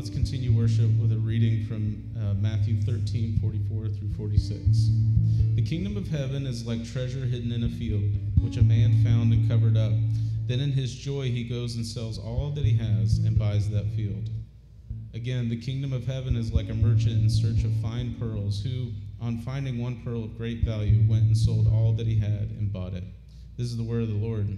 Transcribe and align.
let's 0.00 0.08
continue 0.08 0.50
worship 0.50 0.88
with 0.98 1.12
a 1.12 1.18
reading 1.18 1.62
from 1.66 2.02
uh, 2.16 2.32
Matthew 2.32 2.80
13, 2.80 3.38
44 3.38 3.88
through 3.88 4.08
46. 4.16 4.88
The 5.56 5.60
kingdom 5.60 5.94
of 5.98 6.08
heaven 6.08 6.46
is 6.46 6.66
like 6.66 6.90
treasure 6.90 7.26
hidden 7.26 7.52
in 7.52 7.64
a 7.64 7.68
field, 7.68 8.10
which 8.40 8.56
a 8.56 8.62
man 8.62 9.04
found 9.04 9.30
and 9.34 9.46
covered 9.46 9.76
up. 9.76 9.92
Then 10.46 10.60
in 10.60 10.72
his 10.72 10.94
joy 10.94 11.24
he 11.24 11.44
goes 11.44 11.76
and 11.76 11.84
sells 11.84 12.18
all 12.18 12.48
that 12.52 12.64
he 12.64 12.78
has 12.78 13.18
and 13.18 13.38
buys 13.38 13.68
that 13.68 13.84
field. 13.94 14.30
Again, 15.12 15.50
the 15.50 15.60
kingdom 15.60 15.92
of 15.92 16.06
heaven 16.06 16.34
is 16.34 16.50
like 16.50 16.70
a 16.70 16.74
merchant 16.74 17.22
in 17.22 17.28
search 17.28 17.62
of 17.64 17.72
fine 17.82 18.14
pearls, 18.18 18.62
who, 18.62 18.92
on 19.20 19.40
finding 19.40 19.82
one 19.82 20.00
pearl 20.02 20.24
of 20.24 20.38
great 20.38 20.64
value, 20.64 21.06
went 21.10 21.24
and 21.24 21.36
sold 21.36 21.66
all 21.66 21.92
that 21.92 22.06
he 22.06 22.18
had 22.18 22.48
and 22.58 22.72
bought 22.72 22.94
it. 22.94 23.04
This 23.58 23.66
is 23.66 23.76
the 23.76 23.84
word 23.84 24.04
of 24.04 24.08
the 24.08 24.14
Lord. 24.14 24.48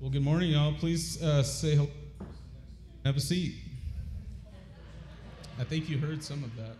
Well, 0.00 0.08
good 0.08 0.24
morning, 0.24 0.52
y'all. 0.52 0.72
Please 0.72 1.22
uh, 1.22 1.42
say 1.42 1.74
hello. 1.74 1.90
Have 3.06 3.16
a 3.16 3.20
seat. 3.20 3.54
I 5.60 5.62
think 5.62 5.88
you 5.88 5.96
heard 5.96 6.24
some 6.24 6.42
of 6.42 6.50
that. 6.56 6.74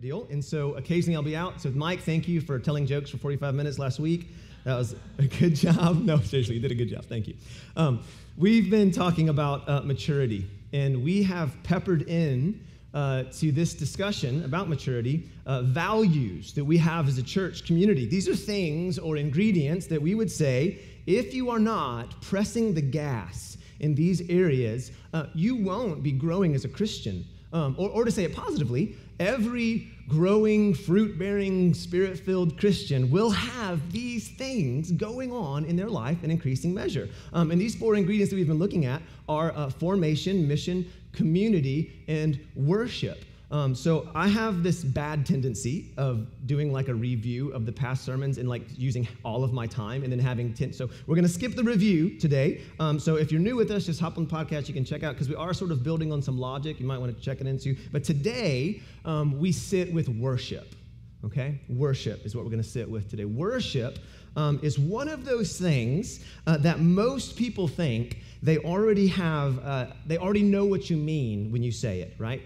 Deal. 0.00 0.26
And 0.32 0.44
so 0.44 0.74
occasionally 0.74 1.14
I'll 1.14 1.22
be 1.22 1.36
out. 1.36 1.60
So, 1.60 1.70
Mike, 1.70 2.00
thank 2.00 2.26
you 2.26 2.40
for 2.40 2.58
telling 2.58 2.86
jokes 2.86 3.08
for 3.08 3.16
45 3.18 3.54
minutes 3.54 3.78
last 3.78 4.00
week. 4.00 4.26
That 4.64 4.74
was 4.74 4.96
a 5.18 5.26
good 5.26 5.54
job. 5.54 6.02
No, 6.02 6.18
seriously, 6.18 6.56
you 6.56 6.60
did 6.60 6.72
a 6.72 6.74
good 6.74 6.88
job. 6.88 7.04
Thank 7.04 7.28
you. 7.28 7.36
Um, 7.76 8.02
we've 8.36 8.68
been 8.68 8.90
talking 8.90 9.28
about 9.28 9.68
uh, 9.68 9.82
maturity, 9.82 10.50
and 10.72 11.04
we 11.04 11.22
have 11.22 11.52
peppered 11.62 12.02
in 12.08 12.60
uh, 12.92 13.22
to 13.34 13.52
this 13.52 13.74
discussion 13.74 14.44
about 14.44 14.68
maturity 14.68 15.30
uh, 15.46 15.62
values 15.62 16.52
that 16.54 16.64
we 16.64 16.76
have 16.78 17.06
as 17.06 17.16
a 17.16 17.22
church 17.22 17.64
community. 17.64 18.06
These 18.06 18.28
are 18.28 18.34
things 18.34 18.98
or 18.98 19.16
ingredients 19.16 19.86
that 19.86 20.02
we 20.02 20.16
would 20.16 20.32
say 20.32 20.80
if 21.06 21.32
you 21.32 21.48
are 21.48 21.60
not 21.60 22.20
pressing 22.20 22.74
the 22.74 22.82
gas 22.82 23.49
in 23.80 23.94
these 23.94 24.28
areas, 24.28 24.92
uh, 25.12 25.26
you 25.34 25.56
won't 25.56 26.02
be 26.02 26.12
growing 26.12 26.54
as 26.54 26.64
a 26.64 26.68
Christian. 26.68 27.24
Um, 27.52 27.74
or, 27.78 27.90
or 27.90 28.04
to 28.04 28.12
say 28.12 28.24
it 28.24 28.34
positively, 28.34 28.94
every 29.18 29.90
growing, 30.08 30.72
fruit 30.74 31.18
bearing, 31.18 31.74
spirit 31.74 32.18
filled 32.18 32.58
Christian 32.58 33.10
will 33.10 33.30
have 33.30 33.92
these 33.92 34.28
things 34.28 34.92
going 34.92 35.32
on 35.32 35.64
in 35.64 35.76
their 35.76 35.88
life 35.88 36.22
in 36.22 36.30
increasing 36.30 36.72
measure. 36.72 37.08
Um, 37.32 37.50
and 37.50 37.60
these 37.60 37.74
four 37.74 37.96
ingredients 37.96 38.30
that 38.30 38.36
we've 38.36 38.46
been 38.46 38.58
looking 38.58 38.86
at 38.86 39.02
are 39.28 39.52
uh, 39.56 39.70
formation, 39.70 40.46
mission, 40.46 40.90
community, 41.12 42.04
and 42.06 42.38
worship. 42.54 43.24
Um, 43.50 43.74
so 43.74 44.08
I 44.14 44.28
have 44.28 44.62
this 44.62 44.84
bad 44.84 45.26
tendency 45.26 45.92
of 45.96 46.28
doing 46.46 46.72
like 46.72 46.86
a 46.86 46.94
review 46.94 47.50
of 47.50 47.66
the 47.66 47.72
past 47.72 48.04
sermons 48.04 48.38
and 48.38 48.48
like 48.48 48.62
using 48.76 49.08
all 49.24 49.42
of 49.42 49.52
my 49.52 49.66
time 49.66 50.04
and 50.04 50.12
then 50.12 50.20
having 50.20 50.54
ten. 50.54 50.72
So 50.72 50.88
we're 51.06 51.16
going 51.16 51.26
to 51.26 51.32
skip 51.32 51.56
the 51.56 51.64
review 51.64 52.18
today. 52.18 52.62
Um, 52.78 53.00
so 53.00 53.16
if 53.16 53.32
you're 53.32 53.40
new 53.40 53.56
with 53.56 53.72
us, 53.72 53.86
just 53.86 54.00
hop 54.00 54.18
on 54.18 54.26
the 54.26 54.30
podcast. 54.32 54.68
You 54.68 54.74
can 54.74 54.84
check 54.84 55.02
out 55.02 55.14
because 55.14 55.28
we 55.28 55.34
are 55.34 55.52
sort 55.52 55.72
of 55.72 55.82
building 55.82 56.12
on 56.12 56.22
some 56.22 56.38
logic. 56.38 56.78
You 56.78 56.86
might 56.86 56.98
want 56.98 57.16
to 57.16 57.20
check 57.20 57.40
it 57.40 57.48
into. 57.48 57.76
But 57.90 58.04
today 58.04 58.82
um, 59.04 59.40
we 59.40 59.50
sit 59.50 59.92
with 59.92 60.08
worship. 60.08 60.76
Okay, 61.24 61.60
worship 61.68 62.24
is 62.24 62.34
what 62.34 62.44
we're 62.44 62.50
going 62.50 62.62
to 62.62 62.68
sit 62.68 62.88
with 62.88 63.10
today. 63.10 63.26
Worship 63.26 63.98
um, 64.36 64.58
is 64.62 64.78
one 64.78 65.08
of 65.08 65.24
those 65.24 65.58
things 65.58 66.24
uh, 66.46 66.56
that 66.58 66.80
most 66.80 67.36
people 67.36 67.68
think 67.68 68.18
they 68.42 68.58
already 68.58 69.08
have. 69.08 69.58
Uh, 69.58 69.86
they 70.06 70.18
already 70.18 70.42
know 70.42 70.64
what 70.64 70.88
you 70.88 70.96
mean 70.96 71.50
when 71.52 71.62
you 71.62 71.72
say 71.72 72.00
it, 72.00 72.14
right? 72.16 72.40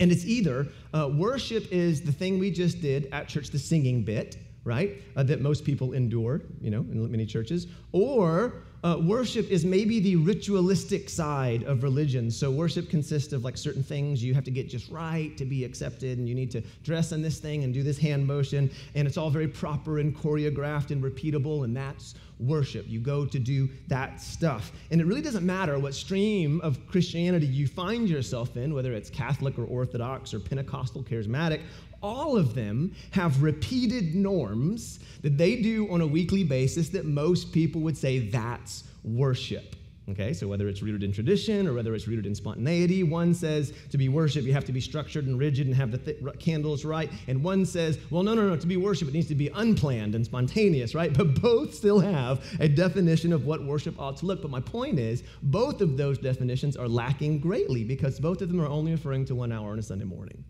And 0.00 0.10
it's 0.10 0.24
either 0.24 0.66
uh, 0.94 1.08
worship 1.12 1.70
is 1.70 2.00
the 2.00 2.12
thing 2.12 2.38
we 2.38 2.50
just 2.50 2.80
did 2.80 3.08
at 3.12 3.28
church, 3.28 3.50
the 3.50 3.58
singing 3.58 4.02
bit, 4.02 4.38
right? 4.64 5.02
Uh, 5.16 5.22
that 5.22 5.40
most 5.40 5.64
people 5.64 5.92
endure, 5.92 6.42
you 6.60 6.70
know, 6.70 6.80
in 6.80 7.10
many 7.10 7.26
churches, 7.26 7.66
or 7.92 8.62
uh, 8.82 8.98
worship 9.02 9.50
is 9.50 9.64
maybe 9.64 10.00
the 10.00 10.16
ritualistic 10.16 11.10
side 11.10 11.62
of 11.64 11.82
religion. 11.82 12.30
So, 12.30 12.50
worship 12.50 12.88
consists 12.88 13.32
of 13.32 13.44
like 13.44 13.56
certain 13.56 13.82
things 13.82 14.22
you 14.22 14.32
have 14.34 14.44
to 14.44 14.50
get 14.50 14.68
just 14.68 14.90
right 14.90 15.36
to 15.36 15.44
be 15.44 15.64
accepted, 15.64 16.18
and 16.18 16.28
you 16.28 16.34
need 16.34 16.50
to 16.52 16.62
dress 16.82 17.12
in 17.12 17.20
this 17.22 17.38
thing 17.38 17.64
and 17.64 17.74
do 17.74 17.82
this 17.82 17.98
hand 17.98 18.26
motion, 18.26 18.70
and 18.94 19.06
it's 19.06 19.16
all 19.16 19.30
very 19.30 19.48
proper 19.48 19.98
and 19.98 20.16
choreographed 20.16 20.90
and 20.90 21.02
repeatable, 21.02 21.64
and 21.64 21.76
that's 21.76 22.14
worship. 22.40 22.86
You 22.88 23.00
go 23.00 23.26
to 23.26 23.38
do 23.38 23.68
that 23.88 24.20
stuff. 24.20 24.72
And 24.90 25.00
it 25.00 25.06
really 25.06 25.20
doesn't 25.20 25.44
matter 25.44 25.78
what 25.78 25.94
stream 25.94 26.60
of 26.62 26.86
Christianity 26.86 27.46
you 27.46 27.66
find 27.66 28.08
yourself 28.08 28.56
in, 28.56 28.72
whether 28.72 28.92
it's 28.92 29.10
Catholic 29.10 29.58
or 29.58 29.64
Orthodox 29.64 30.32
or 30.32 30.40
Pentecostal, 30.40 31.02
charismatic, 31.02 31.60
all 32.02 32.36
of 32.36 32.54
them 32.54 32.94
have 33.12 33.42
repeated 33.42 34.14
norms 34.14 35.00
that 35.22 35.36
they 35.36 35.60
do 35.60 35.90
on 35.90 36.00
a 36.00 36.06
weekly 36.06 36.44
basis 36.44 36.88
that 36.90 37.04
most 37.04 37.52
people 37.52 37.80
would 37.82 37.96
say 37.96 38.18
that's 38.18 38.84
worship. 39.04 39.76
Okay, 40.10 40.32
so 40.32 40.48
whether 40.48 40.66
it's 40.66 40.82
rooted 40.82 41.04
in 41.04 41.12
tradition 41.12 41.68
or 41.68 41.74
whether 41.74 41.94
it's 41.94 42.08
rooted 42.08 42.26
in 42.26 42.34
spontaneity, 42.34 43.04
one 43.04 43.32
says 43.32 43.72
to 43.90 43.98
be 43.98 44.08
worship, 44.08 44.44
you 44.44 44.52
have 44.52 44.64
to 44.64 44.72
be 44.72 44.80
structured 44.80 45.26
and 45.26 45.38
rigid 45.38 45.68
and 45.68 45.76
have 45.76 45.92
the 45.92 45.98
th- 45.98 46.18
candles 46.40 46.84
right. 46.84 47.12
And 47.28 47.44
one 47.44 47.64
says, 47.64 47.96
well, 48.10 48.24
no, 48.24 48.34
no, 48.34 48.48
no, 48.48 48.56
to 48.56 48.66
be 48.66 48.76
worship, 48.76 49.06
it 49.06 49.14
needs 49.14 49.28
to 49.28 49.36
be 49.36 49.48
unplanned 49.54 50.16
and 50.16 50.24
spontaneous, 50.24 50.96
right? 50.96 51.16
But 51.16 51.40
both 51.40 51.74
still 51.74 52.00
have 52.00 52.44
a 52.58 52.66
definition 52.66 53.32
of 53.32 53.44
what 53.44 53.64
worship 53.64 54.00
ought 54.00 54.16
to 54.16 54.26
look. 54.26 54.42
But 54.42 54.50
my 54.50 54.60
point 54.60 54.98
is, 54.98 55.22
both 55.42 55.80
of 55.80 55.96
those 55.96 56.18
definitions 56.18 56.76
are 56.76 56.88
lacking 56.88 57.38
greatly 57.38 57.84
because 57.84 58.18
both 58.18 58.42
of 58.42 58.48
them 58.48 58.60
are 58.60 58.66
only 58.66 58.90
referring 58.90 59.26
to 59.26 59.36
one 59.36 59.52
hour 59.52 59.70
on 59.70 59.78
a 59.78 59.82
Sunday 59.82 60.06
morning. 60.06 60.42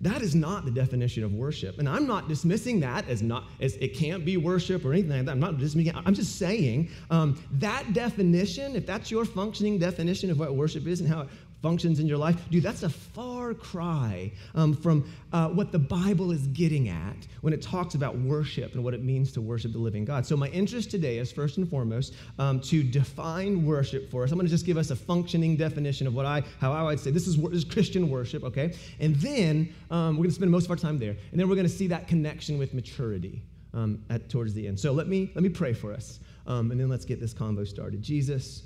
That 0.00 0.22
is 0.22 0.34
not 0.34 0.64
the 0.64 0.70
definition 0.70 1.24
of 1.24 1.32
worship. 1.32 1.78
And 1.78 1.88
I'm 1.88 2.06
not 2.06 2.28
dismissing 2.28 2.80
that 2.80 3.08
as 3.08 3.22
not 3.22 3.44
as 3.60 3.76
it 3.76 3.94
can't 3.94 4.24
be 4.24 4.36
worship 4.36 4.84
or 4.84 4.92
anything 4.92 5.10
like 5.10 5.26
that. 5.26 5.32
I'm 5.32 5.40
not 5.40 5.58
dismissing 5.58 5.94
I'm 5.94 6.14
just 6.14 6.38
saying 6.38 6.90
um, 7.10 7.40
that 7.52 7.92
definition, 7.92 8.76
if 8.76 8.86
that's 8.86 9.10
your 9.10 9.24
functioning 9.24 9.78
definition 9.78 10.30
of 10.30 10.38
what 10.38 10.54
worship 10.54 10.86
is 10.86 11.00
and 11.00 11.08
how 11.08 11.22
it 11.22 11.28
functions 11.64 11.98
in 11.98 12.06
your 12.06 12.18
life, 12.18 12.36
dude, 12.50 12.62
that's 12.62 12.82
a 12.82 12.90
far 12.90 13.54
cry 13.54 14.30
um, 14.54 14.74
from 14.74 15.10
uh, 15.32 15.48
what 15.48 15.72
the 15.72 15.78
Bible 15.78 16.30
is 16.30 16.46
getting 16.48 16.90
at 16.90 17.16
when 17.40 17.54
it 17.54 17.62
talks 17.62 17.94
about 17.94 18.18
worship 18.18 18.74
and 18.74 18.84
what 18.84 18.92
it 18.92 19.02
means 19.02 19.32
to 19.32 19.40
worship 19.40 19.72
the 19.72 19.78
living 19.78 20.04
God. 20.04 20.26
So, 20.26 20.36
my 20.36 20.48
interest 20.48 20.90
today 20.90 21.16
is 21.16 21.32
first 21.32 21.56
and 21.56 21.66
foremost 21.66 22.12
um, 22.38 22.60
to 22.60 22.82
define 22.82 23.64
worship 23.64 24.10
for 24.10 24.24
us. 24.24 24.30
I'm 24.30 24.36
going 24.36 24.46
to 24.46 24.50
just 24.50 24.66
give 24.66 24.76
us 24.76 24.90
a 24.90 24.96
functioning 24.96 25.56
definition 25.56 26.06
of 26.06 26.14
what 26.14 26.26
I, 26.26 26.42
how 26.60 26.70
I 26.70 26.82
would 26.82 27.00
say 27.00 27.10
this 27.10 27.26
is, 27.26 27.38
this 27.38 27.52
is 27.52 27.64
Christian 27.64 28.10
worship, 28.10 28.44
okay? 28.44 28.76
And 29.00 29.16
then 29.16 29.74
um, 29.90 30.16
we're 30.18 30.24
going 30.24 30.28
to 30.28 30.34
spend 30.34 30.50
most 30.50 30.66
of 30.66 30.70
our 30.70 30.76
time 30.76 30.98
there, 30.98 31.16
and 31.30 31.40
then 31.40 31.48
we're 31.48 31.56
going 31.56 31.66
to 31.66 31.72
see 31.72 31.86
that 31.86 32.06
connection 32.08 32.58
with 32.58 32.74
maturity 32.74 33.40
um, 33.72 34.04
at, 34.10 34.28
towards 34.28 34.52
the 34.52 34.68
end. 34.68 34.78
So, 34.78 34.92
let 34.92 35.08
me 35.08 35.32
let 35.34 35.42
me 35.42 35.48
pray 35.48 35.72
for 35.72 35.94
us, 35.94 36.20
um, 36.46 36.72
and 36.72 36.78
then 36.78 36.90
let's 36.90 37.06
get 37.06 37.20
this 37.20 37.32
convo 37.32 37.66
started. 37.66 38.02
Jesus, 38.02 38.64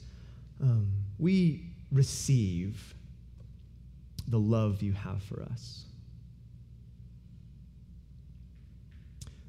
um, 0.60 0.90
we 1.20 1.67
receive 1.92 2.94
the 4.28 4.38
love 4.38 4.82
you 4.82 4.92
have 4.92 5.22
for 5.22 5.42
us. 5.42 5.84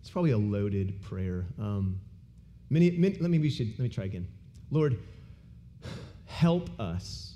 It's 0.01 0.09
probably 0.09 0.31
a 0.31 0.37
loaded 0.37 1.01
prayer. 1.01 1.45
Um, 1.59 1.99
many, 2.69 2.91
many, 2.91 3.17
let 3.19 3.29
me 3.29 3.39
we 3.39 3.49
should 3.49 3.69
let 3.77 3.79
me 3.79 3.89
try 3.89 4.05
again. 4.05 4.27
Lord, 4.71 4.97
help 6.25 6.69
us 6.79 7.35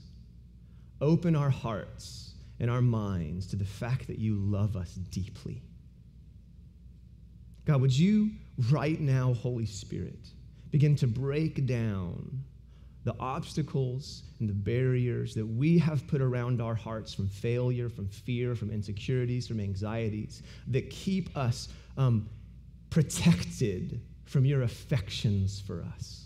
open 1.02 1.36
our 1.36 1.50
hearts 1.50 2.31
and 2.59 2.72
our 2.72 2.81
minds 2.81 3.46
to 3.47 3.56
the 3.56 3.66
fact 3.66 4.08
that 4.08 4.19
you 4.19 4.36
love 4.36 4.75
us 4.75 4.96
deeply. 4.96 5.62
God, 7.66 7.81
would 7.81 7.97
you 7.97 8.31
right 8.72 9.00
now, 9.00 9.34
Holy 9.34 9.66
Spirit, 9.66 10.30
begin 10.72 10.96
to 10.97 11.08
break 11.08 11.66
down 11.66 12.44
the 13.03 13.16
obstacles 13.19 14.24
and 14.40 14.47
the 14.47 14.53
barriers 14.53 15.34
that 15.36 15.46
we 15.46 15.78
have 15.78 16.08
put 16.08 16.22
around 16.22 16.62
our 16.62 16.75
hearts 16.75 17.14
from 17.14 17.28
failure, 17.28 17.90
from 17.90 18.08
fear, 18.08 18.56
from 18.56 18.72
insecurities, 18.72 19.47
from 19.47 19.59
anxieties 19.59 20.41
that 20.68 20.90
keep 20.90 21.36
us 21.36 21.69
um, 21.97 22.30
protected 22.90 24.02
from 24.25 24.46
your 24.46 24.62
affections 24.62 25.62
for 25.66 25.84
us. 25.96 26.25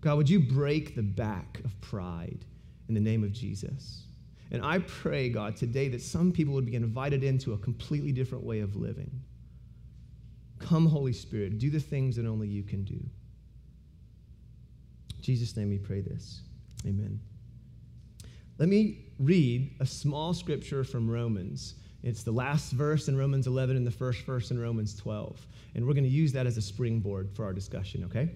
God, 0.00 0.16
would 0.16 0.30
you 0.30 0.40
break 0.40 0.94
the 0.94 1.02
back 1.02 1.60
of 1.64 1.78
pride 1.80 2.44
in 2.88 2.94
the 2.94 3.00
name 3.00 3.22
of 3.22 3.32
Jesus? 3.32 4.04
And 4.50 4.64
I 4.64 4.80
pray, 4.80 5.28
God, 5.28 5.56
today 5.56 5.88
that 5.88 6.02
some 6.02 6.32
people 6.32 6.54
would 6.54 6.66
be 6.66 6.74
invited 6.74 7.22
into 7.22 7.52
a 7.52 7.58
completely 7.58 8.10
different 8.10 8.44
way 8.44 8.60
of 8.60 8.74
living. 8.74 9.10
Come, 10.58 10.86
Holy 10.86 11.12
Spirit, 11.12 11.58
do 11.58 11.70
the 11.70 11.80
things 11.80 12.16
that 12.16 12.26
only 12.26 12.48
you 12.48 12.62
can 12.62 12.84
do. 12.84 12.98
In 15.20 15.24
Jesus' 15.24 15.54
name 15.54 15.68
we 15.68 15.76
pray 15.76 16.00
this. 16.00 16.40
Amen. 16.86 17.20
Let 18.56 18.70
me 18.70 19.04
read 19.18 19.70
a 19.78 19.84
small 19.84 20.32
scripture 20.32 20.82
from 20.82 21.10
Romans. 21.10 21.74
It's 22.02 22.22
the 22.22 22.32
last 22.32 22.72
verse 22.72 23.06
in 23.06 23.18
Romans 23.18 23.46
11 23.46 23.76
and 23.76 23.86
the 23.86 23.90
first 23.90 24.22
verse 24.22 24.50
in 24.50 24.58
Romans 24.58 24.96
12. 24.96 25.46
And 25.74 25.86
we're 25.86 25.92
going 25.92 26.04
to 26.04 26.10
use 26.10 26.32
that 26.32 26.46
as 26.46 26.56
a 26.56 26.62
springboard 26.62 27.28
for 27.34 27.44
our 27.44 27.52
discussion, 27.52 28.02
okay? 28.04 28.30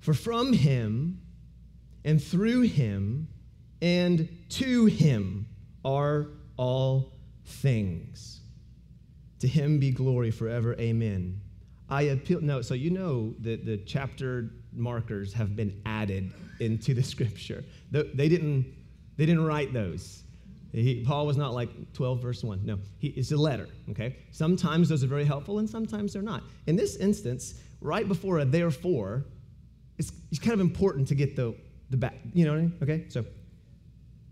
For 0.00 0.12
from 0.12 0.52
him 0.52 1.18
and 2.04 2.22
through 2.22 2.62
him 2.62 3.28
and 3.80 4.28
to 4.50 4.84
him 4.84 5.46
are 5.86 6.26
all 6.58 7.14
things. 7.46 8.40
To 9.38 9.48
him 9.48 9.78
be 9.78 9.90
glory 9.90 10.30
forever. 10.30 10.78
Amen. 10.78 11.40
I 11.92 12.02
appeal. 12.02 12.40
No, 12.40 12.62
so 12.62 12.72
you 12.72 12.88
know 12.88 13.34
that 13.40 13.66
the 13.66 13.76
chapter 13.76 14.50
markers 14.72 15.34
have 15.34 15.54
been 15.54 15.78
added 15.84 16.32
into 16.58 16.94
the 16.94 17.02
scripture. 17.14 17.64
They 17.90 18.30
didn't, 18.30 18.64
they 19.18 19.26
didn't 19.26 19.44
write 19.44 19.74
those. 19.74 20.22
He, 20.72 21.04
Paul 21.06 21.26
was 21.26 21.36
not 21.36 21.52
like 21.52 21.92
12 21.92 22.22
verse 22.22 22.42
1. 22.42 22.64
No, 22.64 22.78
he, 22.98 23.08
it's 23.08 23.30
a 23.30 23.36
letter, 23.36 23.68
okay? 23.90 24.16
Sometimes 24.30 24.88
those 24.88 25.04
are 25.04 25.06
very 25.06 25.26
helpful 25.26 25.58
and 25.58 25.68
sometimes 25.68 26.14
they're 26.14 26.22
not. 26.22 26.42
In 26.66 26.76
this 26.76 26.96
instance, 26.96 27.60
right 27.82 28.08
before 28.08 28.38
a 28.38 28.46
therefore, 28.46 29.26
it's, 29.98 30.12
it's 30.30 30.40
kind 30.40 30.54
of 30.54 30.60
important 30.60 31.08
to 31.08 31.14
get 31.14 31.36
the, 31.36 31.54
the 31.90 31.98
back, 31.98 32.14
you 32.32 32.46
know 32.46 32.52
what 32.52 32.58
I 32.58 32.62
mean? 32.62 32.78
Okay, 32.82 33.04
so, 33.10 33.22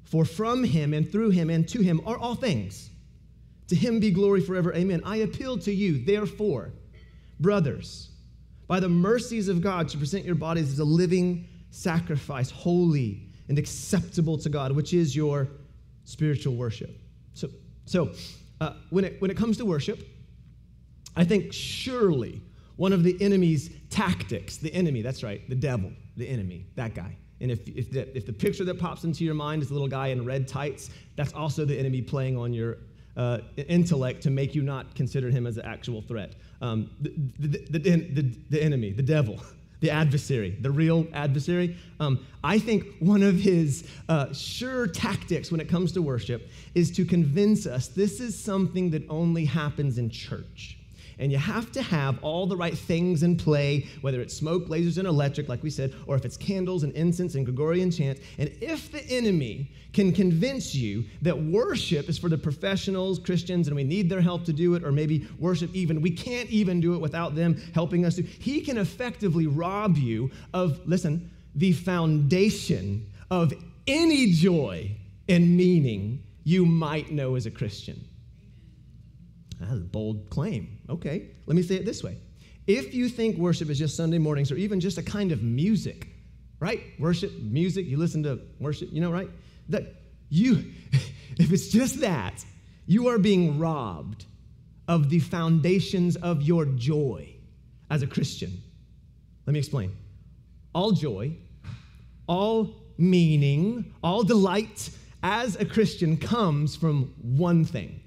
for 0.04 0.24
from 0.24 0.64
him 0.64 0.94
and 0.94 1.12
through 1.12 1.30
him 1.30 1.50
and 1.50 1.68
to 1.68 1.82
him 1.82 2.00
are 2.06 2.16
all 2.16 2.34
things. 2.34 2.88
To 3.68 3.76
him 3.76 4.00
be 4.00 4.10
glory 4.10 4.40
forever, 4.40 4.74
amen. 4.74 5.02
I 5.04 5.16
appeal 5.16 5.58
to 5.58 5.72
you, 5.72 6.02
therefore, 6.02 6.72
brothers, 7.40 8.10
by 8.66 8.78
the 8.78 8.88
mercies 8.88 9.48
of 9.48 9.60
God, 9.60 9.88
to 9.88 9.98
present 9.98 10.24
your 10.24 10.34
bodies 10.34 10.72
as 10.72 10.78
a 10.78 10.84
living 10.84 11.48
sacrifice, 11.70 12.50
holy 12.50 13.26
and 13.48 13.58
acceptable 13.58 14.38
to 14.38 14.48
God, 14.48 14.72
which 14.72 14.94
is 14.94 15.16
your 15.16 15.48
spiritual 16.04 16.54
worship. 16.54 17.00
So, 17.34 17.48
so 17.84 18.12
uh, 18.60 18.74
when, 18.90 19.04
it, 19.04 19.20
when 19.20 19.30
it 19.30 19.36
comes 19.36 19.56
to 19.58 19.64
worship, 19.64 20.06
I 21.16 21.24
think 21.24 21.52
surely 21.52 22.40
one 22.76 22.92
of 22.92 23.02
the 23.02 23.16
enemy's 23.20 23.70
tactics, 23.90 24.56
the 24.56 24.72
enemy, 24.72 25.02
that's 25.02 25.22
right, 25.22 25.46
the 25.48 25.54
devil, 25.54 25.92
the 26.16 26.28
enemy, 26.28 26.66
that 26.76 26.94
guy. 26.94 27.16
And 27.40 27.50
if, 27.50 27.66
if, 27.68 27.90
the, 27.90 28.16
if 28.16 28.26
the 28.26 28.32
picture 28.32 28.64
that 28.64 28.78
pops 28.78 29.04
into 29.04 29.24
your 29.24 29.34
mind 29.34 29.62
is 29.62 29.70
a 29.70 29.72
little 29.72 29.88
guy 29.88 30.08
in 30.08 30.24
red 30.24 30.46
tights, 30.46 30.90
that's 31.16 31.32
also 31.32 31.64
the 31.64 31.78
enemy 31.78 32.02
playing 32.02 32.36
on 32.36 32.52
your 32.52 32.78
uh, 33.16 33.38
intellect 33.68 34.22
to 34.22 34.30
make 34.30 34.54
you 34.54 34.62
not 34.62 34.94
consider 34.94 35.30
him 35.30 35.46
as 35.46 35.56
an 35.56 35.66
actual 35.66 36.02
threat. 36.02 36.34
Um, 36.60 36.90
the, 37.00 37.10
the, 37.38 37.78
the, 37.78 38.36
the, 38.50 38.62
enemy, 38.62 38.92
the 38.92 39.02
devil, 39.02 39.40
the 39.80 39.90
adversary, 39.90 40.56
the 40.60 40.70
real 40.70 41.06
adversary. 41.12 41.76
Um, 41.98 42.26
I 42.44 42.58
think 42.58 42.86
one 43.00 43.22
of 43.22 43.36
his 43.36 43.88
uh, 44.08 44.32
sure 44.32 44.86
tactics 44.86 45.50
when 45.50 45.60
it 45.60 45.68
comes 45.68 45.92
to 45.92 46.02
worship 46.02 46.50
is 46.74 46.90
to 46.92 47.04
convince 47.04 47.66
us 47.66 47.88
this 47.88 48.20
is 48.20 48.38
something 48.38 48.90
that 48.90 49.04
only 49.08 49.44
happens 49.44 49.98
in 49.98 50.10
church. 50.10 50.79
And 51.20 51.30
you 51.30 51.36
have 51.36 51.70
to 51.72 51.82
have 51.82 52.18
all 52.24 52.46
the 52.46 52.56
right 52.56 52.76
things 52.76 53.22
in 53.22 53.36
play, 53.36 53.86
whether 54.00 54.22
it's 54.22 54.34
smoke, 54.34 54.68
lasers, 54.68 54.96
and 54.96 55.06
electric, 55.06 55.50
like 55.50 55.62
we 55.62 55.68
said, 55.68 55.94
or 56.06 56.16
if 56.16 56.24
it's 56.24 56.38
candles 56.38 56.82
and 56.82 56.94
incense 56.94 57.34
and 57.34 57.44
Gregorian 57.44 57.90
chant. 57.90 58.18
And 58.38 58.50
if 58.62 58.90
the 58.90 59.04
enemy 59.04 59.70
can 59.92 60.12
convince 60.12 60.74
you 60.74 61.04
that 61.20 61.38
worship 61.38 62.08
is 62.08 62.18
for 62.18 62.30
the 62.30 62.38
professionals, 62.38 63.18
Christians, 63.18 63.68
and 63.68 63.76
we 63.76 63.84
need 63.84 64.08
their 64.08 64.22
help 64.22 64.44
to 64.46 64.52
do 64.54 64.74
it, 64.74 64.82
or 64.82 64.92
maybe 64.92 65.28
worship 65.38 65.74
even, 65.74 66.00
we 66.00 66.10
can't 66.10 66.48
even 66.48 66.80
do 66.80 66.94
it 66.94 67.00
without 67.00 67.34
them 67.34 67.60
helping 67.74 68.06
us, 68.06 68.14
do, 68.14 68.22
he 68.22 68.62
can 68.62 68.78
effectively 68.78 69.46
rob 69.46 69.98
you 69.98 70.30
of, 70.54 70.80
listen, 70.86 71.30
the 71.54 71.72
foundation 71.72 73.06
of 73.30 73.52
any 73.86 74.32
joy 74.32 74.90
and 75.28 75.56
meaning 75.56 76.22
you 76.44 76.64
might 76.64 77.10
know 77.10 77.34
as 77.34 77.44
a 77.44 77.50
Christian. 77.50 78.04
That's 79.60 79.72
a 79.72 79.76
bold 79.76 80.30
claim. 80.30 80.78
Okay, 80.88 81.28
let 81.46 81.54
me 81.54 81.62
say 81.62 81.76
it 81.76 81.84
this 81.84 82.02
way. 82.02 82.16
If 82.66 82.94
you 82.94 83.08
think 83.08 83.36
worship 83.36 83.68
is 83.68 83.78
just 83.78 83.96
Sunday 83.96 84.18
mornings 84.18 84.50
or 84.50 84.56
even 84.56 84.80
just 84.80 84.96
a 84.96 85.02
kind 85.02 85.32
of 85.32 85.42
music, 85.42 86.08
right? 86.60 86.80
Worship, 86.98 87.32
music, 87.40 87.86
you 87.86 87.96
listen 87.98 88.22
to 88.22 88.40
worship, 88.58 88.88
you 88.92 89.00
know, 89.00 89.10
right? 89.10 89.28
That 89.68 89.94
you, 90.30 90.64
if 90.92 91.52
it's 91.52 91.68
just 91.68 92.00
that, 92.00 92.44
you 92.86 93.08
are 93.08 93.18
being 93.18 93.58
robbed 93.58 94.24
of 94.88 95.10
the 95.10 95.20
foundations 95.20 96.16
of 96.16 96.42
your 96.42 96.64
joy 96.64 97.28
as 97.90 98.02
a 98.02 98.06
Christian. 98.06 98.62
Let 99.46 99.52
me 99.52 99.58
explain. 99.58 99.92
All 100.74 100.92
joy, 100.92 101.36
all 102.26 102.74
meaning, 102.96 103.94
all 104.02 104.22
delight 104.22 104.90
as 105.22 105.56
a 105.56 105.64
Christian 105.64 106.16
comes 106.16 106.76
from 106.76 107.14
one 107.20 107.64
thing 107.64 108.00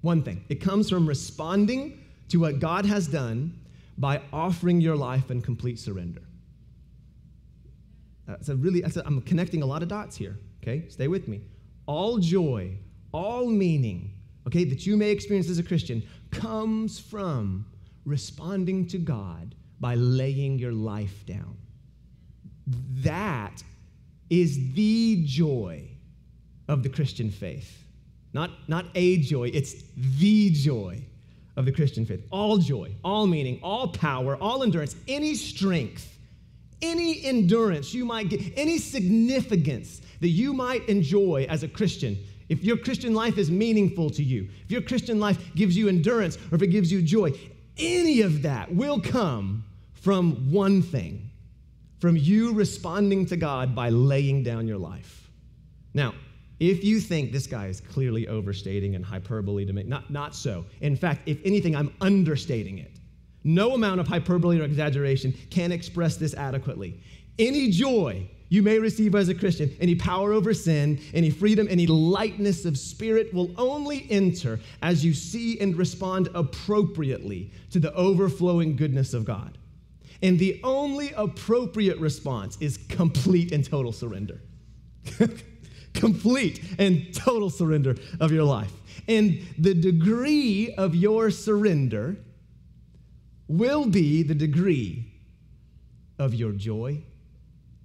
one 0.00 0.22
thing 0.22 0.44
it 0.48 0.56
comes 0.56 0.88
from 0.88 1.06
responding 1.06 2.04
to 2.28 2.38
what 2.38 2.60
God 2.60 2.84
has 2.86 3.06
done 3.06 3.58
by 3.96 4.20
offering 4.32 4.80
your 4.80 4.96
life 4.96 5.30
in 5.30 5.42
complete 5.42 5.78
surrender. 5.78 6.22
That's 8.26 8.48
a 8.48 8.56
really, 8.56 8.82
that's 8.82 8.96
a, 8.96 9.06
I'm 9.06 9.22
connecting 9.22 9.62
a 9.62 9.66
lot 9.66 9.82
of 9.82 9.88
dots 9.88 10.16
here, 10.16 10.38
okay? 10.62 10.84
Stay 10.88 11.08
with 11.08 11.26
me. 11.28 11.40
All 11.86 12.18
joy, 12.18 12.76
all 13.12 13.46
meaning, 13.46 14.12
okay, 14.46 14.64
that 14.64 14.86
you 14.86 14.96
may 14.96 15.10
experience 15.10 15.48
as 15.48 15.58
a 15.58 15.62
Christian 15.62 16.02
comes 16.30 17.00
from 17.00 17.64
responding 18.04 18.86
to 18.88 18.98
God 18.98 19.54
by 19.80 19.94
laying 19.94 20.58
your 20.58 20.72
life 20.72 21.24
down. 21.24 21.56
That 22.66 23.62
is 24.28 24.74
the 24.74 25.22
joy 25.24 25.88
of 26.68 26.82
the 26.82 26.90
Christian 26.90 27.30
faith. 27.30 27.82
Not, 28.38 28.52
not 28.68 28.86
a 28.94 29.16
joy, 29.16 29.50
it's 29.52 29.74
the 29.96 30.50
joy 30.50 31.02
of 31.56 31.64
the 31.64 31.72
Christian 31.72 32.06
faith. 32.06 32.24
All 32.30 32.58
joy, 32.58 32.94
all 33.02 33.26
meaning, 33.26 33.58
all 33.64 33.88
power, 33.88 34.36
all 34.36 34.62
endurance, 34.62 34.94
any 35.08 35.34
strength, 35.34 36.16
any 36.80 37.24
endurance 37.24 37.92
you 37.92 38.04
might 38.04 38.28
get, 38.28 38.40
any 38.56 38.78
significance 38.78 40.02
that 40.20 40.28
you 40.28 40.52
might 40.52 40.88
enjoy 40.88 41.48
as 41.48 41.64
a 41.64 41.68
Christian. 41.68 42.16
If 42.48 42.62
your 42.62 42.76
Christian 42.76 43.12
life 43.12 43.38
is 43.38 43.50
meaningful 43.50 44.08
to 44.10 44.22
you, 44.22 44.48
if 44.62 44.70
your 44.70 44.82
Christian 44.82 45.18
life 45.18 45.52
gives 45.56 45.76
you 45.76 45.88
endurance 45.88 46.36
or 46.52 46.54
if 46.54 46.62
it 46.62 46.68
gives 46.68 46.92
you 46.92 47.02
joy, 47.02 47.32
any 47.76 48.20
of 48.20 48.42
that 48.42 48.72
will 48.72 49.00
come 49.00 49.64
from 49.94 50.52
one 50.52 50.80
thing 50.80 51.28
from 51.98 52.16
you 52.16 52.52
responding 52.52 53.26
to 53.26 53.36
God 53.36 53.74
by 53.74 53.88
laying 53.88 54.44
down 54.44 54.68
your 54.68 54.78
life. 54.78 55.28
Now, 55.92 56.14
if 56.60 56.82
you 56.82 57.00
think 57.00 57.30
this 57.32 57.46
guy 57.46 57.66
is 57.66 57.80
clearly 57.80 58.26
overstating 58.26 58.96
and 58.96 59.04
hyperbole 59.04 59.64
to 59.64 59.72
make, 59.72 59.86
not, 59.86 60.10
not 60.10 60.34
so. 60.34 60.64
In 60.80 60.96
fact, 60.96 61.22
if 61.26 61.38
anything, 61.44 61.76
I'm 61.76 61.94
understating 62.00 62.78
it. 62.78 62.92
No 63.44 63.74
amount 63.74 64.00
of 64.00 64.08
hyperbole 64.08 64.60
or 64.60 64.64
exaggeration 64.64 65.32
can 65.50 65.70
express 65.70 66.16
this 66.16 66.34
adequately. 66.34 67.00
Any 67.38 67.70
joy 67.70 68.28
you 68.48 68.62
may 68.62 68.78
receive 68.78 69.14
as 69.14 69.28
a 69.28 69.34
Christian, 69.34 69.74
any 69.80 69.94
power 69.94 70.32
over 70.32 70.52
sin, 70.52 71.00
any 71.14 71.30
freedom, 71.30 71.68
any 71.70 71.86
lightness 71.86 72.64
of 72.64 72.76
spirit 72.78 73.32
will 73.32 73.52
only 73.56 74.06
enter 74.10 74.58
as 74.82 75.04
you 75.04 75.14
see 75.14 75.60
and 75.60 75.76
respond 75.76 76.28
appropriately 76.34 77.52
to 77.70 77.78
the 77.78 77.92
overflowing 77.94 78.74
goodness 78.74 79.14
of 79.14 79.24
God. 79.24 79.58
And 80.22 80.38
the 80.38 80.60
only 80.64 81.12
appropriate 81.12 81.98
response 81.98 82.56
is 82.60 82.78
complete 82.88 83.52
and 83.52 83.64
total 83.64 83.92
surrender. 83.92 84.40
complete 85.98 86.62
and 86.78 87.14
total 87.14 87.50
surrender 87.50 87.96
of 88.20 88.32
your 88.32 88.44
life. 88.44 88.72
And 89.06 89.42
the 89.58 89.74
degree 89.74 90.74
of 90.76 90.94
your 90.94 91.30
surrender 91.30 92.16
will 93.48 93.86
be 93.86 94.22
the 94.22 94.34
degree 94.34 95.12
of 96.18 96.34
your 96.34 96.52
joy 96.52 97.02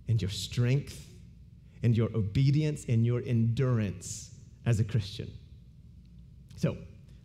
and 0.08 0.22
your 0.22 0.32
strength 0.32 1.08
and 1.82 1.96
your 1.96 2.10
obedience 2.15 2.86
and 2.89 3.05
your 3.05 3.22
endurance 3.25 4.32
as 4.65 4.79
a 4.79 4.84
Christian. 4.84 5.32
So, 6.55 6.77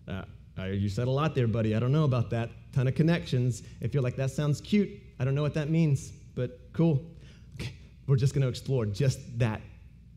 uh, 0.09 0.23
you 0.65 0.89
said 0.89 1.07
a 1.07 1.11
lot 1.11 1.35
there, 1.35 1.47
buddy. 1.47 1.77
I 1.77 1.79
don't 1.79 1.93
know 1.93 2.05
about 2.05 2.31
that. 2.31 2.51
Ton 2.73 2.89
of 2.89 2.95
connections. 2.95 3.63
If 3.81 3.95
you're 3.95 4.03
like, 4.03 4.17
that 4.17 4.31
sounds 4.31 4.61
cute, 4.61 4.91
I 5.21 5.25
don't 5.25 5.35
know 5.35 5.43
what 5.43 5.55
that 5.55 5.71
means, 5.71 6.11
but 6.35 6.59
cool. 6.73 7.05
Okay. 7.55 7.73
We're 8.07 8.17
just 8.17 8.35
going 8.35 8.43
to 8.43 8.49
explore 8.49 8.85
just 8.87 9.21
that 9.39 9.61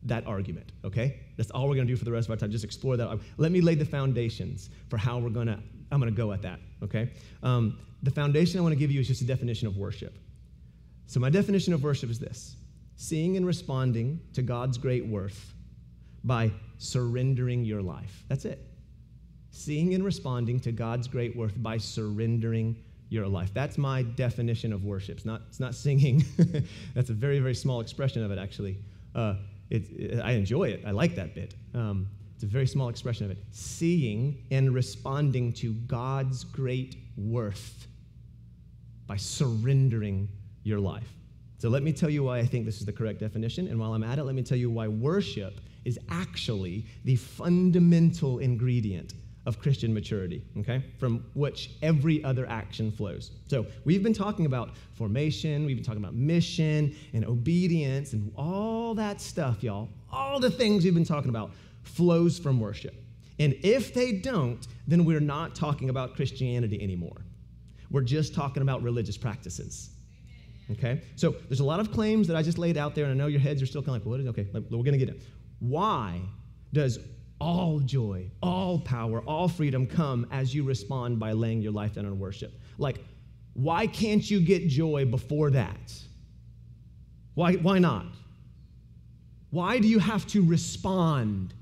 that 0.04 0.26
argument, 0.26 0.72
okay? 0.84 1.20
That's 1.36 1.50
all 1.50 1.68
we're 1.68 1.76
gonna 1.76 1.86
do 1.86 1.96
for 1.96 2.04
the 2.04 2.12
rest 2.12 2.26
of 2.26 2.30
our 2.32 2.36
time, 2.36 2.50
just 2.50 2.64
explore 2.64 2.96
that. 2.96 3.18
Let 3.36 3.52
me 3.52 3.60
lay 3.60 3.74
the 3.74 3.84
foundations 3.84 4.70
for 4.88 4.96
how 4.96 5.18
we're 5.18 5.30
gonna, 5.30 5.60
I'm 5.90 6.00
gonna 6.00 6.10
go 6.10 6.32
at 6.32 6.42
that, 6.42 6.58
okay? 6.82 7.10
Um, 7.42 7.78
the 8.02 8.10
foundation 8.10 8.58
I 8.58 8.62
wanna 8.62 8.76
give 8.76 8.90
you 8.90 9.00
is 9.00 9.08
just 9.08 9.22
a 9.22 9.26
definition 9.26 9.68
of 9.68 9.76
worship. 9.76 10.18
So, 11.06 11.20
my 11.20 11.30
definition 11.30 11.72
of 11.72 11.82
worship 11.82 12.10
is 12.10 12.18
this 12.18 12.56
seeing 12.96 13.36
and 13.36 13.46
responding 13.46 14.20
to 14.32 14.42
God's 14.42 14.78
great 14.78 15.04
worth 15.04 15.54
by 16.24 16.50
surrendering 16.78 17.64
your 17.64 17.82
life. 17.82 18.24
That's 18.28 18.44
it. 18.44 18.66
Seeing 19.50 19.94
and 19.94 20.04
responding 20.04 20.60
to 20.60 20.72
God's 20.72 21.08
great 21.08 21.36
worth 21.36 21.60
by 21.60 21.78
surrendering 21.78 22.76
your 23.08 23.28
life. 23.28 23.52
That's 23.52 23.76
my 23.76 24.02
definition 24.02 24.72
of 24.72 24.84
worship. 24.84 25.18
It's 25.18 25.26
not, 25.26 25.42
it's 25.48 25.60
not 25.60 25.74
singing. 25.74 26.24
That's 26.94 27.10
a 27.10 27.12
very, 27.12 27.40
very 27.40 27.54
small 27.54 27.80
expression 27.80 28.24
of 28.24 28.30
it, 28.30 28.38
actually. 28.38 28.78
Uh, 29.14 29.34
it, 29.72 29.90
it, 29.90 30.20
I 30.20 30.32
enjoy 30.32 30.64
it. 30.64 30.82
I 30.86 30.90
like 30.90 31.14
that 31.14 31.34
bit. 31.34 31.54
Um, 31.74 32.06
it's 32.34 32.44
a 32.44 32.46
very 32.46 32.66
small 32.66 32.90
expression 32.90 33.24
of 33.24 33.30
it. 33.30 33.38
Seeing 33.52 34.44
and 34.50 34.74
responding 34.74 35.52
to 35.54 35.72
God's 35.72 36.44
great 36.44 36.96
worth 37.16 37.86
by 39.06 39.16
surrendering 39.16 40.28
your 40.62 40.78
life. 40.78 41.08
So 41.56 41.70
let 41.70 41.82
me 41.82 41.92
tell 41.92 42.10
you 42.10 42.24
why 42.24 42.38
I 42.38 42.44
think 42.44 42.66
this 42.66 42.80
is 42.80 42.84
the 42.84 42.92
correct 42.92 43.20
definition. 43.20 43.68
And 43.68 43.80
while 43.80 43.94
I'm 43.94 44.04
at 44.04 44.18
it, 44.18 44.24
let 44.24 44.34
me 44.34 44.42
tell 44.42 44.58
you 44.58 44.70
why 44.70 44.88
worship 44.88 45.60
is 45.84 45.98
actually 46.10 46.84
the 47.04 47.16
fundamental 47.16 48.40
ingredient 48.40 49.14
of 49.44 49.58
Christian 49.58 49.92
maturity, 49.92 50.42
okay, 50.58 50.84
from 50.98 51.24
which 51.34 51.70
every 51.82 52.22
other 52.22 52.48
action 52.48 52.92
flows. 52.92 53.32
So 53.48 53.66
we've 53.84 54.02
been 54.02 54.14
talking 54.14 54.46
about 54.46 54.70
formation, 54.94 55.66
we've 55.66 55.76
been 55.76 55.84
talking 55.84 56.02
about 56.02 56.14
mission 56.14 56.94
and 57.12 57.24
obedience 57.24 58.12
and 58.12 58.32
all 58.36 58.94
that 58.94 59.20
stuff, 59.20 59.62
y'all. 59.64 59.88
All 60.12 60.38
the 60.38 60.50
things 60.50 60.84
we've 60.84 60.94
been 60.94 61.04
talking 61.04 61.30
about 61.30 61.50
flows 61.82 62.38
from 62.38 62.60
worship. 62.60 62.94
And 63.40 63.54
if 63.64 63.92
they 63.92 64.12
don't, 64.12 64.64
then 64.86 65.04
we're 65.04 65.18
not 65.18 65.56
talking 65.56 65.90
about 65.90 66.14
Christianity 66.14 66.80
anymore. 66.80 67.22
We're 67.90 68.02
just 68.02 68.34
talking 68.34 68.62
about 68.62 68.82
religious 68.82 69.16
practices. 69.16 69.90
Okay? 70.70 71.02
So 71.16 71.34
there's 71.48 71.60
a 71.60 71.64
lot 71.64 71.80
of 71.80 71.90
claims 71.90 72.28
that 72.28 72.36
I 72.36 72.42
just 72.42 72.58
laid 72.58 72.76
out 72.76 72.94
there, 72.94 73.06
and 73.06 73.12
I 73.12 73.16
know 73.16 73.26
your 73.26 73.40
heads 73.40 73.60
are 73.60 73.66
still 73.66 73.82
kind 73.82 73.96
of 73.96 74.06
like, 74.06 74.10
what 74.10 74.20
is, 74.20 74.26
okay, 74.28 74.46
we're 74.52 74.60
going 74.70 74.92
to 74.92 74.98
get 74.98 75.08
it. 75.08 75.22
Why 75.58 76.20
does 76.72 77.00
all 77.42 77.80
joy, 77.80 78.30
all 78.40 78.78
power, 78.78 79.20
all 79.22 79.48
freedom 79.48 79.84
come 79.84 80.24
as 80.30 80.54
you 80.54 80.62
respond 80.62 81.18
by 81.18 81.32
laying 81.32 81.60
your 81.60 81.72
life 81.72 81.94
down 81.94 82.04
in 82.04 82.16
worship. 82.16 82.52
Like, 82.78 83.04
why 83.54 83.88
can't 83.88 84.30
you 84.30 84.38
get 84.40 84.68
joy 84.68 85.04
before 85.04 85.50
that? 85.50 85.92
Why, 87.34 87.54
why 87.54 87.80
not? 87.80 88.06
Why 89.50 89.80
do 89.80 89.88
you 89.88 89.98
have 89.98 90.24
to 90.28 90.46
respond 90.46 91.52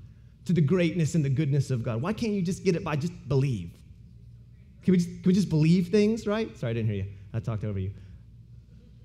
to 0.44 0.52
the 0.52 0.60
greatness 0.60 1.14
and 1.14 1.24
the 1.24 1.30
goodness 1.30 1.70
of 1.70 1.82
God? 1.82 2.02
Why 2.02 2.12
can't 2.12 2.32
you 2.32 2.42
just 2.42 2.62
get 2.62 2.76
it 2.76 2.84
by 2.84 2.96
just 2.96 3.14
believe? 3.26 3.70
Can 4.82 4.92
we 4.92 4.98
just, 4.98 5.08
can 5.08 5.22
we 5.24 5.32
just 5.32 5.48
believe 5.48 5.88
things, 5.88 6.26
right? 6.26 6.56
Sorry, 6.58 6.70
I 6.70 6.74
didn't 6.74 6.90
hear 6.90 7.04
you. 7.04 7.10
I 7.32 7.40
talked 7.40 7.64
over 7.64 7.78
you. 7.78 7.90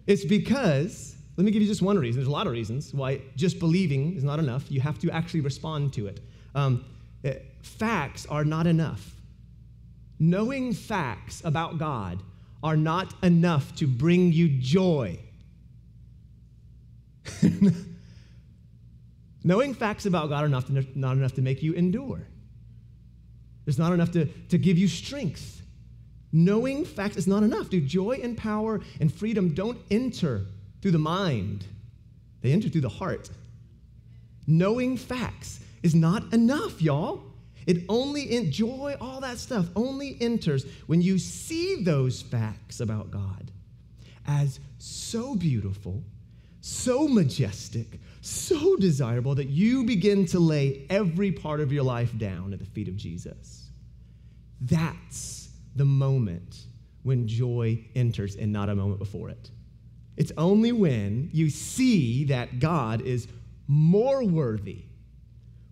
It's 0.08 0.26
because, 0.26 1.16
let 1.38 1.46
me 1.46 1.52
give 1.52 1.62
you 1.62 1.70
just 1.70 1.82
one 1.82 1.98
reason. 1.98 2.20
There's 2.20 2.28
a 2.28 2.32
lot 2.32 2.48
of 2.48 2.54
reasons 2.54 2.94
why 2.94 3.22
just 3.38 3.60
believing 3.60 4.18
is 4.18 4.26
not 4.26 4.40
enough. 4.40 4.70
You 4.70 4.82
have 4.82 5.00
to 5.00 5.10
actually 5.12 5.40
respond 5.40 5.94
to 5.94 6.08
it. 6.08 6.20
Um, 6.56 6.84
eh, 7.24 7.36
facts 7.62 8.26
are 8.28 8.44
not 8.44 8.66
enough. 8.66 9.12
Knowing 10.18 10.74
facts 10.74 11.44
about 11.46 11.78
God 11.78 12.24
are 12.64 12.78
not 12.78 13.14
enough 13.24 13.76
to 13.76 13.86
bring 13.86 14.32
you 14.32 14.50
joy. 14.50 15.20
Knowing 19.44 19.74
facts 19.76 20.06
about 20.08 20.30
God 20.30 20.46
are 20.46 20.50
not, 20.50 20.70
not 20.96 21.18
enough 21.18 21.34
to 21.34 21.42
make 21.42 21.62
you 21.62 21.74
endure. 21.74 22.26
It's 23.68 23.78
not 23.78 23.92
enough 23.94 24.12
to, 24.14 24.26
to 24.26 24.58
give 24.58 24.78
you 24.78 24.88
strength. 24.88 25.62
Knowing 26.32 26.86
facts 26.86 27.18
is 27.18 27.28
not 27.28 27.44
enough. 27.44 27.70
Dude, 27.70 27.88
joy 27.88 28.20
and 28.24 28.38
power 28.38 28.82
and 29.00 29.14
freedom 29.14 29.54
don't 29.54 29.78
enter 29.92 30.46
through 30.82 30.92
the 30.92 31.00
mind, 31.00 31.66
they 32.42 32.52
enter 32.52 32.70
through 32.70 32.82
the 32.82 32.90
heart. 32.90 33.30
Knowing 34.48 34.98
facts 34.98 35.60
is 35.86 35.94
not 35.94 36.34
enough, 36.34 36.82
y'all. 36.82 37.22
It 37.68 37.84
only 37.90 38.36
enjoy 38.36 38.96
all 39.00 39.22
that 39.22 39.38
stuff 39.38 39.68
only 39.76 40.18
enters 40.20 40.66
when 40.88 41.00
you 41.00 41.20
see 41.20 41.84
those 41.84 42.24
facts 42.24 42.80
about 42.80 43.12
God 43.12 43.52
as 44.26 44.60
so 44.80 45.36
beautiful, 45.36 46.04
so 46.60 47.08
majestic, 47.08 48.00
so 48.22 48.76
desirable 48.78 49.36
that 49.36 49.50
you 49.50 49.84
begin 49.84 50.26
to 50.28 50.40
lay 50.40 50.88
every 50.90 51.32
part 51.32 51.60
of 51.60 51.72
your 51.72 51.84
life 51.84 52.18
down 52.18 52.52
at 52.52 52.58
the 52.58 52.66
feet 52.66 52.88
of 52.88 52.96
Jesus. 52.96 53.70
That's 54.62 55.50
the 55.76 55.86
moment 55.86 56.64
when 57.04 57.28
joy 57.28 57.86
enters 57.94 58.36
and 58.38 58.52
not 58.52 58.70
a 58.70 58.76
moment 58.76 58.98
before 58.98 59.30
it. 59.30 59.52
It's 60.18 60.32
only 60.36 60.72
when 60.72 61.30
you 61.32 61.52
see 61.52 62.24
that 62.26 62.60
God 62.60 63.02
is 63.02 63.28
more 63.68 64.24
worthy 64.24 64.86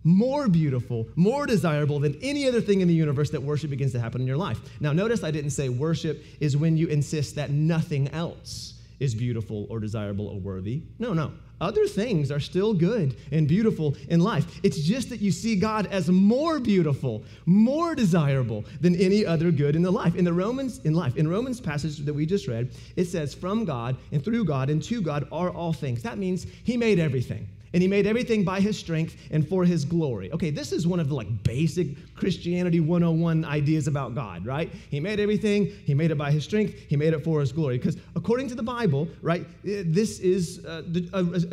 more 0.04 0.48
beautiful, 0.48 1.08
more 1.16 1.46
desirable 1.46 1.98
than 1.98 2.16
any 2.22 2.46
other 2.46 2.60
thing 2.60 2.80
in 2.80 2.88
the 2.88 2.94
universe 2.94 3.30
that 3.30 3.42
worship 3.42 3.70
begins 3.70 3.92
to 3.92 4.00
happen 4.00 4.20
in 4.20 4.26
your 4.26 4.36
life. 4.36 4.60
Now, 4.80 4.92
notice 4.92 5.24
I 5.24 5.30
didn't 5.30 5.50
say 5.50 5.70
worship 5.70 6.24
is 6.40 6.56
when 6.56 6.76
you 6.76 6.86
insist 6.88 7.34
that 7.36 7.50
nothing 7.50 8.08
else 8.08 8.74
is 9.00 9.14
beautiful 9.14 9.66
or 9.70 9.80
desirable 9.80 10.28
or 10.28 10.38
worthy. 10.38 10.82
No, 10.98 11.12
no. 11.12 11.32
Other 11.60 11.86
things 11.86 12.30
are 12.30 12.40
still 12.40 12.74
good 12.74 13.16
and 13.30 13.46
beautiful 13.48 13.96
in 14.08 14.20
life. 14.20 14.60
It's 14.62 14.80
just 14.80 15.08
that 15.10 15.20
you 15.20 15.30
see 15.30 15.56
God 15.56 15.86
as 15.86 16.10
more 16.10 16.60
beautiful, 16.60 17.24
more 17.46 17.94
desirable 17.94 18.64
than 18.80 18.94
any 18.96 19.24
other 19.24 19.50
good 19.50 19.76
in 19.76 19.82
the 19.82 19.90
life. 19.90 20.16
In 20.16 20.24
the 20.24 20.32
Romans 20.32 20.80
in 20.80 20.94
life, 20.94 21.16
in 21.16 21.28
Romans 21.28 21.60
passage 21.60 21.98
that 21.98 22.12
we 22.12 22.26
just 22.26 22.48
read, 22.48 22.72
it 22.96 23.06
says 23.06 23.34
from 23.34 23.64
God 23.64 23.96
and 24.12 24.22
through 24.22 24.44
God 24.44 24.68
and 24.68 24.82
to 24.82 25.00
God 25.00 25.26
are 25.30 25.50
all 25.50 25.72
things. 25.72 26.02
That 26.02 26.18
means 26.18 26.46
he 26.64 26.76
made 26.76 26.98
everything 26.98 27.48
and 27.74 27.82
he 27.82 27.88
made 27.88 28.06
everything 28.06 28.44
by 28.44 28.60
his 28.60 28.78
strength 28.78 29.16
and 29.32 29.46
for 29.46 29.64
his 29.64 29.84
glory. 29.84 30.32
Okay, 30.32 30.50
this 30.50 30.72
is 30.72 30.86
one 30.86 31.00
of 31.00 31.08
the 31.08 31.14
like 31.14 31.42
basic 31.42 31.88
Christianity 32.14 32.78
101 32.78 33.44
ideas 33.44 33.88
about 33.88 34.14
God, 34.14 34.46
right? 34.46 34.70
He 34.90 35.00
made 35.00 35.18
everything, 35.18 35.66
he 35.84 35.92
made 35.92 36.12
it 36.12 36.14
by 36.14 36.30
his 36.30 36.44
strength, 36.44 36.74
he 36.88 36.96
made 36.96 37.12
it 37.12 37.24
for 37.24 37.40
his 37.40 37.50
glory. 37.50 37.76
Because 37.76 37.96
according 38.14 38.48
to 38.48 38.54
the 38.54 38.62
Bible, 38.62 39.08
right, 39.22 39.44
eh, 39.66 39.82
this 39.86 40.20
is 40.20 40.64
uh, 40.64 40.82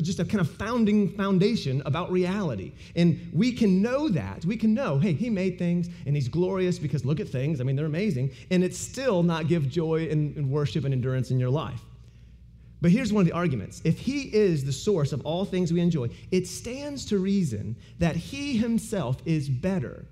just 0.01 0.20
a 0.20 0.25
kind 0.25 0.40
of 0.42 0.50
founding 0.50 1.10
foundation 1.10 1.82
about 1.88 2.12
reality. 2.12 2.72
And 2.96 3.20
we 3.34 3.51
can 3.51 3.82
know 3.82 4.08
that. 4.10 4.46
We 4.46 4.58
can 4.58 4.75
know, 4.75 5.00
hey, 5.00 5.13
he 5.13 5.30
made 5.32 5.58
things 5.58 5.90
and 6.06 6.16
he's 6.16 6.28
glorious 6.28 6.78
because 6.78 7.04
look 7.04 7.20
at 7.20 7.30
things. 7.30 7.60
I 7.60 7.63
mean, 7.63 7.75
they're 7.75 7.88
amazing. 7.88 8.30
And 8.51 8.63
it's 8.63 8.78
still 8.78 9.24
not 9.24 9.48
give 9.48 9.68
joy 9.68 10.08
and, 10.12 10.38
and 10.38 10.51
worship 10.51 10.86
and 10.86 10.94
endurance 10.94 11.32
in 11.32 11.40
your 11.40 11.50
life. 11.50 11.82
But 12.82 12.92
here's 12.92 13.14
one 13.14 13.22
of 13.22 13.28
the 13.28 13.36
arguments. 13.36 13.82
If 13.84 14.00
he 14.00 14.34
is 14.34 14.66
the 14.66 14.72
source 14.72 15.14
of 15.14 15.22
all 15.22 15.46
things 15.46 15.72
we 15.72 15.82
enjoy, 15.82 16.10
it 16.32 16.48
stands 16.48 17.06
to 17.06 17.20
reason 17.20 17.76
that 18.00 18.16
he 18.16 18.58
himself 18.58 19.18
is 19.26 19.48
better 19.48 20.08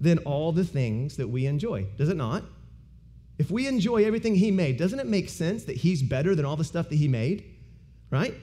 than 0.00 0.18
all 0.18 0.52
the 0.52 0.64
things 0.64 1.16
that 1.16 1.28
we 1.28 1.46
enjoy. 1.46 1.86
Does 1.96 2.10
it 2.10 2.16
not? 2.16 2.44
If 3.38 3.50
we 3.50 3.66
enjoy 3.66 4.04
everything 4.04 4.34
he 4.34 4.50
made, 4.50 4.76
doesn't 4.76 5.00
it 5.00 5.06
make 5.06 5.30
sense 5.30 5.64
that 5.64 5.76
he's 5.76 6.02
better 6.02 6.34
than 6.34 6.44
all 6.44 6.56
the 6.56 6.64
stuff 6.64 6.90
that 6.90 6.96
he 6.96 7.08
made? 7.08 7.44
Right? 8.10 8.34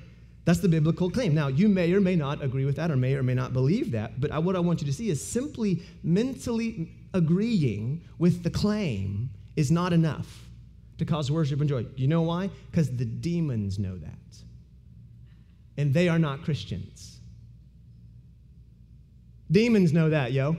That's 0.45 0.59
the 0.59 0.69
biblical 0.69 1.11
claim. 1.11 1.35
Now, 1.35 1.49
you 1.49 1.69
may 1.69 1.93
or 1.93 2.01
may 2.01 2.15
not 2.15 2.41
agree 2.41 2.65
with 2.65 2.77
that 2.77 2.89
or 2.89 2.95
may 2.95 3.13
or 3.13 3.21
may 3.21 3.35
not 3.35 3.53
believe 3.53 3.91
that, 3.91 4.19
but 4.19 4.31
what 4.43 4.55
I 4.55 4.59
want 4.59 4.81
you 4.81 4.87
to 4.87 4.93
see 4.93 5.09
is 5.09 5.23
simply 5.23 5.83
mentally 6.03 6.89
agreeing 7.13 8.01
with 8.17 8.41
the 8.41 8.49
claim 8.49 9.29
is 9.55 9.69
not 9.69 9.93
enough 9.93 10.46
to 10.97 11.05
cause 11.05 11.31
worship 11.31 11.59
and 11.59 11.69
joy. 11.69 11.85
You 11.95 12.07
know 12.07 12.23
why? 12.23 12.49
Because 12.71 12.89
the 12.95 13.05
demons 13.05 13.77
know 13.79 13.97
that. 13.97 14.13
And 15.77 15.93
they 15.93 16.09
are 16.09 16.19
not 16.19 16.43
Christians. 16.43 17.19
Demons 19.51 19.93
know 19.93 20.09
that, 20.09 20.33
yo. 20.33 20.57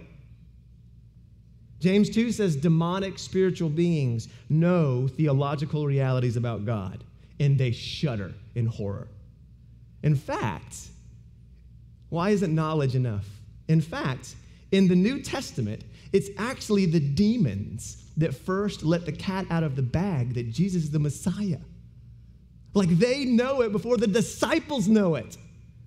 James 1.80 2.10
2 2.10 2.32
says 2.32 2.56
demonic 2.56 3.18
spiritual 3.18 3.68
beings 3.68 4.28
know 4.48 5.06
theological 5.06 5.86
realities 5.86 6.36
about 6.36 6.64
God, 6.64 7.04
and 7.38 7.58
they 7.58 7.70
shudder 7.70 8.32
in 8.54 8.66
horror. 8.66 9.08
In 10.02 10.16
fact, 10.16 10.76
why 12.08 12.30
isn't 12.30 12.54
knowledge 12.54 12.94
enough? 12.94 13.26
In 13.68 13.80
fact, 13.80 14.34
in 14.72 14.88
the 14.88 14.96
New 14.96 15.20
Testament, 15.20 15.82
it's 16.12 16.30
actually 16.38 16.86
the 16.86 17.00
demons 17.00 18.04
that 18.18 18.34
first 18.34 18.82
let 18.82 19.06
the 19.06 19.12
cat 19.12 19.46
out 19.50 19.62
of 19.62 19.76
the 19.76 19.82
bag 19.82 20.34
that 20.34 20.50
Jesus 20.50 20.84
is 20.84 20.90
the 20.90 20.98
Messiah. 20.98 21.60
Like 22.74 22.90
they 22.90 23.24
know 23.24 23.62
it 23.62 23.72
before 23.72 23.96
the 23.96 24.06
disciples 24.06 24.88
know 24.88 25.14
it. 25.14 25.36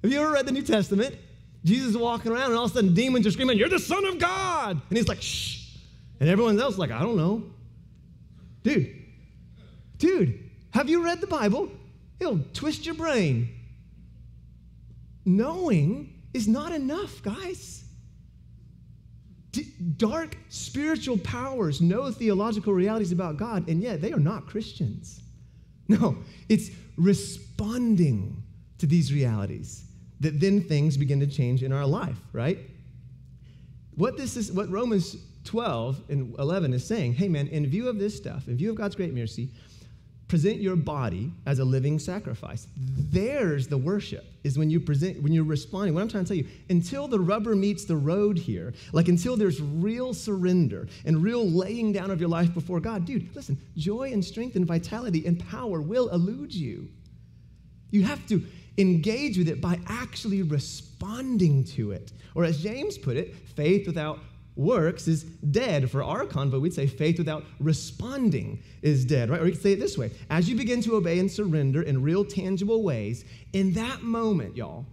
Have 0.01 0.11
you 0.11 0.19
ever 0.19 0.31
read 0.31 0.45
the 0.47 0.51
New 0.51 0.63
Testament? 0.63 1.15
Jesus 1.63 1.91
is 1.91 1.97
walking 1.97 2.31
around 2.31 2.45
and 2.45 2.55
all 2.55 2.65
of 2.65 2.71
a 2.71 2.73
sudden 2.73 2.93
demons 2.93 3.27
are 3.27 3.31
screaming, 3.31 3.57
You're 3.57 3.69
the 3.69 3.79
Son 3.79 4.03
of 4.05 4.17
God. 4.17 4.81
And 4.89 4.97
he's 4.97 5.07
like, 5.07 5.21
Shh. 5.21 5.75
And 6.19 6.29
everyone 6.29 6.59
else 6.59 6.77
like, 6.77 6.91
I 6.91 7.01
don't 7.01 7.17
know. 7.17 7.43
Dude, 8.63 8.95
dude, 9.97 10.39
have 10.71 10.89
you 10.89 11.03
read 11.03 11.19
the 11.19 11.27
Bible? 11.27 11.69
It'll 12.19 12.39
twist 12.53 12.85
your 12.85 12.95
brain. 12.95 13.49
Knowing 15.25 16.21
is 16.33 16.47
not 16.47 16.71
enough, 16.71 17.21
guys. 17.23 17.80
D- 19.51 19.71
dark 19.97 20.37
spiritual 20.49 21.17
powers 21.17 21.81
know 21.81 22.11
theological 22.11 22.73
realities 22.73 23.11
about 23.11 23.37
God, 23.37 23.67
and 23.67 23.81
yet 23.81 24.01
they 24.01 24.13
are 24.13 24.19
not 24.19 24.47
Christians. 24.47 25.21
No, 25.87 26.19
it's 26.47 26.71
responding 26.95 28.43
to 28.77 28.85
these 28.85 29.11
realities 29.11 29.83
that 30.21 30.39
then 30.39 30.61
things 30.61 30.95
begin 30.95 31.19
to 31.19 31.27
change 31.27 31.63
in 31.63 31.73
our 31.73 31.85
life, 31.85 32.15
right? 32.31 32.59
What 33.95 34.15
this 34.15 34.37
is, 34.37 34.53
what 34.53 34.69
Romans 34.69 35.17
12 35.43 36.03
and 36.09 36.35
11 36.39 36.73
is 36.73 36.85
saying, 36.85 37.15
hey 37.15 37.27
man, 37.27 37.47
in 37.47 37.67
view 37.67 37.89
of 37.89 37.99
this 37.99 38.15
stuff, 38.15 38.47
in 38.47 38.55
view 38.55 38.69
of 38.69 38.77
God's 38.77 38.95
great 38.95 39.13
mercy, 39.13 39.49
present 40.31 40.61
your 40.61 40.77
body 40.77 41.29
as 41.45 41.59
a 41.59 41.65
living 41.65 41.99
sacrifice. 41.99 42.65
There's 42.77 43.67
the 43.67 43.77
worship, 43.77 44.23
is 44.45 44.57
when 44.57 44.69
you 44.69 44.79
present, 44.79 45.21
when 45.21 45.33
you're 45.33 45.43
responding. 45.43 45.93
What 45.93 45.99
I'm 45.99 46.07
trying 46.07 46.23
to 46.23 46.27
tell 46.29 46.37
you, 46.37 46.47
until 46.69 47.09
the 47.09 47.19
rubber 47.19 47.53
meets 47.53 47.83
the 47.83 47.97
road 47.97 48.37
here, 48.37 48.73
like 48.93 49.09
until 49.09 49.35
there's 49.35 49.61
real 49.61 50.13
surrender 50.13 50.87
and 51.03 51.21
real 51.21 51.45
laying 51.45 51.91
down 51.91 52.11
of 52.11 52.21
your 52.21 52.29
life 52.29 52.53
before 52.53 52.79
God, 52.79 53.03
dude, 53.03 53.35
listen, 53.35 53.59
joy 53.75 54.13
and 54.13 54.23
strength 54.23 54.55
and 54.55 54.65
vitality 54.65 55.27
and 55.27 55.37
power 55.49 55.81
will 55.81 56.07
elude 56.07 56.55
you. 56.55 56.87
You 57.89 58.03
have 58.03 58.25
to 58.27 58.41
engage 58.77 59.37
with 59.37 59.49
it 59.49 59.59
by 59.59 59.81
actually 59.87 60.43
responding 60.43 61.65
to 61.75 61.91
it. 61.91 62.13
Or 62.35 62.45
as 62.45 62.63
James 62.63 62.97
put 62.97 63.17
it, 63.17 63.35
faith 63.35 63.85
without 63.85 64.19
works 64.55 65.07
is 65.07 65.23
dead. 65.23 65.89
For 65.89 66.03
our 66.03 66.25
convo, 66.25 66.59
we'd 66.59 66.73
say 66.73 66.87
faith 66.87 67.17
without 67.17 67.43
responding 67.59 68.61
is 68.81 69.05
dead, 69.05 69.29
right? 69.29 69.41
Or 69.41 69.45
you 69.45 69.53
could 69.53 69.61
say 69.61 69.73
it 69.73 69.79
this 69.79 69.97
way 69.97 70.11
as 70.29 70.49
you 70.49 70.55
begin 70.55 70.81
to 70.81 70.95
obey 70.95 71.19
and 71.19 71.31
surrender 71.31 71.81
in 71.81 72.01
real, 72.01 72.25
tangible 72.25 72.83
ways, 72.83 73.25
in 73.53 73.73
that 73.73 74.03
moment, 74.03 74.57
y'all, 74.57 74.85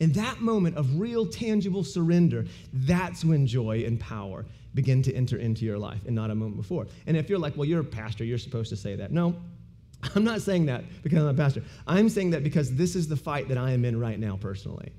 in 0.00 0.12
that 0.12 0.40
moment 0.40 0.76
of 0.76 0.98
real, 0.98 1.26
tangible 1.26 1.84
surrender, 1.84 2.44
that's 2.72 3.24
when 3.24 3.46
joy 3.46 3.84
and 3.86 4.00
power 4.00 4.44
begin 4.74 5.02
to 5.02 5.14
enter 5.14 5.36
into 5.36 5.64
your 5.64 5.78
life 5.78 6.00
and 6.06 6.14
not 6.14 6.30
a 6.30 6.34
moment 6.34 6.56
before. 6.56 6.86
And 7.06 7.16
if 7.16 7.28
you're 7.28 7.38
like, 7.38 7.56
well, 7.56 7.68
you're 7.68 7.82
a 7.82 7.84
pastor, 7.84 8.24
you're 8.24 8.38
supposed 8.38 8.70
to 8.70 8.76
say 8.76 8.96
that. 8.96 9.12
No, 9.12 9.36
I'm 10.14 10.24
not 10.24 10.40
saying 10.40 10.66
that 10.66 10.84
because 11.02 11.20
I'm 11.20 11.28
a 11.28 11.34
pastor. 11.34 11.62
I'm 11.86 12.08
saying 12.08 12.30
that 12.30 12.42
because 12.42 12.74
this 12.74 12.96
is 12.96 13.06
the 13.08 13.16
fight 13.16 13.48
that 13.48 13.58
I 13.58 13.72
am 13.72 13.84
in 13.84 13.98
right 14.00 14.18
now 14.18 14.36
personally. 14.40 14.92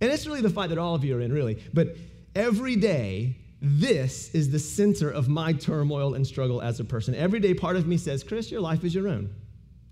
And 0.00 0.10
it's 0.10 0.26
really 0.26 0.40
the 0.40 0.50
fight 0.50 0.68
that 0.70 0.78
all 0.78 0.94
of 0.94 1.04
you 1.04 1.16
are 1.16 1.20
in, 1.20 1.32
really. 1.32 1.62
But 1.74 1.96
every 2.34 2.76
day, 2.76 3.36
this 3.60 4.30
is 4.34 4.50
the 4.50 4.58
center 4.58 5.10
of 5.10 5.28
my 5.28 5.52
turmoil 5.52 6.14
and 6.14 6.26
struggle 6.26 6.62
as 6.62 6.80
a 6.80 6.84
person. 6.84 7.14
Every 7.14 7.40
day, 7.40 7.54
part 7.54 7.76
of 7.76 7.86
me 7.86 7.96
says, 7.96 8.22
Chris, 8.24 8.50
your 8.50 8.60
life 8.60 8.84
is 8.84 8.94
your 8.94 9.08
own. 9.08 9.34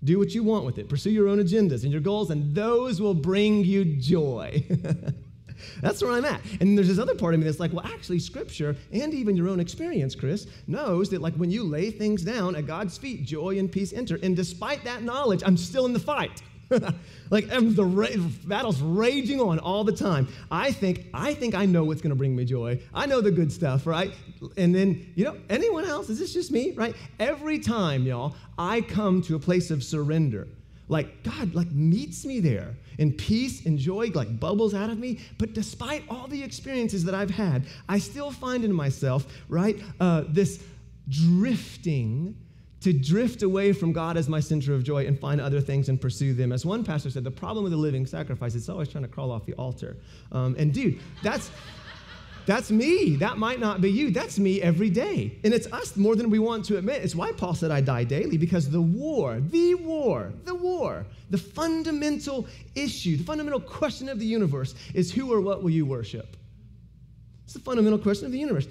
Do 0.03 0.17
what 0.17 0.33
you 0.33 0.43
want 0.43 0.65
with 0.65 0.77
it. 0.77 0.87
Pursue 0.87 1.11
your 1.11 1.27
own 1.27 1.39
agendas 1.39 1.83
and 1.83 1.91
your 1.91 2.01
goals, 2.01 2.31
and 2.31 2.55
those 2.55 3.01
will 3.01 3.13
bring 3.13 3.63
you 3.65 3.83
joy. 3.83 4.63
That's 5.81 6.01
where 6.01 6.11
I'm 6.11 6.25
at. 6.25 6.41
And 6.61 6.77
there's 6.77 6.87
this 6.87 6.99
other 6.99 7.15
part 7.15 7.33
of 7.33 7.39
me 7.39 7.45
that's 7.45 7.59
like, 7.59 7.73
well, 7.73 7.85
actually, 7.85 8.19
Scripture 8.19 8.77
and 8.93 9.13
even 9.13 9.35
your 9.35 9.49
own 9.49 9.59
experience, 9.59 10.15
Chris, 10.15 10.47
knows 10.67 11.09
that 11.09 11.21
like 11.21 11.35
when 11.35 11.51
you 11.51 11.63
lay 11.63 11.91
things 11.91 12.23
down 12.23 12.55
at 12.55 12.65
God's 12.65 12.97
feet, 12.97 13.25
joy 13.25 13.59
and 13.59 13.71
peace 13.71 13.93
enter. 13.93 14.17
And 14.23 14.35
despite 14.35 14.85
that 14.85 15.03
knowledge, 15.03 15.43
I'm 15.45 15.57
still 15.57 15.85
in 15.85 15.91
the 15.91 15.99
fight. 15.99 16.41
like 17.29 17.47
the 17.49 17.83
ra- 17.83 18.29
battle's 18.45 18.81
raging 18.81 19.41
on 19.41 19.59
all 19.59 19.83
the 19.83 19.91
time. 19.91 20.27
I 20.51 20.71
think 20.71 21.07
I 21.13 21.33
think 21.33 21.55
I 21.55 21.65
know 21.65 21.83
what's 21.83 22.01
going 22.01 22.11
to 22.11 22.15
bring 22.15 22.35
me 22.35 22.45
joy. 22.45 22.79
I 22.93 23.05
know 23.05 23.21
the 23.21 23.31
good 23.31 23.51
stuff, 23.51 23.87
right? 23.87 24.13
And 24.57 24.73
then 24.73 25.11
you 25.15 25.25
know, 25.25 25.37
anyone 25.49 25.85
else? 25.85 26.09
Is 26.09 26.19
this 26.19 26.33
just 26.33 26.51
me, 26.51 26.73
right? 26.73 26.95
Every 27.19 27.59
time, 27.59 28.03
y'all, 28.03 28.35
I 28.57 28.81
come 28.81 29.21
to 29.23 29.35
a 29.35 29.39
place 29.39 29.71
of 29.71 29.83
surrender, 29.83 30.47
like 30.87 31.23
God, 31.23 31.55
like 31.55 31.71
meets 31.71 32.23
me 32.25 32.39
there, 32.39 32.75
and 32.99 33.17
peace 33.17 33.65
and 33.65 33.79
joy 33.79 34.11
like 34.13 34.39
bubbles 34.39 34.75
out 34.75 34.91
of 34.91 34.99
me. 34.99 35.19
But 35.39 35.53
despite 35.53 36.03
all 36.09 36.27
the 36.27 36.43
experiences 36.43 37.03
that 37.05 37.15
I've 37.15 37.31
had, 37.31 37.65
I 37.87 37.97
still 37.97 38.31
find 38.31 38.63
in 38.63 38.73
myself, 38.73 39.25
right, 39.47 39.81
uh, 39.99 40.25
this 40.27 40.63
drifting 41.07 42.35
to 42.81 42.93
drift 42.93 43.43
away 43.43 43.73
from 43.73 43.91
God 43.91 44.15
as 44.15 44.29
my 44.29 44.39
center 44.39 44.73
of 44.73 44.83
joy 44.83 45.05
and 45.05 45.19
find 45.19 45.41
other 45.41 45.59
things 45.59 45.89
and 45.89 45.99
pursue 45.99 46.33
them. 46.33 46.51
As 46.51 46.65
one 46.65 46.83
pastor 46.83 47.09
said, 47.09 47.23
the 47.23 47.31
problem 47.31 47.63
with 47.63 47.71
the 47.71 47.77
living 47.77 48.05
sacrifice 48.05 48.55
is 48.55 48.69
always 48.69 48.87
trying 48.89 49.03
to 49.03 49.09
crawl 49.09 49.31
off 49.31 49.45
the 49.45 49.53
altar. 49.53 49.97
Um, 50.31 50.55
and 50.57 50.73
dude, 50.73 50.99
that's 51.21 51.51
that's 52.45 52.71
me. 52.71 53.15
That 53.17 53.37
might 53.37 53.59
not 53.59 53.79
be 53.79 53.91
you. 53.91 54.09
That's 54.09 54.39
me 54.39 54.59
every 54.59 54.89
day. 54.89 55.37
And 55.43 55.53
it's 55.53 55.71
us 55.71 55.95
more 55.95 56.15
than 56.15 56.31
we 56.31 56.39
want 56.39 56.65
to 56.65 56.77
admit. 56.77 57.03
It's 57.03 57.13
why 57.13 57.31
Paul 57.31 57.53
said 57.53 57.69
I 57.69 57.79
die 57.79 58.05
daily, 58.05 58.37
because 58.37 58.67
the 58.71 58.81
war, 58.81 59.39
the 59.39 59.75
war, 59.75 60.33
the 60.45 60.55
war, 60.55 61.05
the 61.29 61.37
fundamental 61.37 62.47
issue, 62.73 63.17
the 63.17 63.23
fundamental 63.23 63.59
question 63.59 64.09
of 64.09 64.17
the 64.17 64.25
universe 64.25 64.73
is 64.95 65.11
who 65.11 65.31
or 65.31 65.41
what 65.41 65.61
will 65.61 65.69
you 65.69 65.85
worship? 65.85 66.37
It's 67.43 67.53
the 67.53 67.59
fundamental 67.59 67.99
question 67.99 68.25
of 68.25 68.31
the 68.31 68.39
universe. 68.39 68.67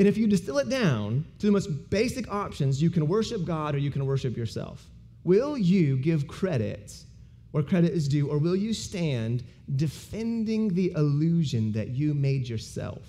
And 0.00 0.08
if 0.08 0.16
you 0.16 0.26
distill 0.26 0.56
it 0.56 0.70
down 0.70 1.26
to 1.40 1.46
the 1.46 1.52
most 1.52 1.90
basic 1.90 2.26
options, 2.32 2.80
you 2.80 2.88
can 2.88 3.06
worship 3.06 3.44
God 3.44 3.74
or 3.74 3.78
you 3.78 3.90
can 3.90 4.06
worship 4.06 4.34
yourself. 4.34 4.86
Will 5.24 5.58
you 5.58 5.98
give 5.98 6.26
credit 6.26 7.04
where 7.50 7.62
credit 7.62 7.92
is 7.92 8.08
due, 8.08 8.26
or 8.26 8.38
will 8.38 8.56
you 8.56 8.72
stand 8.72 9.44
defending 9.76 10.72
the 10.72 10.92
illusion 10.92 11.70
that 11.72 11.88
you 11.88 12.14
made 12.14 12.48
yourself 12.48 13.02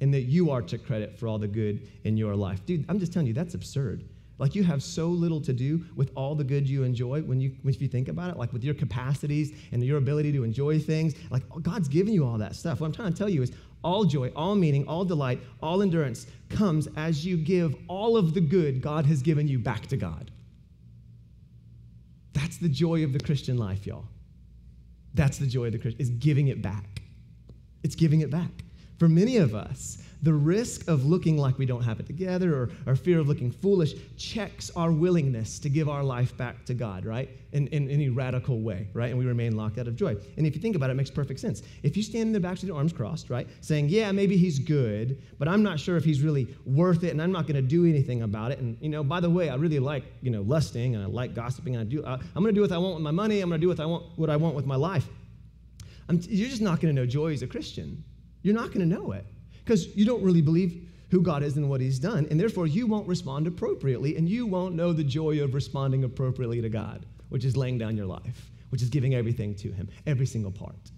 and 0.00 0.14
that 0.14 0.22
you 0.22 0.52
are 0.52 0.62
to 0.62 0.78
credit 0.78 1.18
for 1.18 1.26
all 1.26 1.40
the 1.40 1.48
good 1.48 1.88
in 2.04 2.16
your 2.16 2.36
life? 2.36 2.64
Dude, 2.66 2.84
I'm 2.88 3.00
just 3.00 3.12
telling 3.12 3.26
you, 3.26 3.34
that's 3.34 3.54
absurd. 3.54 4.04
Like 4.38 4.54
you 4.54 4.64
have 4.64 4.82
so 4.82 5.08
little 5.08 5.40
to 5.42 5.52
do 5.52 5.84
with 5.94 6.10
all 6.16 6.34
the 6.34 6.42
good 6.42 6.68
you 6.68 6.82
enjoy 6.82 7.22
when 7.22 7.40
you 7.40 7.54
if 7.64 7.80
you 7.80 7.88
think 7.88 8.08
about 8.08 8.30
it, 8.30 8.36
like 8.36 8.52
with 8.52 8.64
your 8.64 8.74
capacities 8.74 9.52
and 9.70 9.82
your 9.84 9.98
ability 9.98 10.32
to 10.32 10.42
enjoy 10.42 10.80
things. 10.80 11.14
Like 11.30 11.42
God's 11.62 11.88
given 11.88 12.12
you 12.12 12.26
all 12.26 12.38
that 12.38 12.56
stuff. 12.56 12.80
What 12.80 12.88
I'm 12.88 12.92
trying 12.92 13.12
to 13.12 13.18
tell 13.18 13.28
you 13.28 13.42
is 13.42 13.52
all 13.84 14.04
joy, 14.04 14.32
all 14.34 14.54
meaning, 14.56 14.88
all 14.88 15.04
delight, 15.04 15.40
all 15.62 15.82
endurance 15.82 16.26
comes 16.48 16.88
as 16.96 17.24
you 17.24 17.36
give 17.36 17.76
all 17.86 18.16
of 18.16 18.34
the 18.34 18.40
good 18.40 18.80
God 18.80 19.06
has 19.06 19.22
given 19.22 19.46
you 19.46 19.58
back 19.58 19.86
to 19.88 19.96
God. 19.96 20.30
That's 22.32 22.56
the 22.56 22.68
joy 22.68 23.04
of 23.04 23.12
the 23.12 23.20
Christian 23.20 23.56
life, 23.56 23.86
y'all. 23.86 24.06
That's 25.14 25.38
the 25.38 25.46
joy 25.46 25.66
of 25.66 25.72
the 25.72 25.78
Christian, 25.78 26.00
is 26.00 26.10
giving 26.10 26.48
it 26.48 26.60
back. 26.60 27.02
It's 27.84 27.94
giving 27.94 28.22
it 28.22 28.30
back. 28.30 28.50
For 28.98 29.08
many 29.08 29.36
of 29.36 29.54
us, 29.54 29.98
the 30.24 30.32
risk 30.32 30.88
of 30.88 31.04
looking 31.04 31.36
like 31.36 31.58
we 31.58 31.66
don't 31.66 31.82
have 31.82 32.00
it 32.00 32.06
together 32.06 32.56
or 32.56 32.70
our 32.86 32.96
fear 32.96 33.18
of 33.18 33.28
looking 33.28 33.50
foolish 33.50 33.92
checks 34.16 34.70
our 34.74 34.90
willingness 34.90 35.58
to 35.58 35.68
give 35.68 35.86
our 35.86 36.02
life 36.02 36.34
back 36.38 36.64
to 36.64 36.72
God, 36.72 37.04
right? 37.04 37.28
In, 37.52 37.66
in 37.68 37.90
any 37.90 38.08
radical 38.08 38.62
way, 38.62 38.88
right? 38.94 39.10
And 39.10 39.18
we 39.18 39.26
remain 39.26 39.54
locked 39.54 39.76
out 39.76 39.86
of 39.86 39.96
joy. 39.96 40.16
And 40.38 40.46
if 40.46 40.56
you 40.56 40.62
think 40.62 40.76
about 40.76 40.88
it, 40.88 40.94
it 40.94 40.96
makes 40.96 41.10
perfect 41.10 41.40
sense. 41.40 41.62
If 41.82 41.94
you 41.94 42.02
stand 42.02 42.28
in 42.28 42.32
the 42.32 42.40
back 42.40 42.52
with 42.52 42.64
your 42.64 42.78
arms 42.78 42.94
crossed, 42.94 43.28
right, 43.28 43.46
saying, 43.60 43.90
yeah, 43.90 44.12
maybe 44.12 44.38
he's 44.38 44.58
good, 44.58 45.22
but 45.38 45.46
I'm 45.46 45.62
not 45.62 45.78
sure 45.78 45.98
if 45.98 46.04
he's 46.04 46.22
really 46.22 46.48
worth 46.64 47.04
it 47.04 47.10
and 47.10 47.20
I'm 47.20 47.32
not 47.32 47.42
going 47.46 47.56
to 47.56 47.62
do 47.62 47.84
anything 47.84 48.22
about 48.22 48.50
it. 48.50 48.60
And, 48.60 48.78
you 48.80 48.88
know, 48.88 49.04
by 49.04 49.20
the 49.20 49.30
way, 49.30 49.50
I 49.50 49.56
really 49.56 49.78
like, 49.78 50.04
you 50.22 50.30
know, 50.30 50.40
lusting 50.40 50.94
and 50.94 51.04
I 51.04 51.06
like 51.06 51.34
gossiping 51.34 51.76
and 51.76 51.82
I 51.82 51.84
do, 51.84 52.02
I, 52.02 52.14
I'm 52.14 52.42
going 52.42 52.46
to 52.46 52.52
do 52.52 52.62
what 52.62 52.72
I 52.72 52.78
want 52.78 52.94
with 52.94 53.04
my 53.04 53.10
money. 53.10 53.42
I'm 53.42 53.50
going 53.50 53.60
to 53.60 53.64
do 53.64 53.68
what 53.68 53.78
I 53.78 53.84
want, 53.84 54.06
what 54.16 54.30
I 54.30 54.36
want 54.36 54.54
with 54.54 54.64
my 54.64 54.76
life. 54.76 55.06
I'm, 56.08 56.18
you're 56.22 56.48
just 56.48 56.62
not 56.62 56.80
going 56.80 56.94
to 56.94 56.98
know 56.98 57.06
joy 57.06 57.34
as 57.34 57.42
a 57.42 57.46
Christian. 57.46 58.02
You're 58.40 58.54
not 58.54 58.68
going 58.68 58.80
to 58.80 58.86
know 58.86 59.12
it 59.12 59.26
because 59.64 59.94
you 59.96 60.04
don't 60.04 60.22
really 60.22 60.42
believe 60.42 60.88
who 61.10 61.20
God 61.20 61.42
is 61.42 61.56
and 61.56 61.70
what 61.70 61.80
He's 61.80 61.98
done, 61.98 62.26
and 62.30 62.38
therefore 62.38 62.66
you 62.66 62.86
won't 62.86 63.08
respond 63.08 63.46
appropriately, 63.46 64.16
and 64.16 64.28
you 64.28 64.46
won't 64.46 64.74
know 64.74 64.92
the 64.92 65.04
joy 65.04 65.42
of 65.42 65.54
responding 65.54 66.04
appropriately 66.04 66.60
to 66.60 66.68
God, 66.68 67.06
which 67.28 67.44
is 67.44 67.56
laying 67.56 67.78
down 67.78 67.96
your 67.96 68.06
life, 68.06 68.50
which 68.70 68.82
is 68.82 68.88
giving 68.88 69.14
everything 69.14 69.54
to 69.56 69.70
Him, 69.70 69.88
every 70.06 70.26
single 70.26 70.50
part. 70.50 70.90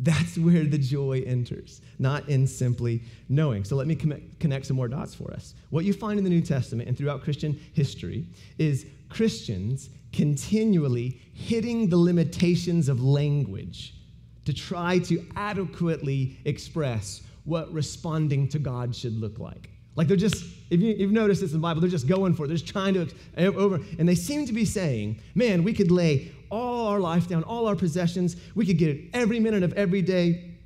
That's 0.00 0.36
where 0.38 0.64
the 0.64 0.78
joy 0.78 1.22
enters, 1.24 1.80
not 1.98 2.28
in 2.28 2.46
simply 2.46 3.02
knowing. 3.28 3.64
So 3.64 3.76
let 3.76 3.86
me 3.86 3.94
connect 3.94 4.66
some 4.66 4.76
more 4.76 4.88
dots 4.88 5.14
for 5.14 5.32
us. 5.32 5.54
What 5.70 5.84
you 5.84 5.92
find 5.92 6.18
in 6.18 6.24
the 6.24 6.30
New 6.30 6.40
Testament 6.40 6.88
and 6.88 6.98
throughout 6.98 7.22
Christian 7.22 7.58
history 7.74 8.26
is 8.58 8.86
Christians 9.08 9.90
continually 10.12 11.20
hitting 11.32 11.88
the 11.88 11.96
limitations 11.96 12.88
of 12.88 13.04
language 13.04 13.94
to 14.46 14.52
try 14.52 14.98
to 14.98 15.24
adequately 15.36 16.38
express 16.44 17.22
what 17.44 17.72
responding 17.72 18.48
to 18.48 18.58
God 18.58 18.94
should 18.94 19.18
look 19.20 19.38
like. 19.38 19.70
Like 19.96 20.08
they're 20.08 20.16
just, 20.16 20.44
if 20.70 20.80
you, 20.80 20.96
have 20.98 21.12
noticed 21.12 21.40
this 21.40 21.52
in 21.52 21.58
the 21.58 21.62
Bible, 21.62 21.80
they're 21.80 21.90
just 21.90 22.08
going 22.08 22.34
for 22.34 22.44
it. 22.44 22.48
They're 22.48 22.56
just 22.56 22.68
trying 22.68 22.94
to 22.94 23.08
over, 23.36 23.80
and 23.98 24.08
they 24.08 24.14
seem 24.14 24.46
to 24.46 24.52
be 24.52 24.64
saying, 24.64 25.20
man, 25.34 25.62
we 25.62 25.72
could 25.72 25.90
lay 25.90 26.32
all 26.50 26.88
our 26.88 27.00
life 27.00 27.28
down, 27.28 27.44
all 27.44 27.66
our 27.66 27.76
possessions, 27.76 28.36
we 28.54 28.66
could 28.66 28.78
get 28.78 28.88
it 28.88 29.10
every 29.12 29.38
minute 29.38 29.62
of 29.62 29.72
every 29.74 30.02
day, 30.02 30.56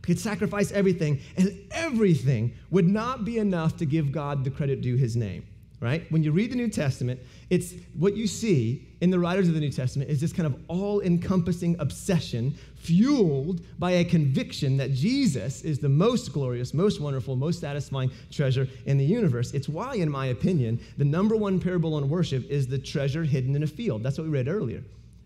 we 0.00 0.14
could 0.14 0.18
sacrifice 0.18 0.72
everything, 0.72 1.20
and 1.36 1.54
everything 1.70 2.54
would 2.70 2.88
not 2.88 3.24
be 3.24 3.38
enough 3.38 3.76
to 3.76 3.84
give 3.84 4.10
God 4.10 4.44
the 4.44 4.50
credit 4.50 4.80
due 4.80 4.96
his 4.96 5.16
name 5.16 5.44
right? 5.80 6.10
When 6.10 6.22
you 6.22 6.32
read 6.32 6.50
the 6.50 6.56
New 6.56 6.68
Testament, 6.68 7.20
it's 7.50 7.74
what 7.94 8.16
you 8.16 8.26
see 8.26 8.88
in 9.00 9.10
the 9.10 9.18
writers 9.18 9.46
of 9.48 9.54
the 9.54 9.60
New 9.60 9.70
Testament 9.70 10.10
is 10.10 10.20
this 10.20 10.32
kind 10.32 10.46
of 10.46 10.60
all 10.66 11.00
encompassing 11.02 11.76
obsession 11.78 12.54
fueled 12.76 13.60
by 13.78 13.92
a 13.92 14.04
conviction 14.04 14.76
that 14.76 14.92
Jesus 14.92 15.62
is 15.62 15.78
the 15.78 15.88
most 15.88 16.32
glorious, 16.32 16.74
most 16.74 17.00
wonderful, 17.00 17.36
most 17.36 17.60
satisfying 17.60 18.10
treasure 18.30 18.66
in 18.86 18.98
the 18.98 19.04
universe. 19.04 19.52
It's 19.52 19.68
why, 19.68 19.94
in 19.94 20.10
my 20.10 20.26
opinion, 20.26 20.80
the 20.96 21.04
number 21.04 21.36
one 21.36 21.60
parable 21.60 21.94
on 21.94 22.08
worship 22.08 22.48
is 22.50 22.66
the 22.66 22.78
treasure 22.78 23.22
hidden 23.22 23.54
in 23.54 23.62
a 23.62 23.66
field. 23.66 24.02
That's 24.02 24.18
what 24.18 24.24
we 24.24 24.30
read 24.30 24.48
earlier. 24.48 24.82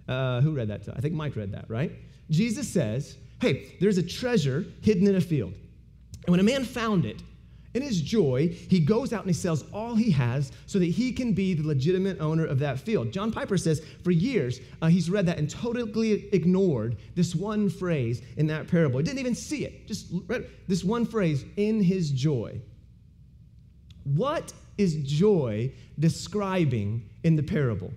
Uh, 0.07 0.41
who 0.43 0.53
read 0.53 0.69
that? 0.69 0.83
I 0.95 1.01
think 1.01 1.15
Mike 1.15 1.37
read 1.37 1.53
that, 1.53 1.65
right? 1.69 1.93
Jesus 2.29 2.69
says, 2.69 3.17
hey, 3.41 3.77
there's 3.81 3.99
a 3.99 4.03
treasure 4.03 4.67
hidden 4.83 5.07
in 5.07 5.17
a 5.17 5.21
field. 5.21 5.55
And 6.27 6.31
when 6.31 6.41
a 6.41 6.45
man 6.45 6.65
found 6.65 7.05
it, 7.05 7.23
in 7.75 7.83
his 7.83 8.01
joy, 8.03 8.49
he 8.49 8.81
goes 8.81 9.13
out 9.13 9.23
and 9.23 9.31
he 9.31 9.35
sells 9.35 9.65
all 9.73 9.95
he 9.95 10.11
has 10.11 10.53
so 10.67 10.79
that 10.79 10.87
he 10.87 11.13
can 11.13 11.33
be 11.33 11.55
the 11.55 11.67
legitimate 11.67 12.21
owner 12.21 12.45
of 12.45 12.59
that 12.59 12.79
field. 12.79 13.13
John 13.13 13.33
Piper 13.33 13.57
says 13.57 13.83
for 14.05 14.11
years 14.11 14.61
uh, 14.83 14.89
he's 14.89 15.09
read 15.09 15.27
that 15.27 15.39
and 15.39 15.49
totally 15.49 16.29
ignored 16.33 16.97
this 17.15 17.35
one 17.35 17.71
phrase 17.71 18.21
in 18.37 18.47
that 18.49 18.69
parable. 18.69 18.99
He 18.99 19.05
didn't 19.05 19.21
even 19.21 19.35
see 19.35 19.65
it, 19.65 19.87
just 19.87 20.09
read 20.27 20.49
this 20.69 20.85
one 20.85 21.07
phrase 21.07 21.45
in 21.57 21.83
his 21.83 22.11
joy. 22.11 22.61
What 24.05 24.53
is 24.77 24.97
joy 24.97 25.73
describing 25.99 27.09
in 27.25 27.37
the 27.37 27.43
parable? 27.43 27.93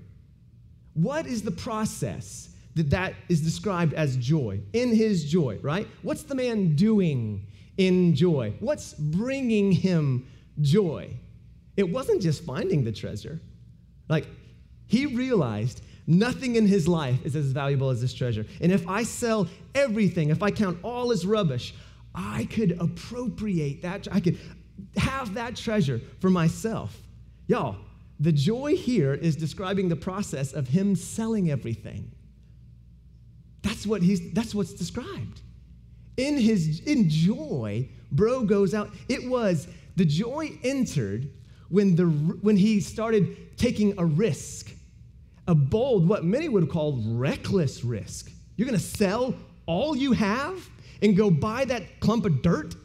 What 0.94 1.26
is 1.26 1.42
the 1.42 1.52
process 1.52 2.50
that 2.76 2.90
that 2.92 3.14
is 3.28 3.42
described 3.42 3.94
as 3.94 4.16
joy? 4.18 4.62
In 4.72 4.96
his 4.96 5.26
joy, 5.30 5.60
right? 5.62 5.88
What's 6.02 6.24
the 6.24 6.36
man 6.36 6.76
doing 6.76 7.48
in 7.78 8.16
joy? 8.16 8.54
What's 8.60 8.94
bringing 8.94 9.72
him 9.72 10.28
joy? 10.62 11.10
It 11.78 11.90
wasn't 11.90 12.22
just 12.22 12.44
finding 12.44 12.84
the 12.84 12.92
treasure. 12.92 13.40
Like, 14.08 14.28
he 14.88 15.06
realized 15.06 15.82
nothing 16.08 16.56
in 16.56 16.68
his 16.68 16.88
life 16.88 17.26
is 17.26 17.36
as 17.36 17.52
valuable 17.52 17.90
as 17.90 18.02
this 18.02 18.14
treasure. 18.14 18.46
And 18.62 18.72
if 18.72 18.88
I 18.88 19.04
sell 19.04 19.48
everything, 19.74 20.30
if 20.30 20.44
I 20.44 20.52
count 20.52 20.78
all 20.84 21.12
as 21.12 21.26
rubbish, 21.26 21.74
I 22.14 22.46
could 22.46 22.78
appropriate 22.80 23.82
that, 23.82 24.08
I 24.12 24.20
could 24.20 24.38
have 24.98 25.34
that 25.34 25.56
treasure 25.56 26.00
for 26.20 26.30
myself. 26.30 26.96
Y'all, 27.48 27.78
the 28.20 28.32
joy 28.32 28.76
here 28.76 29.14
is 29.14 29.36
describing 29.36 29.90
the 29.90 29.96
process 29.96 30.54
of 30.54 30.68
him 30.68 30.96
selling 30.96 31.52
everything. 31.52 32.12
That's 33.62 33.86
what 33.86 34.02
he's 34.02 34.32
that's 34.32 34.54
what's 34.54 34.74
described. 34.74 35.42
In 36.18 36.38
his 36.38 36.82
in 36.82 37.10
joy, 37.10 37.90
bro 38.12 38.44
goes 38.44 38.74
out. 38.74 38.92
It 39.10 39.30
was 39.30 39.68
the 39.96 40.06
joy 40.06 40.58
entered 40.64 41.30
when 41.70 41.96
the 41.96 42.06
when 42.06 42.58
he 42.58 42.80
started 42.80 43.58
taking 43.58 43.94
a 43.98 44.06
risk. 44.06 44.72
A 45.48 45.54
bold, 45.54 46.08
what 46.08 46.24
many 46.24 46.50
would 46.50 46.70
call 46.70 47.00
reckless 47.06 47.84
risk. 47.84 48.32
You're 48.56 48.66
gonna 48.66 48.80
sell 48.80 49.36
all 49.66 49.96
you 49.96 50.12
have 50.14 50.70
and 51.02 51.16
go 51.16 51.30
buy 51.30 51.66
that 51.66 52.00
clump 52.00 52.26
of 52.26 52.42
dirt? 52.42 52.76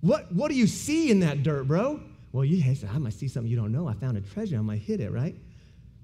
What, 0.00 0.32
what 0.32 0.48
do 0.48 0.54
you 0.54 0.66
see 0.66 1.10
in 1.10 1.20
that 1.20 1.42
dirt, 1.42 1.64
bro? 1.64 2.00
Well, 2.32 2.44
you 2.44 2.62
said 2.74 2.90
I 2.92 2.98
might 2.98 3.12
see 3.12 3.28
something 3.28 3.50
you 3.50 3.56
don't 3.56 3.72
know. 3.72 3.88
I 3.88 3.94
found 3.94 4.16
a 4.16 4.20
treasure. 4.20 4.56
I 4.56 4.60
might 4.60 4.80
hit 4.80 5.00
it, 5.00 5.10
right? 5.10 5.34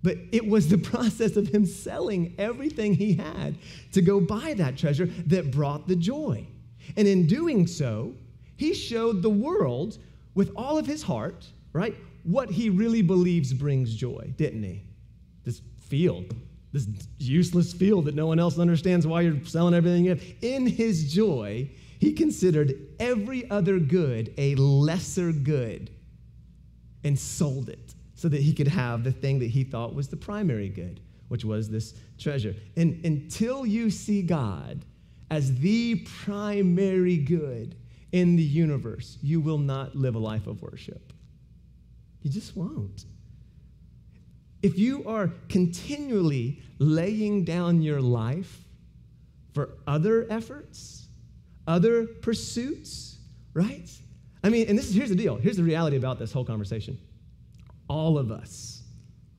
But 0.07 0.19
it 0.31 0.47
was 0.47 0.69
the 0.69 0.79
process 0.95 1.37
of 1.37 1.49
him 1.49 1.67
selling 1.67 2.37
everything 2.39 2.95
he 2.95 3.15
had 3.15 3.59
to 3.91 4.01
go 4.01 4.21
buy 4.21 4.55
that 4.55 4.79
treasure 4.79 5.07
that 5.27 5.51
brought 5.51 5.89
the 5.89 5.97
joy. 5.97 6.47
And 6.97 7.09
in 7.09 7.27
doing 7.27 7.67
so, 7.67 8.15
he 8.57 8.73
showed 8.73 9.21
the 9.21 9.31
world 9.31 9.99
with 10.37 10.53
all 10.55 10.79
of 10.79 10.87
his 10.87 11.03
heart, 11.03 11.49
right, 11.73 11.97
what 12.23 12.49
he 12.49 12.71
really 12.71 13.03
believes 13.03 13.53
brings 13.53 13.97
joy, 13.97 14.33
didn't 14.37 14.63
he? 14.63 14.85
This 15.43 15.61
field, 15.81 16.37
this 16.73 16.87
useless 17.19 17.73
field 17.73 18.05
that 18.05 18.15
no 18.15 18.29
one 18.29 18.39
else 18.39 18.61
understands 18.61 19.09
why 19.09 19.23
you're 19.23 19.45
selling 19.45 19.75
everything 19.75 20.05
you 20.05 20.11
have. 20.11 20.23
In 20.41 20.69
his 20.69 21.13
joy, 21.13 21.69
he 21.99 22.13
considered 22.13 22.75
every 23.01 23.51
other 23.51 23.81
good 23.81 24.33
a 24.39 24.55
lesser 24.55 25.33
good 25.33 25.91
and 27.03 27.19
sold 27.19 27.69
it 27.69 27.96
so 28.17 28.29
that 28.29 28.41
he 28.41 28.53
could 28.53 28.69
have 28.69 29.05
the 29.05 29.13
thing 29.13 29.39
that 29.39 29.51
he 29.51 29.63
thought 29.63 29.95
was 29.95 30.09
the 30.09 30.17
primary 30.17 30.69
good, 30.69 31.01
which 31.29 31.45
was 31.45 31.71
this 31.71 31.95
treasure. 32.19 32.55
And 32.77 33.05
until 33.05 33.65
you 33.65 33.91
see 33.91 34.23
God 34.23 34.85
as 35.31 35.55
the 35.59 35.97
primary 36.25 37.19
good 37.19 37.77
in 38.13 38.37
the 38.37 38.43
universe, 38.43 39.19
you 39.23 39.41
will 39.41 39.59
not 39.59 39.95
live 39.95 40.15
a 40.15 40.19
life 40.19 40.47
of 40.47 40.63
worship. 40.63 41.13
You 42.23 42.31
just 42.31 42.57
won't. 42.57 43.05
If 44.63 44.79
you 44.79 45.07
are 45.07 45.31
continually 45.49 46.63
laying 46.79 47.45
down 47.45 47.83
your 47.83 48.01
life 48.01 48.65
for 49.53 49.71
other 49.87 50.27
efforts, 50.31 51.07
other 51.67 52.07
pursuits, 52.07 53.19
right? 53.53 53.89
I 54.43 54.49
mean, 54.49 54.69
and 54.69 54.79
this 54.79 54.89
is 54.89 54.95
here's 54.95 55.11
the 55.11 55.17
deal. 55.17 55.37
Here's 55.37 55.57
the 55.57 55.63
reality 55.63 55.97
about 55.97 56.19
this 56.19 56.33
whole 56.33 56.45
conversation. 56.45 56.99
All 57.89 58.19
of 58.19 58.31
us 58.31 58.83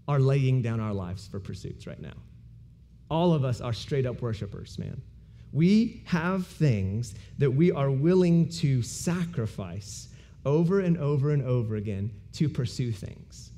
are 0.07 0.19
laying 0.19 0.61
down 0.61 0.79
our 0.79 0.93
lives 0.93 1.27
for 1.27 1.39
pursuits 1.39 1.85
right 1.85 2.01
now. 2.01 2.13
All 3.09 3.33
of 3.33 3.43
us 3.43 3.61
are 3.61 3.73
straight 3.73 4.05
up 4.05 4.21
worshipers, 4.21 4.77
man. 4.79 5.01
We 5.53 6.03
have 6.05 6.45
things 6.45 7.15
that 7.37 7.51
we 7.51 7.71
are 7.71 7.89
willing 7.89 8.49
to 8.49 8.81
sacrifice 8.81 10.09
over 10.45 10.79
and 10.79 10.97
over 10.97 11.31
and 11.31 11.43
over 11.43 11.75
again 11.75 12.11
to 12.33 12.47
pursue 12.49 12.91
things. 12.91 13.51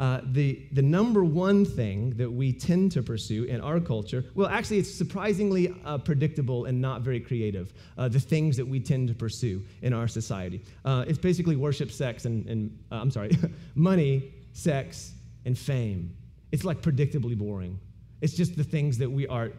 Uh, 0.00 0.20
the, 0.32 0.66
the 0.72 0.82
number 0.82 1.22
one 1.22 1.64
thing 1.64 2.10
that 2.16 2.30
we 2.30 2.52
tend 2.52 2.90
to 2.90 3.02
pursue 3.02 3.44
in 3.44 3.60
our 3.60 3.78
culture, 3.78 4.24
well, 4.34 4.48
actually, 4.48 4.78
it's 4.78 4.92
surprisingly 4.92 5.72
uh, 5.84 5.98
predictable 5.98 6.64
and 6.64 6.80
not 6.80 7.02
very 7.02 7.20
creative, 7.20 7.72
uh, 7.96 8.08
the 8.08 8.18
things 8.18 8.56
that 8.56 8.66
we 8.66 8.80
tend 8.80 9.06
to 9.06 9.14
pursue 9.14 9.62
in 9.82 9.92
our 9.92 10.08
society. 10.08 10.60
Uh, 10.84 11.04
it's 11.06 11.18
basically 11.18 11.54
worship, 11.54 11.92
sex, 11.92 12.24
and, 12.24 12.44
and 12.46 12.76
uh, 12.90 12.96
I'm 12.96 13.10
sorry, 13.10 13.38
money, 13.76 14.32
sex, 14.52 15.12
and 15.44 15.56
fame. 15.56 16.16
It's 16.50 16.64
like 16.64 16.80
predictably 16.82 17.38
boring. 17.38 17.78
It's 18.20 18.34
just 18.34 18.56
the 18.56 18.64
things 18.64 18.98
that 18.98 19.10
we 19.10 19.28
are 19.28 19.52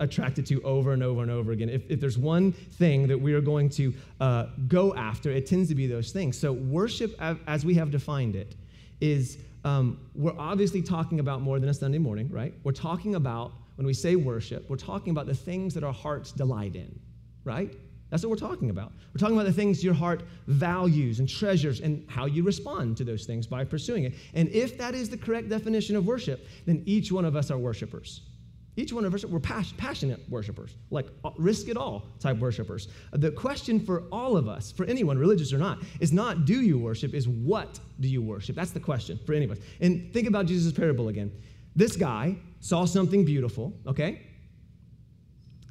attracted 0.00 0.44
to 0.46 0.60
over 0.62 0.92
and 0.92 1.02
over 1.02 1.22
and 1.22 1.30
over 1.30 1.52
again. 1.52 1.68
If, 1.68 1.88
if 1.88 2.00
there's 2.00 2.18
one 2.18 2.52
thing 2.52 3.06
that 3.06 3.18
we 3.18 3.32
are 3.32 3.40
going 3.40 3.68
to 3.70 3.94
uh, 4.20 4.46
go 4.66 4.94
after, 4.94 5.30
it 5.30 5.46
tends 5.46 5.68
to 5.68 5.74
be 5.74 5.86
those 5.86 6.10
things. 6.10 6.38
So, 6.38 6.52
worship, 6.52 7.14
as 7.46 7.64
we 7.64 7.74
have 7.74 7.90
defined 7.90 8.36
it, 8.36 8.56
is 9.00 9.38
um, 9.64 9.98
we're 10.14 10.38
obviously 10.38 10.82
talking 10.82 11.20
about 11.20 11.40
more 11.40 11.58
than 11.58 11.68
a 11.68 11.74
Sunday 11.74 11.98
morning, 11.98 12.28
right? 12.30 12.54
We're 12.64 12.72
talking 12.72 13.14
about, 13.14 13.52
when 13.76 13.86
we 13.86 13.94
say 13.94 14.16
worship, 14.16 14.68
we're 14.68 14.76
talking 14.76 15.10
about 15.10 15.26
the 15.26 15.34
things 15.34 15.74
that 15.74 15.84
our 15.84 15.92
hearts 15.92 16.32
delight 16.32 16.74
in, 16.76 16.98
right? 17.44 17.74
That's 18.10 18.22
what 18.22 18.30
we're 18.30 18.48
talking 18.48 18.70
about. 18.70 18.92
We're 19.12 19.18
talking 19.18 19.36
about 19.36 19.46
the 19.46 19.52
things 19.52 19.84
your 19.84 19.94
heart 19.94 20.22
values 20.46 21.20
and 21.20 21.28
treasures 21.28 21.80
and 21.80 22.04
how 22.08 22.24
you 22.24 22.42
respond 22.42 22.96
to 22.98 23.04
those 23.04 23.26
things 23.26 23.46
by 23.46 23.64
pursuing 23.64 24.04
it. 24.04 24.14
And 24.32 24.48
if 24.48 24.78
that 24.78 24.94
is 24.94 25.10
the 25.10 25.18
correct 25.18 25.48
definition 25.50 25.94
of 25.94 26.06
worship, 26.06 26.46
then 26.64 26.82
each 26.86 27.12
one 27.12 27.24
of 27.24 27.36
us 27.36 27.50
are 27.50 27.58
worshipers. 27.58 28.22
Each 28.78 28.92
one 28.92 29.04
of 29.04 29.12
us, 29.12 29.24
we're 29.24 29.40
passionate 29.40 30.20
worshipers, 30.30 30.76
like 30.92 31.08
uh, 31.24 31.30
risk 31.36 31.66
it 31.66 31.76
all 31.76 32.06
type 32.20 32.38
worshipers. 32.38 32.86
The 33.10 33.32
question 33.32 33.80
for 33.84 34.04
all 34.12 34.36
of 34.36 34.46
us, 34.46 34.70
for 34.70 34.86
anyone, 34.86 35.18
religious 35.18 35.52
or 35.52 35.58
not, 35.58 35.82
is 35.98 36.12
not 36.12 36.44
do 36.44 36.60
you 36.60 36.78
worship, 36.78 37.12
is 37.12 37.26
what 37.26 37.80
do 37.98 38.06
you 38.06 38.22
worship? 38.22 38.54
That's 38.54 38.70
the 38.70 38.78
question 38.78 39.18
for 39.26 39.32
any 39.32 39.46
of 39.46 39.50
us. 39.50 39.58
And 39.80 40.12
think 40.12 40.28
about 40.28 40.46
Jesus' 40.46 40.72
parable 40.72 41.08
again. 41.08 41.32
This 41.74 41.96
guy 41.96 42.36
saw 42.60 42.84
something 42.84 43.24
beautiful, 43.24 43.72
okay? 43.84 44.22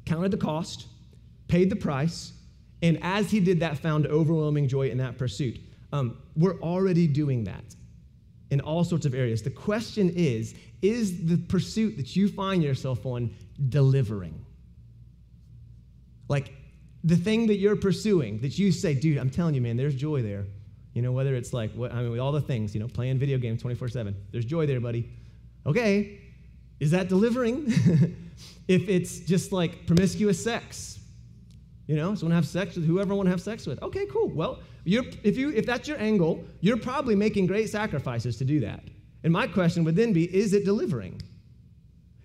Counted 0.04 0.30
the 0.30 0.36
cost, 0.36 0.86
paid 1.48 1.70
the 1.70 1.76
price, 1.76 2.34
and 2.82 2.98
as 3.00 3.30
he 3.30 3.40
did 3.40 3.60
that, 3.60 3.78
found 3.78 4.06
overwhelming 4.06 4.68
joy 4.68 4.90
in 4.90 4.98
that 4.98 5.16
pursuit. 5.16 5.58
Um, 5.94 6.18
we're 6.36 6.60
already 6.60 7.06
doing 7.06 7.44
that 7.44 7.74
in 8.50 8.60
all 8.60 8.84
sorts 8.84 9.06
of 9.06 9.14
areas. 9.14 9.42
The 9.42 9.50
question 9.50 10.12
is 10.14 10.54
is 10.80 11.26
the 11.26 11.36
pursuit 11.36 11.96
that 11.96 12.14
you 12.14 12.28
find 12.28 12.62
yourself 12.62 13.04
on 13.04 13.34
delivering? 13.68 14.44
Like 16.28 16.54
the 17.02 17.16
thing 17.16 17.46
that 17.48 17.56
you're 17.56 17.76
pursuing, 17.76 18.40
that 18.40 18.58
you 18.58 18.70
say, 18.70 18.94
dude, 18.94 19.18
I'm 19.18 19.30
telling 19.30 19.54
you, 19.54 19.60
man, 19.60 19.76
there's 19.76 19.94
joy 19.94 20.22
there. 20.22 20.46
You 20.94 21.02
know, 21.02 21.12
whether 21.12 21.34
it's 21.34 21.52
like, 21.52 21.72
what, 21.72 21.92
I 21.92 22.02
mean, 22.02 22.18
all 22.18 22.32
the 22.32 22.40
things, 22.40 22.74
you 22.74 22.80
know, 22.80 22.88
playing 22.88 23.18
video 23.18 23.38
games 23.38 23.62
24 23.62 23.88
7, 23.88 24.16
there's 24.30 24.44
joy 24.44 24.66
there, 24.66 24.80
buddy. 24.80 25.10
Okay, 25.66 26.18
is 26.80 26.90
that 26.92 27.08
delivering? 27.08 27.66
if 28.68 28.88
it's 28.88 29.20
just 29.20 29.52
like 29.52 29.86
promiscuous 29.86 30.42
sex, 30.42 30.98
you 31.88 31.96
know, 31.96 32.14
so 32.14 32.26
want 32.26 32.32
to 32.32 32.36
have 32.36 32.46
sex 32.46 32.76
with 32.76 32.86
whoever 32.86 33.14
I 33.14 33.16
want 33.16 33.26
to 33.26 33.30
have 33.30 33.40
sex 33.40 33.66
with. 33.66 33.82
Okay, 33.82 34.04
cool. 34.06 34.28
Well, 34.28 34.60
if, 34.84 35.36
you, 35.36 35.50
if 35.50 35.64
that's 35.64 35.88
your 35.88 35.98
angle, 35.98 36.44
you're 36.60 36.76
probably 36.76 37.16
making 37.16 37.46
great 37.46 37.70
sacrifices 37.70 38.36
to 38.36 38.44
do 38.44 38.60
that. 38.60 38.84
And 39.24 39.32
my 39.32 39.46
question 39.46 39.84
would 39.84 39.96
then 39.96 40.12
be 40.12 40.24
is 40.34 40.52
it 40.52 40.66
delivering? 40.66 41.20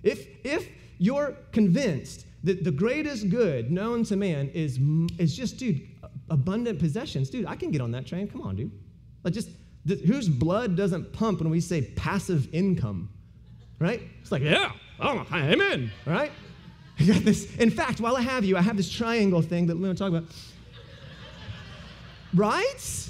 If, 0.03 0.27
if 0.43 0.69
you're 0.97 1.37
convinced 1.53 2.25
that 2.43 2.65
the 2.65 2.71
greatest 2.71 3.29
good 3.29 3.71
known 3.71 4.03
to 4.03 4.17
man 4.17 4.49
is, 4.49 4.79
is 5.17 5.35
just, 5.35 5.57
dude, 5.57 5.87
abundant 6.29 6.77
possessions, 6.77 7.29
dude, 7.29 7.45
I 7.45 7.55
can 7.55 7.71
get 7.71 7.79
on 7.79 7.91
that 7.91 8.05
train. 8.05 8.27
Come 8.27 8.41
on, 8.41 8.57
dude. 8.57 8.71
Like, 9.23 9.33
just 9.33 9.47
whose 9.87 10.27
blood 10.27 10.75
doesn't 10.75 11.13
pump 11.13 11.39
when 11.39 11.49
we 11.49 11.61
say 11.61 11.81
passive 11.95 12.53
income, 12.53 13.09
right? 13.79 14.01
It's 14.21 14.31
like, 14.31 14.41
yeah, 14.41 14.73
oh, 14.99 15.25
amen, 15.31 15.89
right? 16.05 16.33
I 17.03 17.05
got 17.05 17.25
this. 17.25 17.53
In 17.57 17.69
fact, 17.69 17.99
while 17.99 18.15
I 18.15 18.21
have 18.21 18.45
you, 18.45 18.55
I 18.55 18.61
have 18.61 18.77
this 18.77 18.89
triangle 18.89 19.41
thing 19.41 19.67
that 19.67 19.77
we're 19.77 19.89
to 19.89 19.93
talk 19.93 20.07
about. 20.07 20.23
right? 22.33 23.09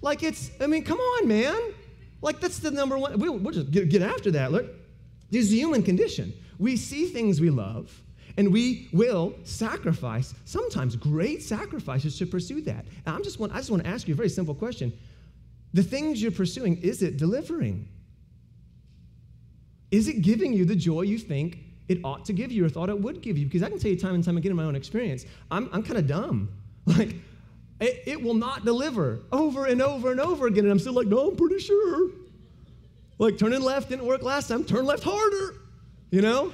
Like, 0.00 0.22
it's, 0.22 0.52
I 0.60 0.68
mean, 0.68 0.84
come 0.84 0.98
on, 0.98 1.26
man. 1.26 1.60
Like, 2.22 2.38
that's 2.38 2.60
the 2.60 2.70
number 2.70 2.96
one. 2.96 3.18
We'll, 3.18 3.36
we'll 3.38 3.52
just 3.52 3.72
get, 3.72 3.88
get 3.88 4.02
after 4.02 4.30
that. 4.32 4.52
Look, 4.52 4.66
this 5.30 5.46
is 5.46 5.50
the 5.50 5.56
human 5.56 5.82
condition. 5.82 6.32
We 6.60 6.76
see 6.76 7.06
things 7.06 7.40
we 7.40 7.50
love, 7.50 7.92
and 8.36 8.52
we 8.52 8.88
will 8.92 9.34
sacrifice, 9.42 10.32
sometimes 10.44 10.94
great 10.94 11.42
sacrifices, 11.42 12.16
to 12.18 12.26
pursue 12.26 12.60
that. 12.62 12.84
And 13.04 13.16
I'm 13.16 13.24
just 13.24 13.40
want, 13.40 13.52
I 13.52 13.56
just 13.56 13.70
want 13.70 13.82
to 13.82 13.90
ask 13.90 14.06
you 14.06 14.14
a 14.14 14.16
very 14.16 14.28
simple 14.28 14.54
question. 14.54 14.92
The 15.72 15.82
things 15.82 16.22
you're 16.22 16.30
pursuing, 16.30 16.80
is 16.82 17.02
it 17.02 17.16
delivering? 17.16 17.88
Is 19.90 20.06
it 20.06 20.22
giving 20.22 20.52
you 20.52 20.64
the 20.64 20.76
joy 20.76 21.02
you 21.02 21.18
think 21.18 21.63
it 21.88 21.98
ought 22.04 22.24
to 22.26 22.32
give 22.32 22.50
you 22.50 22.64
or 22.64 22.68
thought 22.68 22.88
it 22.88 22.98
would 22.98 23.20
give 23.20 23.36
you? 23.36 23.44
Because 23.44 23.62
I 23.62 23.68
can 23.68 23.78
tell 23.78 23.90
you 23.90 23.98
time 23.98 24.14
and 24.14 24.24
time 24.24 24.36
again 24.36 24.50
in 24.50 24.56
my 24.56 24.64
own 24.64 24.76
experience, 24.76 25.26
I'm, 25.50 25.68
I'm 25.72 25.82
kind 25.82 25.98
of 25.98 26.06
dumb. 26.06 26.50
Like, 26.86 27.16
it, 27.80 28.02
it 28.06 28.22
will 28.22 28.34
not 28.34 28.66
deliver 28.66 29.20
over 29.32 29.64
and 29.64 29.80
over 29.80 30.10
and 30.10 30.20
over 30.20 30.46
again. 30.46 30.64
And 30.64 30.70
I'm 30.70 30.78
still 30.78 30.92
like, 30.92 31.06
no, 31.06 31.30
I'm 31.30 31.36
pretty 31.36 31.58
sure. 31.58 32.10
Like 33.18 33.38
turning 33.38 33.62
left 33.62 33.88
didn't 33.88 34.06
work 34.06 34.22
last 34.22 34.48
time, 34.48 34.64
turn 34.64 34.84
left 34.84 35.04
harder, 35.04 35.54
you 36.10 36.20
know? 36.20 36.52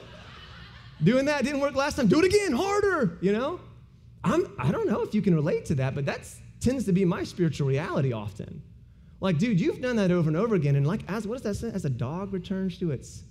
Doing 1.03 1.25
that 1.25 1.45
didn't 1.45 1.61
work 1.61 1.75
last 1.75 1.97
time, 1.97 2.07
do 2.07 2.21
it 2.21 2.27
again, 2.27 2.53
harder, 2.53 3.19
you 3.21 3.33
know? 3.33 3.61
I'm, 4.23 4.53
I 4.59 4.71
don't 4.71 4.87
know 4.87 5.01
if 5.01 5.15
you 5.15 5.23
can 5.23 5.35
relate 5.35 5.65
to 5.67 5.75
that, 5.77 5.95
but 5.95 6.05
that 6.07 6.29
tends 6.61 6.85
to 6.85 6.93
be 6.93 7.05
my 7.05 7.25
spiritual 7.25 7.69
reality 7.69 8.13
often. 8.13 8.63
Like, 9.21 9.39
dude, 9.39 9.61
you've 9.61 9.81
done 9.81 9.97
that 9.97 10.11
over 10.11 10.29
and 10.29 10.37
over 10.37 10.55
again, 10.55 10.77
and 10.77 10.87
like, 10.87 11.01
as 11.09 11.27
what 11.27 11.43
does 11.43 11.43
that 11.43 11.55
say? 11.55 11.75
As 11.75 11.85
a 11.85 11.91
dog 11.91 12.33
returns 12.33 12.79
to 12.79 12.91
its 12.91 13.23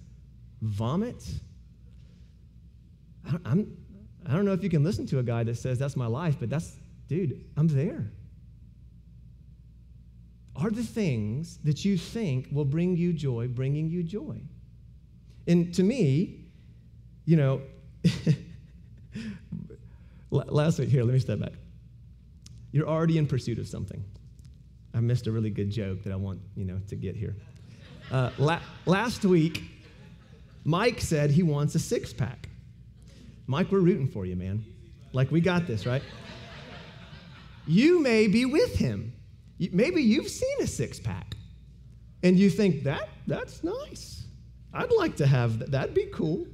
vomit. 0.62 1.24
I 3.30 3.32
don't, 3.32 3.48
I'm, 3.48 3.78
I 4.28 4.34
don't 4.34 4.46
know 4.46 4.54
if 4.54 4.64
you 4.64 4.70
can 4.70 4.84
listen 4.84 5.06
to 5.08 5.20
a 5.20 5.24
guy 5.24 5.44
that 5.44 5.56
says 5.56 5.78
that's 5.78 5.96
my 5.96 6.08
life, 6.08 6.38
but 6.40 6.50
that's 6.50 6.76
dude, 7.08 7.46
I'm 7.56 7.68
there. 7.68 8.12
Are 10.56 10.72
the 10.72 10.84
things 10.84 11.58
that 11.64 11.86
you 11.86 11.96
think 11.98 12.48
will 12.52 12.66
bring 12.66 12.98
you 12.98 13.14
joy 13.14 13.48
bringing 13.48 13.88
you 13.88 14.04
joy? 14.04 14.42
And 15.48 15.74
to 15.76 15.84
me, 15.84 16.46
you 17.26 17.38
know, 17.38 17.62
last 20.32 20.80
week, 20.80 20.90
here, 20.90 21.04
let 21.04 21.14
me 21.14 21.20
step 21.20 21.40
back. 21.40 21.54
You're 22.72 22.88
already 22.88 23.18
in 23.18 23.28
pursuit 23.28 23.60
of 23.60 23.68
something. 23.68 24.04
I 24.94 25.00
missed 25.00 25.28
a 25.28 25.32
really 25.32 25.52
good 25.52 25.70
joke 25.70 26.04
that 26.04 26.12
I 26.12 26.16
want, 26.16 26.42
you 26.56 26.66
know, 26.66 26.80
to 26.88 26.96
get 26.96 27.16
here. 27.16 27.36
Uh, 28.12 28.32
la- 28.38 28.62
last 28.86 29.24
week, 29.24 29.64
Mike 30.66 31.00
said 31.00 31.32
he 31.32 31.44
wants 31.44 31.76
a 31.76 31.80
six 31.80 32.12
pack. 32.12 32.49
Mike, 33.50 33.72
we're 33.72 33.80
rooting 33.80 34.08
for 34.08 34.28
you, 34.28 34.36
man. 34.36 34.64
Like, 35.12 35.32
we 35.32 35.42
got 35.42 35.66
this, 35.66 35.88
right? 35.88 36.04
you 37.66 38.00
may 38.00 38.28
be 38.28 38.46
with 38.46 38.76
him. 38.76 39.12
Maybe 39.72 40.04
you've 40.04 40.30
seen 40.30 40.62
a 40.62 40.68
six 40.68 41.00
pack 41.00 41.36
and 42.22 42.38
you 42.38 42.52
think, 42.52 42.84
that, 42.84 43.10
that's 43.26 43.64
nice. 43.64 44.28
I'd 44.72 44.92
like 44.92 45.16
to 45.16 45.26
have 45.26 45.58
that. 45.58 45.72
That'd 45.72 45.96
be 45.96 46.12
cool. 46.14 46.46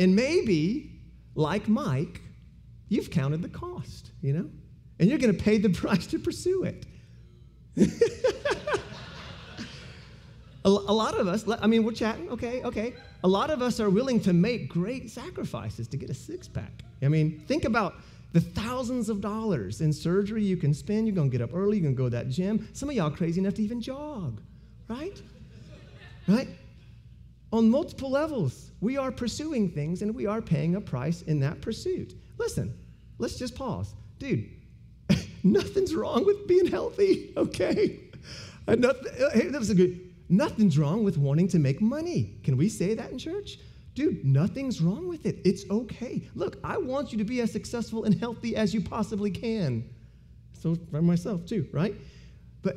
And 0.00 0.16
maybe, 0.16 0.90
like 1.36 1.68
Mike, 1.68 2.20
you've 2.88 3.12
counted 3.12 3.40
the 3.40 3.48
cost, 3.48 4.10
you 4.20 4.32
know? 4.32 4.50
And 4.98 5.08
you're 5.08 5.20
going 5.20 5.36
to 5.36 5.40
pay 5.40 5.58
the 5.58 5.68
price 5.82 6.08
to 6.08 6.18
pursue 6.18 6.64
it. 6.64 6.84
a, 10.64 10.70
lot 10.70 11.18
of 11.18 11.28
us, 11.28 11.44
I 11.60 11.66
mean, 11.66 11.84
we're 11.84 11.92
chatting, 11.92 12.30
okay, 12.30 12.62
okay. 12.62 12.94
A 13.22 13.28
lot 13.28 13.50
of 13.50 13.60
us 13.60 13.80
are 13.80 13.90
willing 13.90 14.20
to 14.20 14.32
make 14.32 14.68
great 14.68 15.10
sacrifices 15.10 15.88
to 15.88 15.96
get 15.96 16.08
a 16.08 16.14
six 16.14 16.48
pack. 16.48 16.82
I 17.02 17.08
mean, 17.08 17.40
think 17.46 17.64
about 17.64 17.96
the 18.32 18.40
thousands 18.40 19.08
of 19.08 19.20
dollars 19.20 19.80
in 19.80 19.92
surgery 19.92 20.42
you 20.42 20.56
can 20.56 20.72
spend. 20.72 21.06
You're 21.06 21.22
to 21.22 21.28
get 21.30 21.42
up 21.42 21.50
early, 21.54 21.78
you're 21.78 21.90
to 21.90 21.96
go 21.96 22.04
to 22.04 22.10
that 22.10 22.30
gym. 22.30 22.68
Some 22.72 22.88
of 22.88 22.94
y'all 22.94 23.10
crazy 23.10 23.40
enough 23.40 23.54
to 23.54 23.62
even 23.62 23.80
jog, 23.80 24.40
right? 24.88 25.20
Right? 26.26 26.48
On 27.52 27.70
multiple 27.70 28.10
levels, 28.10 28.70
we 28.80 28.96
are 28.96 29.12
pursuing 29.12 29.70
things 29.70 30.02
and 30.02 30.14
we 30.14 30.26
are 30.26 30.42
paying 30.42 30.76
a 30.76 30.80
price 30.80 31.22
in 31.22 31.40
that 31.40 31.60
pursuit. 31.60 32.14
Listen, 32.38 32.74
let's 33.18 33.36
just 33.36 33.54
pause. 33.54 33.94
Dude, 34.18 34.50
nothing's 35.44 35.94
wrong 35.94 36.24
with 36.24 36.48
being 36.48 36.66
healthy, 36.66 37.32
okay? 37.36 38.00
Uh, 38.66 38.74
Nothing, 38.74 39.12
uh, 39.22 39.30
hey, 39.30 39.48
that 39.48 39.58
was 39.58 39.70
a 39.70 39.74
good. 39.74 40.13
Nothing's 40.36 40.78
wrong 40.78 41.04
with 41.04 41.16
wanting 41.16 41.48
to 41.48 41.58
make 41.58 41.80
money. 41.80 42.38
Can 42.42 42.56
we 42.56 42.68
say 42.68 42.94
that 42.94 43.12
in 43.12 43.18
church? 43.18 43.58
Dude, 43.94 44.24
nothing's 44.24 44.80
wrong 44.80 45.06
with 45.08 45.26
it. 45.26 45.38
It's 45.44 45.64
okay. 45.70 46.28
Look, 46.34 46.58
I 46.64 46.76
want 46.78 47.12
you 47.12 47.18
to 47.18 47.24
be 47.24 47.40
as 47.40 47.52
successful 47.52 48.02
and 48.04 48.18
healthy 48.18 48.56
as 48.56 48.74
you 48.74 48.80
possibly 48.80 49.30
can. 49.30 49.88
So 50.60 50.76
for 50.90 51.00
myself 51.02 51.46
too, 51.46 51.68
right? 51.72 51.94
But 52.62 52.76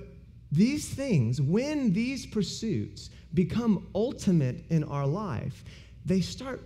these 0.51 0.87
things, 0.87 1.41
when 1.41 1.93
these 1.93 2.27
pursuits 2.27 3.09
become 3.33 3.87
ultimate 3.95 4.65
in 4.69 4.83
our 4.83 5.07
life, 5.07 5.63
they 6.05 6.21
start 6.21 6.61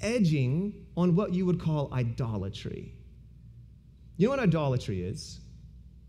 edging 0.00 0.86
on 0.96 1.16
what 1.16 1.32
you 1.34 1.46
would 1.46 1.60
call 1.60 1.92
idolatry. 1.92 2.92
You 4.16 4.26
know 4.26 4.30
what 4.30 4.40
idolatry 4.40 5.02
is? 5.02 5.40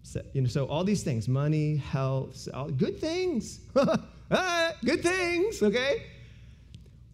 So, 0.03 0.21
you 0.33 0.41
know, 0.41 0.47
so 0.47 0.65
all 0.65 0.83
these 0.83 1.01
things, 1.01 1.27
money, 1.27 1.77
health, 1.77 2.47
all, 2.53 2.69
good 2.69 2.99
things, 2.99 3.61
good 4.85 5.01
things, 5.01 5.63
okay? 5.63 6.03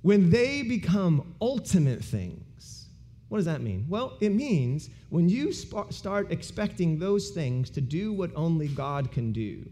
When 0.02 0.30
they 0.30 0.63
become 0.63 1.36
ultimate 1.39 2.04
things, 2.04 2.88
what 3.30 3.38
does 3.38 3.45
that 3.45 3.62
mean? 3.62 3.86
Well, 3.88 4.17
it 4.21 4.30
means 4.30 4.89
when 5.10 5.30
you 5.30 5.54
sp- 5.54 5.91
start 5.91 6.32
expecting 6.32 6.97
those 6.97 7.30
things 7.30 7.69
to 7.71 7.82
do 7.82 8.12
what 8.12 8.32
only 8.36 8.67
God 8.67 9.12
can 9.12 9.32
do, 9.32 9.69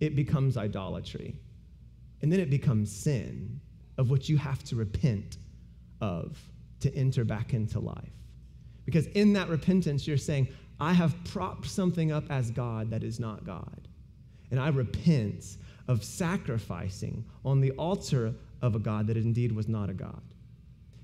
it 0.00 0.16
becomes 0.16 0.56
idolatry. 0.56 1.36
And 2.22 2.32
then 2.32 2.40
it 2.40 2.48
becomes 2.48 2.90
sin 2.90 3.60
of 3.98 4.10
which 4.10 4.28
you 4.28 4.38
have 4.38 4.64
to 4.64 4.76
repent 4.76 5.36
of 6.00 6.38
to 6.80 6.94
enter 6.94 7.24
back 7.24 7.52
into 7.52 7.80
life. 7.80 8.10
Because 8.86 9.06
in 9.08 9.32
that 9.34 9.48
repentance, 9.48 10.06
you're 10.06 10.16
saying, 10.16 10.48
I 10.78 10.92
have 10.92 11.14
propped 11.24 11.66
something 11.66 12.12
up 12.12 12.24
as 12.30 12.50
God 12.50 12.90
that 12.90 13.02
is 13.02 13.18
not 13.18 13.44
God. 13.44 13.88
And 14.50 14.60
I 14.60 14.68
repent 14.68 15.56
of 15.88 16.04
sacrificing 16.04 17.24
on 17.44 17.60
the 17.60 17.72
altar 17.72 18.34
of 18.62 18.74
a 18.74 18.78
God 18.78 19.06
that 19.06 19.16
indeed 19.16 19.52
was 19.52 19.68
not 19.68 19.90
a 19.90 19.94
God. 19.94 20.22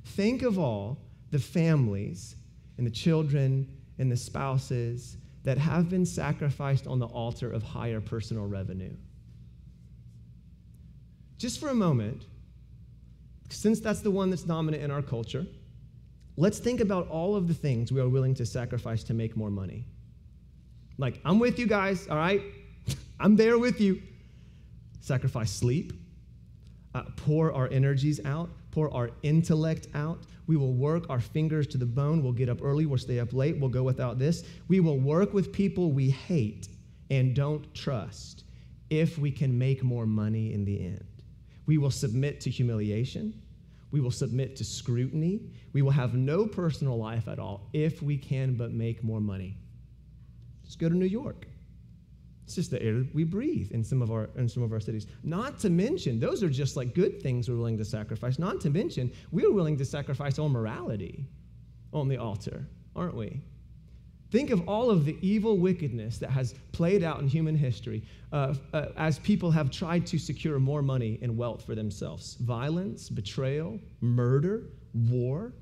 Think 0.04 0.42
of 0.42 0.58
all 0.58 0.98
the 1.30 1.38
families 1.38 2.36
and 2.76 2.86
the 2.86 2.90
children 2.90 3.68
and 3.98 4.10
the 4.10 4.16
spouses 4.16 5.16
that 5.44 5.58
have 5.58 5.88
been 5.88 6.06
sacrificed 6.06 6.86
on 6.86 6.98
the 6.98 7.06
altar 7.06 7.50
of 7.50 7.62
higher 7.62 8.00
personal 8.00 8.46
revenue. 8.46 8.94
Just 11.38 11.58
for 11.58 11.68
a 11.68 11.74
moment, 11.74 12.26
since 13.48 13.80
that's 13.80 14.00
the 14.00 14.10
one 14.10 14.30
that's 14.30 14.44
dominant 14.44 14.82
in 14.82 14.90
our 14.90 15.02
culture, 15.02 15.46
let's 16.36 16.58
think 16.58 16.80
about 16.80 17.08
all 17.08 17.36
of 17.36 17.48
the 17.48 17.54
things 17.54 17.92
we 17.92 18.00
are 18.00 18.08
willing 18.08 18.34
to 18.34 18.46
sacrifice 18.46 19.02
to 19.04 19.14
make 19.14 19.36
more 19.36 19.50
money. 19.50 19.86
Like, 20.98 21.20
I'm 21.24 21.38
with 21.38 21.58
you 21.58 21.66
guys, 21.66 22.08
all 22.08 22.16
right? 22.16 22.42
I'm 23.20 23.36
there 23.36 23.58
with 23.58 23.80
you. 23.80 24.02
Sacrifice 25.00 25.50
sleep, 25.50 25.92
uh, 26.94 27.02
pour 27.16 27.52
our 27.52 27.68
energies 27.72 28.20
out, 28.24 28.50
pour 28.70 28.92
our 28.94 29.10
intellect 29.22 29.88
out. 29.94 30.20
We 30.46 30.56
will 30.56 30.74
work 30.74 31.08
our 31.08 31.20
fingers 31.20 31.66
to 31.68 31.78
the 31.78 31.86
bone. 31.86 32.22
We'll 32.22 32.32
get 32.32 32.48
up 32.48 32.58
early, 32.62 32.86
we'll 32.86 32.98
stay 32.98 33.18
up 33.20 33.32
late, 33.32 33.58
we'll 33.58 33.70
go 33.70 33.82
without 33.82 34.18
this. 34.18 34.44
We 34.68 34.80
will 34.80 34.98
work 34.98 35.32
with 35.32 35.52
people 35.52 35.92
we 35.92 36.10
hate 36.10 36.68
and 37.10 37.34
don't 37.34 37.72
trust 37.74 38.44
if 38.90 39.18
we 39.18 39.30
can 39.30 39.58
make 39.58 39.82
more 39.82 40.06
money 40.06 40.52
in 40.52 40.64
the 40.64 40.84
end. 40.84 41.04
We 41.66 41.78
will 41.78 41.90
submit 41.90 42.40
to 42.42 42.50
humiliation. 42.50 43.40
We 43.92 44.00
will 44.00 44.10
submit 44.10 44.56
to 44.56 44.64
scrutiny. 44.64 45.52
We 45.72 45.82
will 45.82 45.92
have 45.92 46.14
no 46.14 46.46
personal 46.46 46.98
life 46.98 47.28
at 47.28 47.38
all 47.38 47.68
if 47.72 48.02
we 48.02 48.16
can 48.16 48.54
but 48.54 48.72
make 48.72 49.04
more 49.04 49.20
money. 49.20 49.56
Just 50.64 50.78
go 50.78 50.88
to 50.88 50.96
New 50.96 51.06
York. 51.06 51.46
It's 52.44 52.56
just 52.56 52.70
the 52.70 52.82
air 52.82 53.04
we 53.14 53.24
breathe 53.24 53.70
in 53.70 53.84
some 53.84 54.02
of 54.02 54.10
our 54.10 54.30
in 54.36 54.48
some 54.48 54.62
of 54.62 54.72
our 54.72 54.80
cities. 54.80 55.06
Not 55.22 55.58
to 55.60 55.70
mention, 55.70 56.18
those 56.18 56.42
are 56.42 56.48
just 56.48 56.76
like 56.76 56.94
good 56.94 57.22
things 57.22 57.48
we're 57.48 57.56
willing 57.56 57.78
to 57.78 57.84
sacrifice. 57.84 58.38
Not 58.38 58.60
to 58.62 58.70
mention, 58.70 59.12
we're 59.30 59.52
willing 59.52 59.76
to 59.78 59.84
sacrifice 59.84 60.38
our 60.38 60.48
morality 60.48 61.28
on 61.92 62.08
the 62.08 62.16
altar, 62.16 62.66
aren't 62.96 63.14
we? 63.14 63.40
Think 64.32 64.48
of 64.48 64.66
all 64.66 64.88
of 64.88 65.04
the 65.04 65.18
evil 65.20 65.58
wickedness 65.58 66.16
that 66.16 66.30
has 66.30 66.54
played 66.72 67.04
out 67.04 67.20
in 67.20 67.28
human 67.28 67.54
history 67.54 68.02
uh, 68.32 68.54
uh, 68.72 68.86
as 68.96 69.18
people 69.18 69.50
have 69.50 69.70
tried 69.70 70.06
to 70.06 70.18
secure 70.18 70.58
more 70.58 70.80
money 70.80 71.18
and 71.20 71.36
wealth 71.36 71.66
for 71.66 71.74
themselves 71.74 72.36
violence, 72.36 73.10
betrayal, 73.10 73.78
murder, 74.00 74.62
war. 74.94 75.52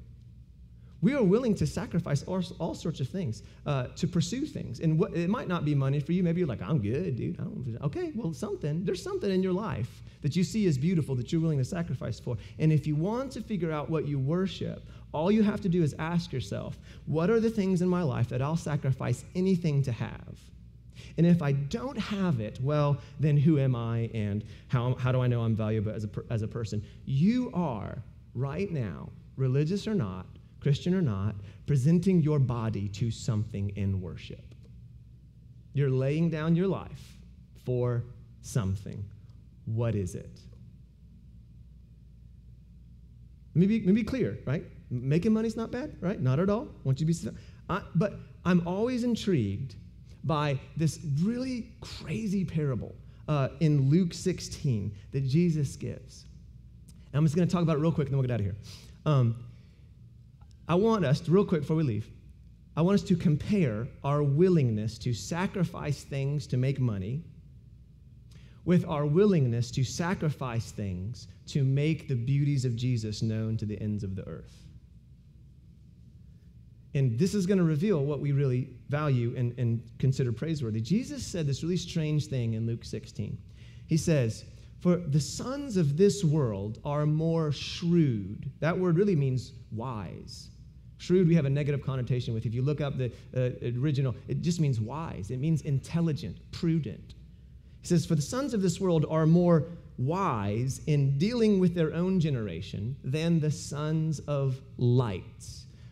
We 1.03 1.15
are 1.15 1.23
willing 1.25 1.57
to 1.57 1.67
sacrifice 1.67 2.23
all, 2.23 2.45
all 2.61 2.77
sorts 2.77 3.01
of 3.01 3.09
things 3.09 3.43
uh, 3.67 3.89
to 3.97 4.07
pursue 4.07 4.47
things. 4.47 4.79
And 4.79 5.01
what, 5.01 5.17
it 5.17 5.29
might 5.29 5.49
not 5.49 5.65
be 5.65 5.75
money 5.75 5.99
for 5.99 6.13
you. 6.13 6.23
Maybe 6.23 6.39
you're 6.39 6.49
like, 6.49 6.63
I'm 6.63 6.81
good, 6.81 7.17
dude. 7.17 7.79
okay, 7.83 8.13
well, 8.15 8.33
something. 8.33 8.85
There's 8.85 9.03
something 9.03 9.33
in 9.33 9.43
your 9.43 9.55
life 9.55 10.03
that 10.23 10.37
you 10.37 10.45
see 10.45 10.67
as 10.69 10.79
beautiful 10.79 11.17
that 11.17 11.33
you're 11.33 11.41
willing 11.41 11.59
to 11.59 11.65
sacrifice 11.65 12.21
for. 12.21 12.37
And 12.59 12.73
if 12.73 12.87
you 12.87 12.95
want 12.95 13.33
to 13.33 13.41
figure 13.41 13.73
out 13.73 13.91
what 13.91 14.07
you 14.07 14.19
worship, 14.19 14.87
all 15.13 15.31
you 15.31 15.43
have 15.43 15.61
to 15.63 15.69
do 15.69 15.83
is 15.83 15.95
ask 15.99 16.33
yourself, 16.33 16.79
what 17.07 17.31
are 17.31 17.41
the 17.41 17.51
things 17.51 17.83
in 17.83 17.89
my 17.89 18.03
life 18.03 18.29
that 18.29 18.43
I'll 18.43 18.57
sacrifice 18.57 19.25
anything 19.35 19.83
to 19.83 19.93
have? 19.93 20.39
And 21.17 21.27
if 21.27 21.43
I 21.43 21.53
don't 21.53 21.99
have 21.99 22.41
it, 22.41 22.59
well, 22.63 22.99
then 23.19 23.37
who 23.37 23.59
am 23.59 23.75
I 23.75 24.11
and 24.15 24.45
how, 24.69 24.95
how 24.95 25.13
do 25.13 25.21
I 25.21 25.27
know 25.27 25.43
I'm 25.43 25.57
valuable 25.57 25.93
as 25.93 26.05
a, 26.05 26.11
as 26.31 26.43
a 26.43 26.49
person? 26.49 26.85
You 27.05 27.51
are, 27.55 28.03
right 28.35 28.71
now, 28.71 29.11
religious 29.37 29.89
or 29.89 29.95
not, 29.95 30.27
Christian 30.61 30.95
or 30.95 31.03
not, 31.03 31.35
presenting 31.67 32.23
your 32.23 32.39
body 32.39 32.89
to 32.89 33.11
something 33.11 33.71
in 33.77 34.01
worship. 34.01 34.55
You're 35.73 35.91
laying 35.91 36.31
down 36.31 36.55
your 36.55 36.67
life 36.67 37.19
for 37.65 38.05
something. 38.43 39.05
What 39.65 39.95
is 39.95 40.15
it? 40.15 40.41
Let 43.55 43.61
me 43.61 43.67
be, 43.67 43.79
let 43.81 43.95
me 43.95 44.03
be 44.03 44.05
clear, 44.05 44.39
right? 44.45 44.65
Making 44.91 45.33
money's 45.33 45.57
not 45.57 45.71
bad, 45.71 45.97
right? 46.01 46.21
Not 46.21 46.39
at 46.39 46.49
all. 46.49 46.69
Want 46.85 47.01
you 47.01 47.07
be, 47.07 47.15
I, 47.69 47.83
but 47.95 48.15
I'm 48.45 48.67
always 48.67 49.05
intrigued 49.05 49.75
by 50.25 50.59
this 50.77 51.01
really 51.23 51.73
crazy 51.81 52.45
parable 52.45 52.95
uh, 53.29 53.49
in 53.61 53.91
Luke 53.91 54.15
16 54.15 54.95
that 55.13 55.27
Jesus 55.27 55.77
gives. 55.77 56.27
And 57.13 57.19
I'm 57.19 57.25
just 57.25 57.35
going 57.35 57.47
to 57.47 57.53
talk 57.53 57.63
about 57.63 57.77
it 57.77 57.81
real 57.81 57.93
quick, 57.93 58.09
and 58.09 58.13
then 58.13 58.19
we'll 58.19 58.29
get 58.29 58.35
out 58.35 58.41
of 58.41 58.47
here. 58.47 58.57
Um, 59.07 59.37
I 60.69 60.75
want 60.77 61.05
us, 61.05 61.21
to, 61.21 61.31
real 61.31 61.45
quick 61.45 61.63
before 61.63 61.77
we 61.77 61.83
leave, 61.83 62.09
I 62.77 62.83
want 62.83 62.95
us 62.95 63.03
to 63.09 63.17
compare 63.17 63.89
our 64.05 64.23
willingness 64.23 64.97
to 64.99 65.13
sacrifice 65.13 66.05
things 66.05 66.47
to 66.49 66.57
make 66.57 66.79
money 66.79 67.25
with 68.71 68.87
our 68.87 69.05
willingness 69.05 69.69
to 69.73 69.83
sacrifice 69.83 70.71
things 70.71 71.27
to 71.45 71.65
make 71.65 72.07
the 72.07 72.15
beauties 72.15 72.65
of 72.65 72.77
Jesus 72.77 73.21
known 73.21 73.57
to 73.57 73.67
the 73.67 73.77
ends 73.83 74.05
of 74.05 74.15
the 74.15 74.25
earth. 74.29 74.55
And 76.95 77.19
this 77.19 77.35
is 77.35 77.47
going 77.47 77.59
to 77.59 77.65
reveal 77.65 78.05
what 78.05 78.21
we 78.21 78.31
really 78.31 78.69
value 78.89 79.35
and, 79.37 79.59
and 79.59 79.83
consider 79.99 80.31
praiseworthy. 80.31 80.81
Jesus 80.81 81.27
said 81.27 81.49
this 81.49 81.65
really 81.65 81.77
strange 81.77 82.29
thing 82.29 82.55
in 82.55 82.65
Luke 82.65 82.85
16. 82.85 83.37
He 83.89 83.97
says, 83.97 84.45
For 84.79 84.99
the 84.99 85.19
sons 85.19 85.77
of 85.77 85.97
this 85.97 86.23
world 86.23 86.79
are 86.85 87.07
more 87.07 87.51
shrewd. 87.51 88.53
That 88.61 88.79
word 88.79 88.97
really 88.97 89.17
means 89.17 89.51
wise. 89.73 90.51
Shrewd, 90.99 91.27
we 91.27 91.35
have 91.35 91.45
a 91.45 91.51
negative 91.51 91.85
connotation 91.85 92.35
with. 92.35 92.47
If 92.47 92.55
you 92.55 92.63
look 92.63 92.81
up 92.81 92.97
the 92.97 93.11
uh, 93.37 93.81
original, 93.81 94.15
it 94.29 94.43
just 94.43 94.61
means 94.61 94.81
wise. 94.81 95.33
It 95.33 95.41
means 95.41 95.63
intelligent, 95.63 96.37
prudent. 96.53 97.15
He 97.81 97.89
says, 97.89 98.07
For 98.07 98.15
the 98.15 98.23
sons 98.23 98.55
of 98.55 98.63
this 98.63 98.81
world 98.81 99.07
are 99.09 99.27
more 99.27 99.67
wise 99.99 100.81
in 100.87 101.19
dealing 101.19 101.61
with 101.61 101.75
their 101.75 101.93
own 101.93 102.21
generation 102.21 102.97
than 103.05 103.41
the 103.41 103.51
sons 103.51 104.19
of 104.21 104.61
light. 104.79 105.49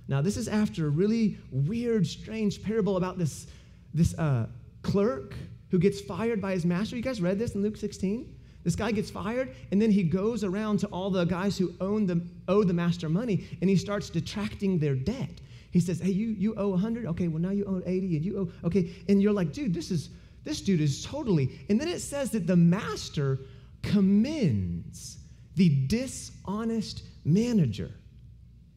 Now, 0.09 0.23
this 0.23 0.37
is 0.39 0.49
after 0.49 0.87
a 0.87 0.91
really 0.91 1.37
weird, 1.51 2.07
strange 2.07 2.63
parable 2.63 2.97
about 2.97 3.19
this, 3.19 3.47
this 3.93 4.15
uh, 4.19 4.47
clerk 4.83 5.35
who 5.71 5.79
gets 5.79 6.01
fired 6.01 6.41
by 6.41 6.53
his 6.53 6.65
master. 6.65 6.97
You 6.97 7.03
guys 7.03 7.21
read 7.21 7.39
this 7.39 7.55
in 7.55 7.63
Luke 7.63 7.77
16? 7.77 8.35
This 8.65 8.75
guy 8.75 8.91
gets 8.91 9.11
fired, 9.11 9.55
and 9.71 9.81
then 9.81 9.91
he 9.91 10.03
goes 10.03 10.45
around 10.45 10.79
to 10.81 10.87
all 10.89 11.11
the 11.11 11.25
guys 11.25 11.57
who 11.57 11.73
own 11.81 12.07
the, 12.07 12.21
owe 12.49 12.65
the 12.65 12.73
master 12.73 13.09
money, 13.09 13.47
and 13.61 13.71
he 13.71 13.77
starts 13.77 14.11
detracting 14.11 14.79
their 14.79 14.95
debt. 14.95 15.41
He 15.71 15.81
says, 15.81 16.01
Hey, 16.01 16.11
you, 16.11 16.29
you 16.31 16.55
owe 16.57 16.69
100? 16.71 17.07
Okay, 17.07 17.29
well, 17.29 17.41
now 17.41 17.51
you 17.51 17.65
owe 17.67 17.83
80, 17.85 18.17
and 18.17 18.25
you 18.25 18.39
owe, 18.39 18.67
okay. 18.67 18.95
And 19.09 19.23
you're 19.23 19.33
like, 19.33 19.53
Dude, 19.53 19.75
this 19.75 19.91
is, 19.91 20.11
this 20.49 20.61
dude 20.61 20.81
is 20.81 21.05
totally. 21.05 21.59
And 21.69 21.81
then 21.81 21.89
it 21.89 22.01
says 22.01 22.31
that 22.31 22.47
the 22.47 22.57
master 22.57 23.41
commends 23.83 25.19
the 25.57 25.87
dishonest 25.87 27.03
manager. 27.25 27.91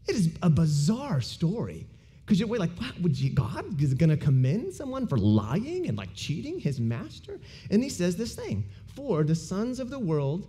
It 0.08 0.16
is 0.16 0.36
a 0.42 0.50
bizarre 0.50 1.22
story. 1.22 1.88
Because 2.26 2.40
you're 2.40 2.48
like, 2.58 2.72
wow, 2.80 2.92
would 3.02 3.20
you, 3.20 3.32
God 3.32 3.82
is 3.82 3.94
going 3.94 4.10
to 4.10 4.18
commend 4.18 4.74
someone 4.74 5.06
for 5.06 5.18
lying 5.18 5.88
and 5.88 5.98
like 5.98 6.14
cheating 6.14 6.60
his 6.60 6.80
master? 6.80 7.40
And 7.70 7.84
he 7.84 7.90
says 7.90 8.16
this 8.16 8.36
thing 8.36 8.64
For 8.96 9.24
the 9.24 9.36
sons 9.36 9.80
of 9.80 9.90
the 9.90 10.00
world 10.00 10.48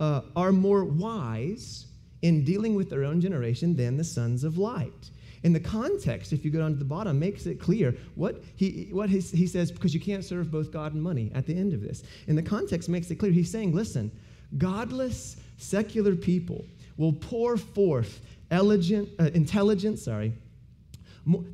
uh, 0.00 0.22
are 0.36 0.52
more 0.52 0.84
wise 0.84 1.86
in 2.22 2.44
dealing 2.44 2.74
with 2.74 2.90
their 2.90 3.04
own 3.04 3.20
generation 3.20 3.76
than 3.76 3.96
the 3.96 4.04
sons 4.04 4.42
of 4.42 4.58
light. 4.58 5.10
In 5.42 5.52
the 5.52 5.60
context, 5.60 6.32
if 6.32 6.44
you 6.44 6.50
go 6.50 6.58
down 6.58 6.72
to 6.72 6.78
the 6.78 6.84
bottom, 6.84 7.18
makes 7.18 7.46
it 7.46 7.60
clear 7.60 7.94
what 8.14 8.42
he, 8.56 8.88
what 8.90 9.08
he, 9.08 9.20
he 9.20 9.46
says, 9.46 9.70
because 9.70 9.94
you 9.94 10.00
can't 10.00 10.24
serve 10.24 10.50
both 10.50 10.72
God 10.72 10.94
and 10.94 11.02
money 11.02 11.30
at 11.34 11.46
the 11.46 11.56
end 11.56 11.72
of 11.72 11.80
this. 11.80 12.02
In 12.26 12.36
the 12.36 12.42
context, 12.42 12.88
makes 12.88 13.10
it 13.10 13.16
clear. 13.16 13.32
He's 13.32 13.50
saying, 13.50 13.74
listen, 13.74 14.10
godless, 14.56 15.36
secular 15.56 16.14
people 16.16 16.64
will 16.96 17.12
pour 17.12 17.56
forth 17.56 18.20
elegant, 18.50 19.08
uh, 19.20 19.30
intelligence, 19.34 20.02
sorry, 20.02 20.32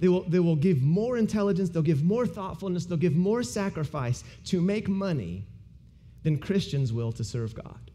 they 0.01 0.09
will, 0.09 0.23
they 0.23 0.38
will 0.38 0.57
give 0.57 0.83
more 0.83 1.16
intelligence, 1.16 1.68
they'll 1.68 1.83
give 1.83 2.05
more 2.05 2.27
thoughtfulness, 2.27 2.87
they'll 2.87 2.97
give 2.97 3.16
more 3.16 3.42
sacrifice 3.42 4.23
to 4.44 4.61
make 4.61 4.88
money 4.88 5.44
than 6.23 6.38
Christians 6.38 6.92
will 6.92 7.12
to 7.12 7.25
serve 7.25 7.55
God. 7.55 7.90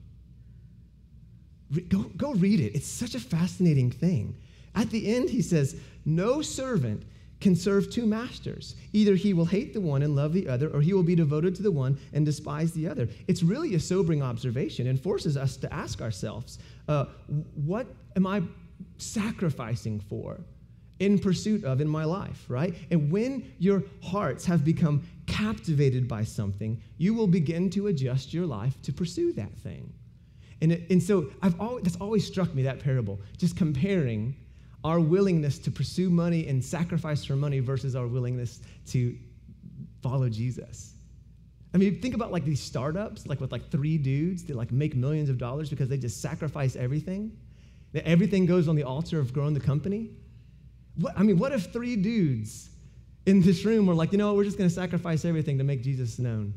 Re- 1.72 1.84
go, 1.84 2.04
go 2.18 2.34
read 2.34 2.60
it. 2.60 2.76
It's 2.76 2.88
such 2.88 3.16
a 3.16 3.20
fascinating 3.20 3.92
thing. 3.92 4.36
At 4.80 4.92
the 4.92 5.14
end, 5.14 5.30
he 5.30 5.42
says, 5.42 5.76
No 6.06 6.42
servant 6.42 7.04
can 7.42 7.54
serve 7.54 7.90
two 7.90 8.06
masters. 8.06 8.76
Either 8.94 9.16
he 9.16 9.34
will 9.34 9.46
hate 9.46 9.74
the 9.74 9.82
one 9.82 10.02
and 10.04 10.16
love 10.16 10.32
the 10.32 10.48
other, 10.48 10.70
or 10.70 10.80
he 10.80 10.94
will 10.94 11.04
be 11.04 11.16
devoted 11.16 11.54
to 11.56 11.62
the 11.62 11.72
one 11.72 12.00
and 12.14 12.26
despise 12.26 12.72
the 12.72 12.88
other. 12.88 13.10
It's 13.28 13.44
really 13.44 13.76
a 13.76 13.80
sobering 13.80 14.24
observation 14.24 14.88
and 14.88 14.98
forces 14.98 15.36
us 15.36 15.58
to 15.58 15.74
ask 15.74 16.02
ourselves 16.02 16.60
uh, 16.88 17.06
what 17.56 17.88
am 18.16 18.26
I 18.26 18.42
sacrificing 18.98 20.00
for? 20.00 20.40
in 21.00 21.18
pursuit 21.18 21.64
of 21.64 21.80
in 21.80 21.88
my 21.88 22.04
life, 22.04 22.44
right? 22.50 22.76
And 22.92 23.10
when 23.10 23.54
your 23.58 23.84
hearts 24.04 24.46
have 24.46 24.66
become 24.66 25.02
captivated 25.28 26.10
by 26.10 26.26
something, 26.26 26.82
you 26.98 27.14
will 27.14 27.26
begin 27.26 27.70
to 27.70 27.88
adjust 27.88 28.34
your 28.34 28.46
life 28.46 28.82
to 28.82 28.92
pursue 28.92 29.32
that 29.32 29.58
thing. 29.60 29.94
And, 30.62 30.74
it, 30.74 30.90
and 30.90 31.02
so 31.02 31.32
I've 31.42 31.58
always, 31.58 31.86
that's 31.86 31.96
always 32.02 32.28
struck 32.28 32.54
me, 32.54 32.64
that 32.64 32.82
parable, 32.82 33.22
just 33.38 33.56
comparing 33.56 34.36
our 34.84 35.00
willingness 35.00 35.60
to 35.60 35.72
pursue 35.72 36.10
money 36.10 36.48
and 36.48 36.64
sacrifice 36.64 37.26
for 37.26 37.36
money 37.36 37.60
versus 37.60 37.96
our 37.96 38.08
willingness 38.08 38.62
to 38.88 39.18
follow 40.02 40.30
Jesus. 40.30 40.94
I 41.74 41.78
mean, 41.78 42.02
think 42.02 42.16
about 42.16 42.32
like 42.32 42.46
these 42.46 42.62
startups, 42.62 43.28
like 43.28 43.40
with 43.40 43.52
like 43.52 43.70
three 43.70 43.98
dudes 43.98 44.44
that 44.46 44.56
like 44.56 44.72
make 44.72 44.96
millions 44.96 45.30
of 45.30 45.38
dollars 45.38 45.70
because 45.70 45.90
they 45.90 45.98
just 45.98 46.22
sacrifice 46.22 46.76
everything. 46.76 47.38
Everything 47.94 48.46
goes 48.46 48.68
on 48.68 48.76
the 48.76 48.84
altar 48.84 49.20
of 49.20 49.34
growing 49.34 49.54
the 49.54 49.60
company. 49.60 50.12
What, 50.96 51.14
I 51.18 51.24
mean, 51.24 51.38
what 51.38 51.52
if 51.52 51.72
three 51.72 51.96
dudes 51.96 52.70
in 53.26 53.42
this 53.42 53.66
room 53.66 53.86
were 53.86 53.94
like, 53.94 54.12
you 54.12 54.18
know, 54.18 54.34
we're 54.34 54.44
just 54.44 54.58
going 54.58 54.70
to 54.70 54.74
sacrifice 54.74 55.26
everything 55.26 55.58
to 55.58 55.64
make 55.64 55.84
Jesus 55.84 56.20
known? 56.20 56.54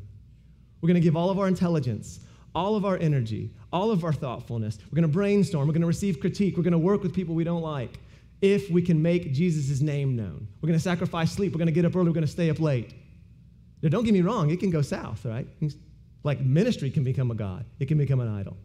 We're 0.81 0.87
going 0.87 0.95
to 0.95 1.01
give 1.01 1.15
all 1.15 1.29
of 1.29 1.39
our 1.39 1.47
intelligence, 1.47 2.21
all 2.55 2.75
of 2.75 2.85
our 2.85 2.97
energy, 2.97 3.51
all 3.71 3.91
of 3.91 4.03
our 4.03 4.13
thoughtfulness. 4.13 4.79
We're 4.91 4.95
going 4.95 5.03
to 5.09 5.13
brainstorm. 5.13 5.67
We're 5.67 5.73
going 5.73 5.81
to 5.81 5.87
receive 5.87 6.19
critique. 6.19 6.57
We're 6.57 6.63
going 6.63 6.71
to 6.71 6.77
work 6.79 7.03
with 7.03 7.13
people 7.13 7.35
we 7.35 7.43
don't 7.43 7.61
like 7.61 7.99
if 8.43 8.69
we 8.69 8.81
can 8.81 9.01
make 9.01 9.31
Jesus' 9.31 9.79
name 9.79 10.17
known. 10.17 10.45
We're 10.61 10.67
going 10.67 10.77
to 10.77 10.83
sacrifice 10.83 11.31
sleep. 11.31 11.53
We're 11.53 11.59
going 11.59 11.67
to 11.67 11.71
get 11.71 11.85
up 11.85 11.95
early. 11.95 12.07
We're 12.07 12.13
going 12.13 12.25
to 12.25 12.31
stay 12.31 12.49
up 12.49 12.59
late. 12.59 12.93
Now, 13.81 13.87
don't 13.87 14.03
get 14.03 14.13
me 14.13 14.19
wrong, 14.19 14.51
it 14.51 14.59
can 14.59 14.69
go 14.69 14.81
south, 14.81 15.23
right? 15.25 15.47
Like 16.23 16.41
ministry 16.41 16.91
can 16.91 17.05
become 17.05 17.31
a 17.31 17.35
God, 17.35 17.65
it 17.79 17.87
can 17.87 17.97
become 17.97 18.19
an 18.19 18.27
idol. 18.27 18.57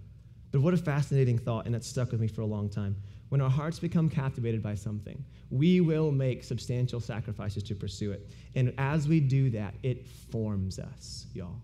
But 0.50 0.62
what 0.62 0.74
a 0.74 0.76
fascinating 0.76 1.38
thought, 1.38 1.66
and 1.66 1.74
that 1.74 1.84
stuck 1.84 2.10
with 2.10 2.20
me 2.20 2.26
for 2.26 2.40
a 2.40 2.46
long 2.46 2.68
time. 2.68 2.96
When 3.28 3.40
our 3.40 3.50
hearts 3.50 3.78
become 3.78 4.08
captivated 4.08 4.62
by 4.62 4.74
something, 4.74 5.22
we 5.50 5.80
will 5.80 6.10
make 6.10 6.42
substantial 6.42 6.98
sacrifices 6.98 7.62
to 7.64 7.74
pursue 7.74 8.12
it. 8.12 8.30
And 8.56 8.74
as 8.78 9.06
we 9.06 9.20
do 9.20 9.50
that, 9.50 9.74
it 9.82 10.08
forms 10.08 10.78
us, 10.78 11.26
y'all. 11.34 11.60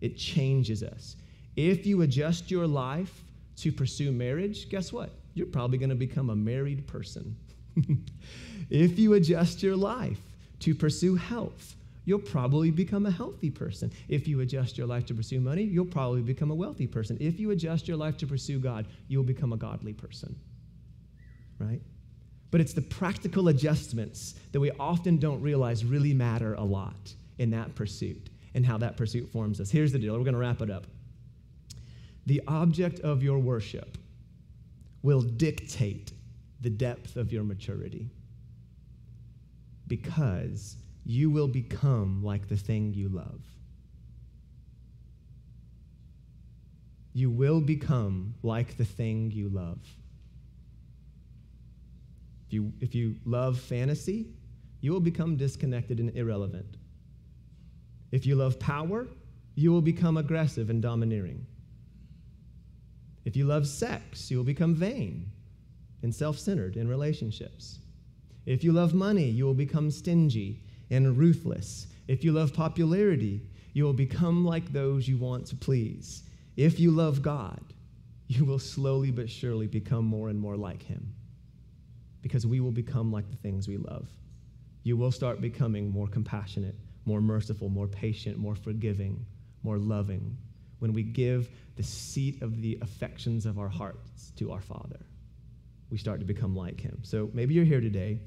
It 0.00 0.16
changes 0.16 0.82
us. 0.82 1.16
If 1.56 1.86
you 1.86 2.02
adjust 2.02 2.50
your 2.50 2.66
life 2.66 3.24
to 3.56 3.72
pursue 3.72 4.12
marriage, 4.12 4.68
guess 4.70 4.92
what? 4.92 5.10
You're 5.36 5.46
probably 5.46 5.76
going 5.76 5.90
to 5.90 5.94
become 5.94 6.30
a 6.30 6.34
married 6.34 6.86
person. 6.86 7.36
if 8.70 8.98
you 8.98 9.12
adjust 9.12 9.62
your 9.62 9.76
life 9.76 10.18
to 10.60 10.74
pursue 10.74 11.14
health, 11.14 11.76
you'll 12.06 12.18
probably 12.18 12.70
become 12.70 13.04
a 13.04 13.10
healthy 13.10 13.50
person. 13.50 13.92
If 14.08 14.26
you 14.26 14.40
adjust 14.40 14.78
your 14.78 14.86
life 14.86 15.04
to 15.06 15.14
pursue 15.14 15.40
money, 15.40 15.62
you'll 15.62 15.84
probably 15.84 16.22
become 16.22 16.50
a 16.50 16.54
wealthy 16.54 16.86
person. 16.86 17.18
If 17.20 17.38
you 17.38 17.50
adjust 17.50 17.86
your 17.86 17.98
life 17.98 18.16
to 18.18 18.26
pursue 18.26 18.58
God, 18.58 18.86
you'll 19.08 19.24
become 19.24 19.52
a 19.52 19.58
godly 19.58 19.92
person. 19.92 20.34
Right? 21.58 21.82
But 22.50 22.62
it's 22.62 22.72
the 22.72 22.80
practical 22.80 23.48
adjustments 23.48 24.36
that 24.52 24.60
we 24.60 24.70
often 24.80 25.18
don't 25.18 25.42
realize 25.42 25.84
really 25.84 26.14
matter 26.14 26.54
a 26.54 26.64
lot 26.64 27.12
in 27.36 27.50
that 27.50 27.74
pursuit 27.74 28.30
and 28.54 28.64
how 28.64 28.78
that 28.78 28.96
pursuit 28.96 29.28
forms 29.28 29.60
us. 29.60 29.70
Here's 29.70 29.92
the 29.92 29.98
deal 29.98 30.14
we're 30.14 30.20
going 30.20 30.32
to 30.32 30.40
wrap 30.40 30.62
it 30.62 30.70
up. 30.70 30.86
The 32.24 32.40
object 32.48 33.00
of 33.00 33.22
your 33.22 33.38
worship 33.38 33.98
will 35.06 35.22
dictate 35.22 36.12
the 36.60 36.68
depth 36.68 37.14
of 37.14 37.32
your 37.32 37.44
maturity 37.44 38.10
because 39.86 40.76
you 41.04 41.30
will 41.30 41.46
become 41.46 42.24
like 42.24 42.48
the 42.48 42.56
thing 42.56 42.92
you 42.92 43.08
love. 43.08 43.40
You 47.12 47.30
will 47.30 47.60
become 47.60 48.34
like 48.42 48.76
the 48.78 48.84
thing 48.84 49.30
you 49.30 49.48
love. 49.48 49.78
If 52.48 52.52
you, 52.52 52.72
if 52.80 52.92
you 52.96 53.14
love 53.24 53.60
fantasy, 53.60 54.26
you 54.80 54.90
will 54.90 54.98
become 54.98 55.36
disconnected 55.36 56.00
and 56.00 56.16
irrelevant. 56.16 56.78
If 58.10 58.26
you 58.26 58.34
love 58.34 58.58
power, 58.58 59.06
you 59.54 59.70
will 59.70 59.82
become 59.82 60.16
aggressive 60.16 60.68
and 60.68 60.82
domineering. 60.82 61.46
If 63.26 63.34
you 63.34 63.44
love 63.44 63.66
sex, 63.66 64.30
you 64.30 64.36
will 64.36 64.44
become 64.44 64.76
vain 64.76 65.32
and 66.02 66.14
self 66.14 66.38
centered 66.38 66.76
in 66.76 66.86
relationships. 66.88 67.80
If 68.46 68.62
you 68.62 68.72
love 68.72 68.94
money, 68.94 69.28
you 69.28 69.44
will 69.44 69.54
become 69.54 69.90
stingy 69.90 70.62
and 70.90 71.18
ruthless. 71.18 71.88
If 72.06 72.22
you 72.22 72.30
love 72.30 72.54
popularity, 72.54 73.42
you 73.72 73.82
will 73.82 73.92
become 73.92 74.44
like 74.44 74.72
those 74.72 75.08
you 75.08 75.18
want 75.18 75.44
to 75.48 75.56
please. 75.56 76.22
If 76.56 76.78
you 76.78 76.92
love 76.92 77.20
God, 77.20 77.60
you 78.28 78.44
will 78.44 78.60
slowly 78.60 79.10
but 79.10 79.28
surely 79.28 79.66
become 79.66 80.04
more 80.04 80.28
and 80.28 80.38
more 80.38 80.56
like 80.56 80.84
Him 80.84 81.12
because 82.22 82.46
we 82.46 82.60
will 82.60 82.70
become 82.70 83.10
like 83.10 83.28
the 83.28 83.36
things 83.36 83.66
we 83.66 83.76
love. 83.76 84.08
You 84.84 84.96
will 84.96 85.10
start 85.10 85.40
becoming 85.40 85.90
more 85.90 86.06
compassionate, 86.06 86.76
more 87.04 87.20
merciful, 87.20 87.70
more 87.70 87.88
patient, 87.88 88.38
more 88.38 88.54
forgiving, 88.54 89.26
more 89.64 89.78
loving, 89.78 90.38
when 90.86 90.94
we 90.94 91.02
give 91.02 91.48
the 91.74 91.82
seat 91.82 92.42
of 92.42 92.62
the 92.62 92.78
affections 92.80 93.44
of 93.44 93.58
our 93.58 93.68
hearts 93.68 94.30
to 94.36 94.52
our 94.52 94.60
Father. 94.60 95.00
We 95.90 95.98
start 95.98 96.20
to 96.20 96.26
become 96.26 96.54
like 96.54 96.80
Him. 96.80 97.00
So 97.02 97.28
maybe 97.32 97.54
you're 97.54 97.64
here 97.64 97.80
today 97.80 98.20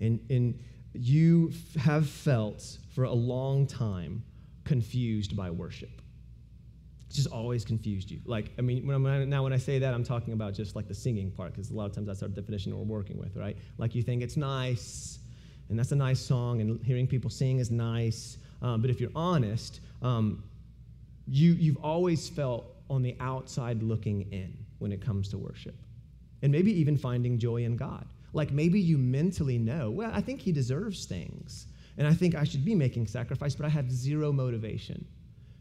and, 0.00 0.18
and 0.30 0.58
you 0.94 1.52
have 1.78 2.08
felt 2.08 2.78
for 2.94 3.04
a 3.04 3.12
long 3.12 3.66
time 3.66 4.24
confused 4.64 5.36
by 5.36 5.50
worship. 5.50 6.00
It's 7.06 7.16
just 7.16 7.28
always 7.28 7.66
confused 7.66 8.10
you. 8.10 8.20
Like, 8.24 8.50
I 8.58 8.62
mean, 8.62 8.86
when 8.86 9.06
I'm, 9.06 9.28
now 9.28 9.42
when 9.42 9.52
I 9.52 9.58
say 9.58 9.78
that, 9.80 9.92
I'm 9.92 10.04
talking 10.04 10.32
about 10.32 10.54
just 10.54 10.74
like 10.74 10.88
the 10.88 10.94
singing 10.94 11.30
part, 11.30 11.52
because 11.52 11.70
a 11.70 11.74
lot 11.74 11.84
of 11.84 11.92
times 11.92 12.06
that's 12.06 12.22
our 12.22 12.30
definition 12.30 12.74
we're 12.74 12.82
working 12.82 13.18
with, 13.18 13.36
right? 13.36 13.58
Like 13.76 13.94
you 13.94 14.02
think 14.02 14.22
it's 14.22 14.38
nice, 14.38 15.18
and 15.68 15.78
that's 15.78 15.92
a 15.92 15.96
nice 15.96 16.18
song, 16.18 16.62
and 16.62 16.82
hearing 16.82 17.06
people 17.06 17.28
sing 17.28 17.58
is 17.58 17.70
nice. 17.70 18.38
Um, 18.62 18.80
but 18.80 18.88
if 18.88 19.00
you're 19.02 19.10
honest, 19.14 19.80
um, 20.00 20.42
you, 21.26 21.52
you've 21.52 21.78
always 21.78 22.28
felt 22.28 22.66
on 22.88 23.02
the 23.02 23.16
outside 23.20 23.82
looking 23.82 24.22
in 24.32 24.56
when 24.78 24.92
it 24.92 25.00
comes 25.00 25.28
to 25.30 25.38
worship. 25.38 25.74
And 26.42 26.52
maybe 26.52 26.72
even 26.78 26.96
finding 26.96 27.38
joy 27.38 27.64
in 27.64 27.76
God. 27.76 28.06
Like 28.32 28.52
maybe 28.52 28.80
you 28.80 28.98
mentally 28.98 29.58
know, 29.58 29.90
well, 29.90 30.10
I 30.12 30.20
think 30.20 30.40
He 30.40 30.52
deserves 30.52 31.06
things. 31.06 31.66
And 31.98 32.06
I 32.06 32.12
think 32.12 32.34
I 32.34 32.44
should 32.44 32.64
be 32.64 32.74
making 32.74 33.06
sacrifice, 33.06 33.54
but 33.54 33.66
I 33.66 33.70
have 33.70 33.90
zero 33.90 34.32
motivation 34.32 35.06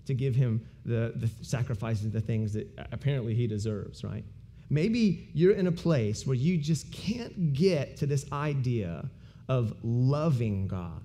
to 0.05 0.13
give 0.13 0.35
him 0.35 0.65
the, 0.85 1.13
the 1.15 1.29
sacrifices, 1.43 2.11
the 2.11 2.21
things 2.21 2.53
that 2.53 2.67
apparently 2.91 3.33
he 3.33 3.47
deserves, 3.47 4.03
right? 4.03 4.23
Maybe 4.69 5.29
you're 5.33 5.55
in 5.55 5.67
a 5.67 5.71
place 5.71 6.25
where 6.25 6.35
you 6.35 6.57
just 6.57 6.91
can't 6.91 7.53
get 7.53 7.97
to 7.97 8.05
this 8.05 8.31
idea 8.31 9.09
of 9.47 9.75
loving 9.83 10.67
God 10.67 11.03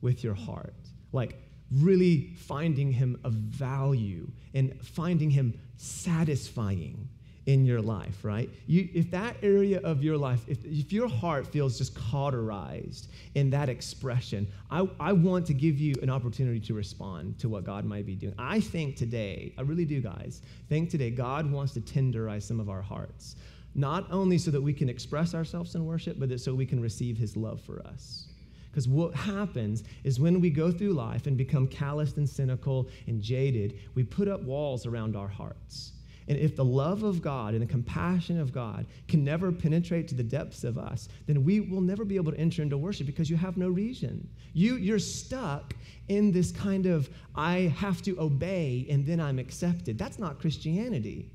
with 0.00 0.22
your 0.22 0.34
heart. 0.34 0.74
Like 1.12 1.38
really 1.80 2.34
finding 2.36 2.92
him 2.92 3.18
of 3.24 3.32
value 3.32 4.30
and 4.54 4.78
finding 4.82 5.30
him 5.30 5.58
satisfying 5.76 7.08
in 7.46 7.64
your 7.64 7.80
life, 7.80 8.24
right? 8.24 8.48
You, 8.66 8.88
if 8.94 9.10
that 9.10 9.36
area 9.42 9.80
of 9.80 10.04
your 10.04 10.16
life, 10.16 10.44
if, 10.46 10.64
if 10.64 10.92
your 10.92 11.08
heart 11.08 11.46
feels 11.46 11.76
just 11.76 11.94
cauterized 11.94 13.08
in 13.34 13.50
that 13.50 13.68
expression, 13.68 14.46
I, 14.70 14.88
I 15.00 15.12
want 15.12 15.46
to 15.46 15.54
give 15.54 15.78
you 15.78 15.94
an 16.02 16.10
opportunity 16.10 16.60
to 16.60 16.74
respond 16.74 17.38
to 17.40 17.48
what 17.48 17.64
God 17.64 17.84
might 17.84 18.06
be 18.06 18.14
doing. 18.14 18.34
I 18.38 18.60
think 18.60 18.96
today, 18.96 19.54
I 19.58 19.62
really 19.62 19.84
do, 19.84 20.00
guys, 20.00 20.42
think 20.68 20.90
today 20.90 21.10
God 21.10 21.50
wants 21.50 21.72
to 21.74 21.80
tenderize 21.80 22.42
some 22.42 22.60
of 22.60 22.70
our 22.70 22.82
hearts, 22.82 23.34
not 23.74 24.06
only 24.12 24.38
so 24.38 24.50
that 24.52 24.60
we 24.60 24.72
can 24.72 24.88
express 24.88 25.34
ourselves 25.34 25.74
in 25.74 25.84
worship, 25.84 26.20
but 26.20 26.28
that 26.28 26.40
so 26.40 26.54
we 26.54 26.66
can 26.66 26.80
receive 26.80 27.16
his 27.16 27.36
love 27.36 27.60
for 27.60 27.84
us. 27.86 28.28
Because 28.72 28.88
what 28.88 29.14
happens 29.14 29.84
is 30.02 30.18
when 30.18 30.40
we 30.40 30.50
go 30.50 30.72
through 30.72 30.94
life 30.94 31.26
and 31.28 31.36
become 31.36 31.68
calloused 31.68 32.16
and 32.16 32.28
cynical 32.28 32.88
and 33.06 33.22
jaded, 33.22 33.78
we 33.94 34.02
put 34.02 34.26
up 34.26 34.42
walls 34.42 34.86
around 34.86 35.14
our 35.14 35.28
hearts 35.28 35.92
and 36.28 36.38
if 36.38 36.54
the 36.54 36.64
love 36.64 37.02
of 37.02 37.20
God 37.20 37.54
and 37.54 37.62
the 37.62 37.66
compassion 37.66 38.38
of 38.38 38.52
God 38.52 38.86
can 39.08 39.24
never 39.24 39.50
penetrate 39.50 40.08
to 40.08 40.14
the 40.14 40.22
depths 40.22 40.64
of 40.64 40.78
us, 40.78 41.08
then 41.26 41.44
we 41.44 41.60
will 41.60 41.80
never 41.80 42.04
be 42.04 42.16
able 42.16 42.32
to 42.32 42.38
enter 42.38 42.62
into 42.62 42.78
worship 42.78 43.06
because 43.06 43.28
you 43.28 43.36
have 43.36 43.56
no 43.56 43.68
reason. 43.68 44.28
You, 44.52 44.76
you're 44.76 44.98
stuck 44.98 45.74
in 46.08 46.30
this 46.30 46.52
kind 46.52 46.86
of, 46.86 47.10
I 47.34 47.74
have 47.76 48.02
to 48.02 48.18
obey 48.20 48.86
and 48.88 49.04
then 49.04 49.20
I'm 49.20 49.38
accepted. 49.38 49.98
That's 49.98 50.18
not 50.18 50.40
Christianity. 50.40 51.30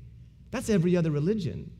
That's 0.50 0.70
every 0.70 0.96
other 0.96 1.10
religion. 1.10 1.70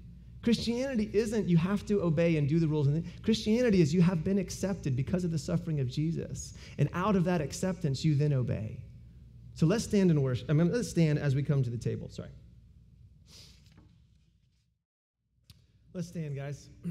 Christianity 0.48 1.10
isn't 1.12 1.46
you 1.46 1.58
have 1.58 1.84
to 1.84 2.00
obey 2.00 2.38
and 2.38 2.48
do 2.48 2.58
the 2.58 2.66
rules. 2.66 2.88
Christianity 3.22 3.82
is 3.82 3.92
you 3.92 4.00
have 4.00 4.24
been 4.24 4.38
accepted 4.38 4.96
because 4.96 5.22
of 5.22 5.30
the 5.30 5.36
suffering 5.36 5.78
of 5.78 5.88
Jesus. 5.88 6.54
And 6.78 6.88
out 6.94 7.16
of 7.16 7.24
that 7.24 7.42
acceptance, 7.42 8.02
you 8.02 8.14
then 8.14 8.32
obey. 8.32 8.80
So 9.56 9.66
let's 9.66 9.84
stand 9.84 10.10
and 10.10 10.22
worship. 10.22 10.48
I 10.48 10.54
mean, 10.54 10.72
let's 10.72 10.88
stand 10.88 11.18
as 11.18 11.34
we 11.34 11.42
come 11.42 11.62
to 11.64 11.68
the 11.68 11.76
table. 11.76 12.08
Sorry. 12.08 12.30
Let's 15.92 16.08
stand, 16.08 16.34
guys. 16.34 16.70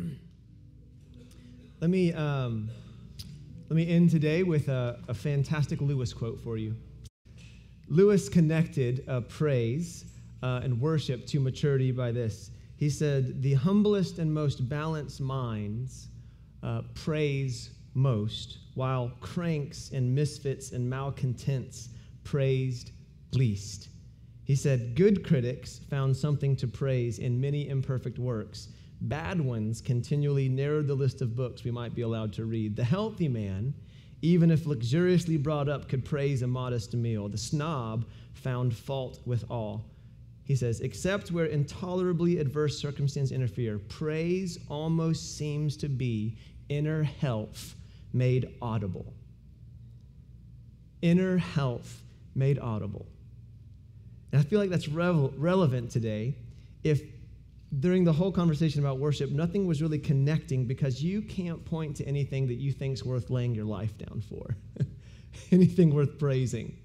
let 1.82 1.90
me 1.90 2.14
um, 2.14 2.70
let 3.70 3.76
me 3.76 3.90
end 3.90 4.12
today 4.12 4.44
with 4.44 4.68
a, 4.68 5.00
a, 5.08 5.16
fantastic 5.16 5.82
Lewis 5.82 6.14
quote 6.14 6.40
for 6.44 6.58
you. 6.58 6.76
Lewis 7.90 8.30
connected 8.30 9.04
uh, 9.08 9.22
praise 9.22 10.06
uh, 10.44 10.62
and 10.64 10.80
worship 10.80 11.26
to 11.26 11.40
maturity 11.40 11.92
by 11.92 12.12
this. 12.12 12.52
He 12.78 12.90
said, 12.90 13.42
"The 13.42 13.56
humblest 13.56 14.20
and 14.20 14.34
most 14.34 14.70
balanced 14.70 15.20
minds 15.20 16.08
uh, 16.64 16.84
praise 16.94 17.72
most, 17.94 18.60
while 18.76 19.12
cranks 19.20 19.92
and 19.92 20.16
misfits 20.16 20.72
and 20.72 20.90
malcontents 20.90 21.90
praised 22.24 22.92
least." 23.34 23.90
He 24.46 24.56
said, 24.56 24.96
Good 24.96 25.26
critics 25.26 25.82
found 25.90 26.16
something 26.16 26.56
to 26.56 26.68
praise 26.68 27.20
in 27.20 27.42
many 27.42 27.68
imperfect 27.68 28.18
works, 28.18 28.70
Bad 29.02 29.40
ones 29.40 29.80
continually 29.80 30.50
narrowed 30.50 30.88
the 30.88 30.96
list 30.96 31.22
of 31.22 31.36
books 31.36 31.64
we 31.64 31.70
might 31.70 31.94
be 31.94 32.02
allowed 32.02 32.34
to 32.34 32.46
read. 32.46 32.76
The 32.76 32.84
healthy 32.84 33.28
man, 33.28 33.76
even 34.24 34.50
if 34.50 34.66
luxuriously 34.66 35.38
brought 35.38 35.70
up, 35.70 35.88
could 35.88 36.04
praise 36.04 36.42
a 36.42 36.48
modest 36.48 36.96
meal. 36.96 37.30
The 37.30 37.38
snob 37.38 38.06
found 38.34 38.76
fault 38.76 39.20
with 39.26 39.46
all. 39.52 39.86
He 40.48 40.56
says, 40.56 40.80
except 40.80 41.30
where 41.30 41.46
intolerably 41.46 42.40
adverse 42.40 42.80
circumstances 42.80 43.34
interfere, 43.34 43.80
praise 43.80 44.58
almost 44.70 45.38
seems 45.38 45.76
to 45.78 45.90
be 45.90 46.38
inner 46.70 47.04
health 47.04 47.76
made 48.14 48.56
audible. 48.62 49.14
Inner 51.02 51.38
health 51.38 52.02
made 52.34 52.60
audible. 52.60 53.06
And 54.32 54.40
I 54.40 54.44
feel 54.44 54.60
like 54.60 54.70
that's 54.70 54.88
revel- 54.88 55.34
relevant 55.38 55.92
today 55.92 56.36
if 56.84 57.02
during 57.80 58.06
the 58.06 58.14
whole 58.14 58.32
conversation 58.32 58.80
about 58.80 58.98
worship, 58.98 59.30
nothing 59.32 59.68
was 59.68 59.82
really 59.82 60.00
connecting 60.00 60.66
because 60.66 61.04
you 61.04 61.22
can't 61.22 61.64
point 61.66 61.98
to 61.98 62.06
anything 62.06 62.48
that 62.48 62.56
you 62.56 62.72
think's 62.72 63.04
worth 63.04 63.30
laying 63.30 63.54
your 63.54 63.66
life 63.66 63.98
down 63.98 64.22
for, 64.22 64.56
anything 65.52 65.94
worth 65.94 66.18
praising. 66.18 66.78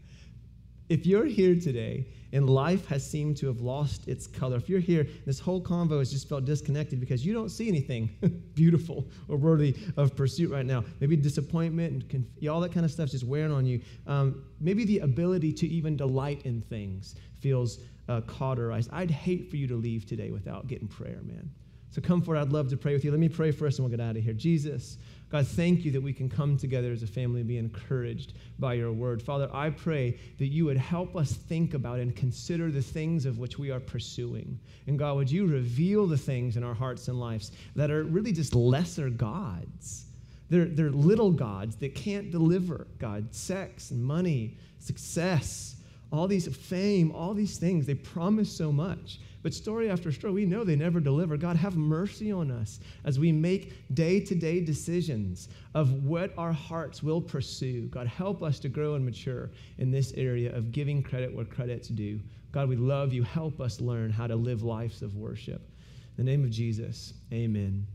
If 0.93 1.07
you're 1.07 1.24
here 1.24 1.55
today 1.55 2.05
and 2.34 2.51
life 2.51 2.84
has 2.88 3.03
seemed 3.09 3.38
to 3.38 3.47
have 3.47 3.62
lost 3.62 4.07
its 4.09 4.26
color, 4.26 4.59
if 4.59 4.68
you're 4.68 4.78
here, 4.78 5.07
this 5.24 5.40
whole 5.40 5.59
convo 5.59 6.01
has 6.01 6.12
just 6.12 6.28
felt 6.28 6.45
disconnected 6.45 7.01
because 7.01 7.24
you 7.24 7.32
don't 7.32 7.49
see 7.49 7.66
anything 7.66 8.11
beautiful 8.55 9.09
or 9.26 9.38
worthy 9.38 9.74
of 9.97 10.14
pursuit 10.14 10.51
right 10.51 10.66
now. 10.66 10.84
Maybe 11.01 11.16
disappointment 11.16 11.93
and 11.95 12.09
conf- 12.11 12.47
all 12.47 12.61
that 12.61 12.72
kind 12.72 12.84
of 12.84 12.93
stuff 12.93 13.09
just 13.09 13.24
wearing 13.24 13.53
on 13.53 13.64
you. 13.64 13.80
Um, 14.07 14.45
maybe 14.61 14.84
the 14.84 14.99
ability 14.99 15.55
to 15.55 15.66
even 15.66 15.97
delight 15.97 16.43
in 16.45 16.61
things 16.61 17.14
feels 17.40 17.78
uh, 18.11 18.20
cauterized. 18.20 18.90
I'd 18.93 19.11
hate 19.11 19.49
for 19.49 19.57
you 19.57 19.66
to 19.68 19.76
leave 19.76 20.05
today 20.05 20.30
without 20.30 20.66
getting 20.66 20.88
prayer, 20.88 21.20
man. 21.22 21.51
So 21.90 22.03
come 22.03 22.20
forward. 22.20 22.40
I'd 22.40 22.53
love 22.53 22.68
to 22.68 22.76
pray 22.76 22.93
with 22.93 23.03
you. 23.03 23.11
Let 23.12 23.20
me 23.20 23.30
pray 23.30 23.51
first 23.51 23.78
and 23.78 23.88
we'll 23.88 23.97
get 23.97 24.07
out 24.07 24.16
of 24.16 24.22
here. 24.22 24.34
Jesus, 24.34 24.99
God, 25.33 25.47
thank 25.47 25.83
you 25.83 25.91
that 25.93 26.03
we 26.03 26.12
can 26.12 26.28
come 26.28 26.59
together 26.59 26.93
as 26.93 27.03
a 27.03 27.07
family 27.07 27.41
and 27.41 27.49
be 27.49 27.57
encouraged 27.57 28.35
by 28.59 28.74
your 28.74 28.93
word. 28.93 29.22
Father, 29.22 29.49
I 29.51 29.70
pray 29.70 30.18
that 30.37 30.49
you 30.49 30.66
would 30.66 30.76
help 30.76 31.16
us 31.16 31.33
think 31.33 31.72
about 31.72 32.01
and 32.01 32.14
consider 32.14 32.70
the 32.70 32.83
things 32.83 33.24
of 33.24 33.39
which 33.39 33.59
we 33.59 33.70
are 33.70 33.80
pursuing. 33.80 34.61
And 34.87 34.99
God, 34.99 35.16
would 35.16 35.30
you 35.30 35.47
reveal 35.47 36.07
the 36.07 36.18
things 36.18 36.59
in 36.59 36.62
our 36.62 36.74
hearts 36.74 37.09
and 37.09 37.18
lives 37.18 37.51
that 37.76 37.91
are 37.91 38.05
really 38.05 38.33
just 38.33 38.55
lesser 38.55 39.09
gods? 39.09 40.05
They're, 40.51 40.66
they're 40.66 40.91
little 40.91 41.30
gods 41.30 41.76
that 41.76 41.95
can't 41.95 42.30
deliver, 42.30 42.87
God. 42.99 43.35
Sex 43.35 43.91
and 43.91 44.05
money, 44.05 44.59
success, 44.80 45.76
all 46.12 46.28
these 46.28 46.55
fame, 46.55 47.11
all 47.11 47.33
these 47.33 47.57
things, 47.57 47.87
they 47.87 47.95
promise 47.95 48.55
so 48.55 48.70
much. 48.70 49.18
But 49.43 49.53
story 49.53 49.90
after 49.90 50.12
story, 50.12 50.32
we 50.32 50.45
know 50.45 50.62
they 50.62 50.76
never 50.76 51.01
deliver. 51.01 51.36
God, 51.36 51.57
have 51.57 51.76
mercy 51.76 52.30
on 52.30 52.51
us 52.51 52.78
as 53.05 53.18
we 53.18 53.32
make 53.32 53.72
day 53.95 54.20
to 54.20 54.34
day 54.34 54.61
decisions 54.61 55.49
of 55.74 56.05
what 56.05 56.32
our 56.38 56.53
hearts 56.53 57.03
will 57.03 57.20
pursue. 57.20 57.88
God, 57.88 58.07
help 58.07 58.43
us 58.43 58.59
to 58.61 58.68
grow 58.68 58.95
and 58.95 59.05
mature 59.05 59.51
in 59.78 59.90
this 59.90 60.12
area 60.12 60.55
of 60.55 60.70
giving 60.70 61.03
credit 61.03 61.34
where 61.34 61.45
credit's 61.45 61.88
due. 61.88 62.20
God, 62.53 62.68
we 62.68 62.76
love 62.76 63.12
you. 63.12 63.22
Help 63.22 63.61
us 63.61 63.80
learn 63.80 64.11
how 64.11 64.26
to 64.26 64.36
live 64.36 64.62
lives 64.62 65.03
of 65.03 65.16
worship. 65.16 65.68
In 66.16 66.24
the 66.24 66.30
name 66.30 66.45
of 66.45 66.51
Jesus, 66.51 67.14
amen. 67.32 67.86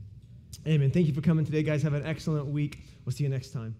Amen. 0.66 0.91
Thank 0.91 1.08
you 1.08 1.14
for 1.14 1.22
coming 1.22 1.45
today, 1.45 1.64
guys. 1.64 1.84
Have 1.84 1.93
an 1.93 2.06
excellent 2.06 2.48
week. 2.48 2.80
We'll 3.06 3.14
see 3.14 3.24
you 3.24 3.30
next 3.30 3.52
time. 3.52 3.76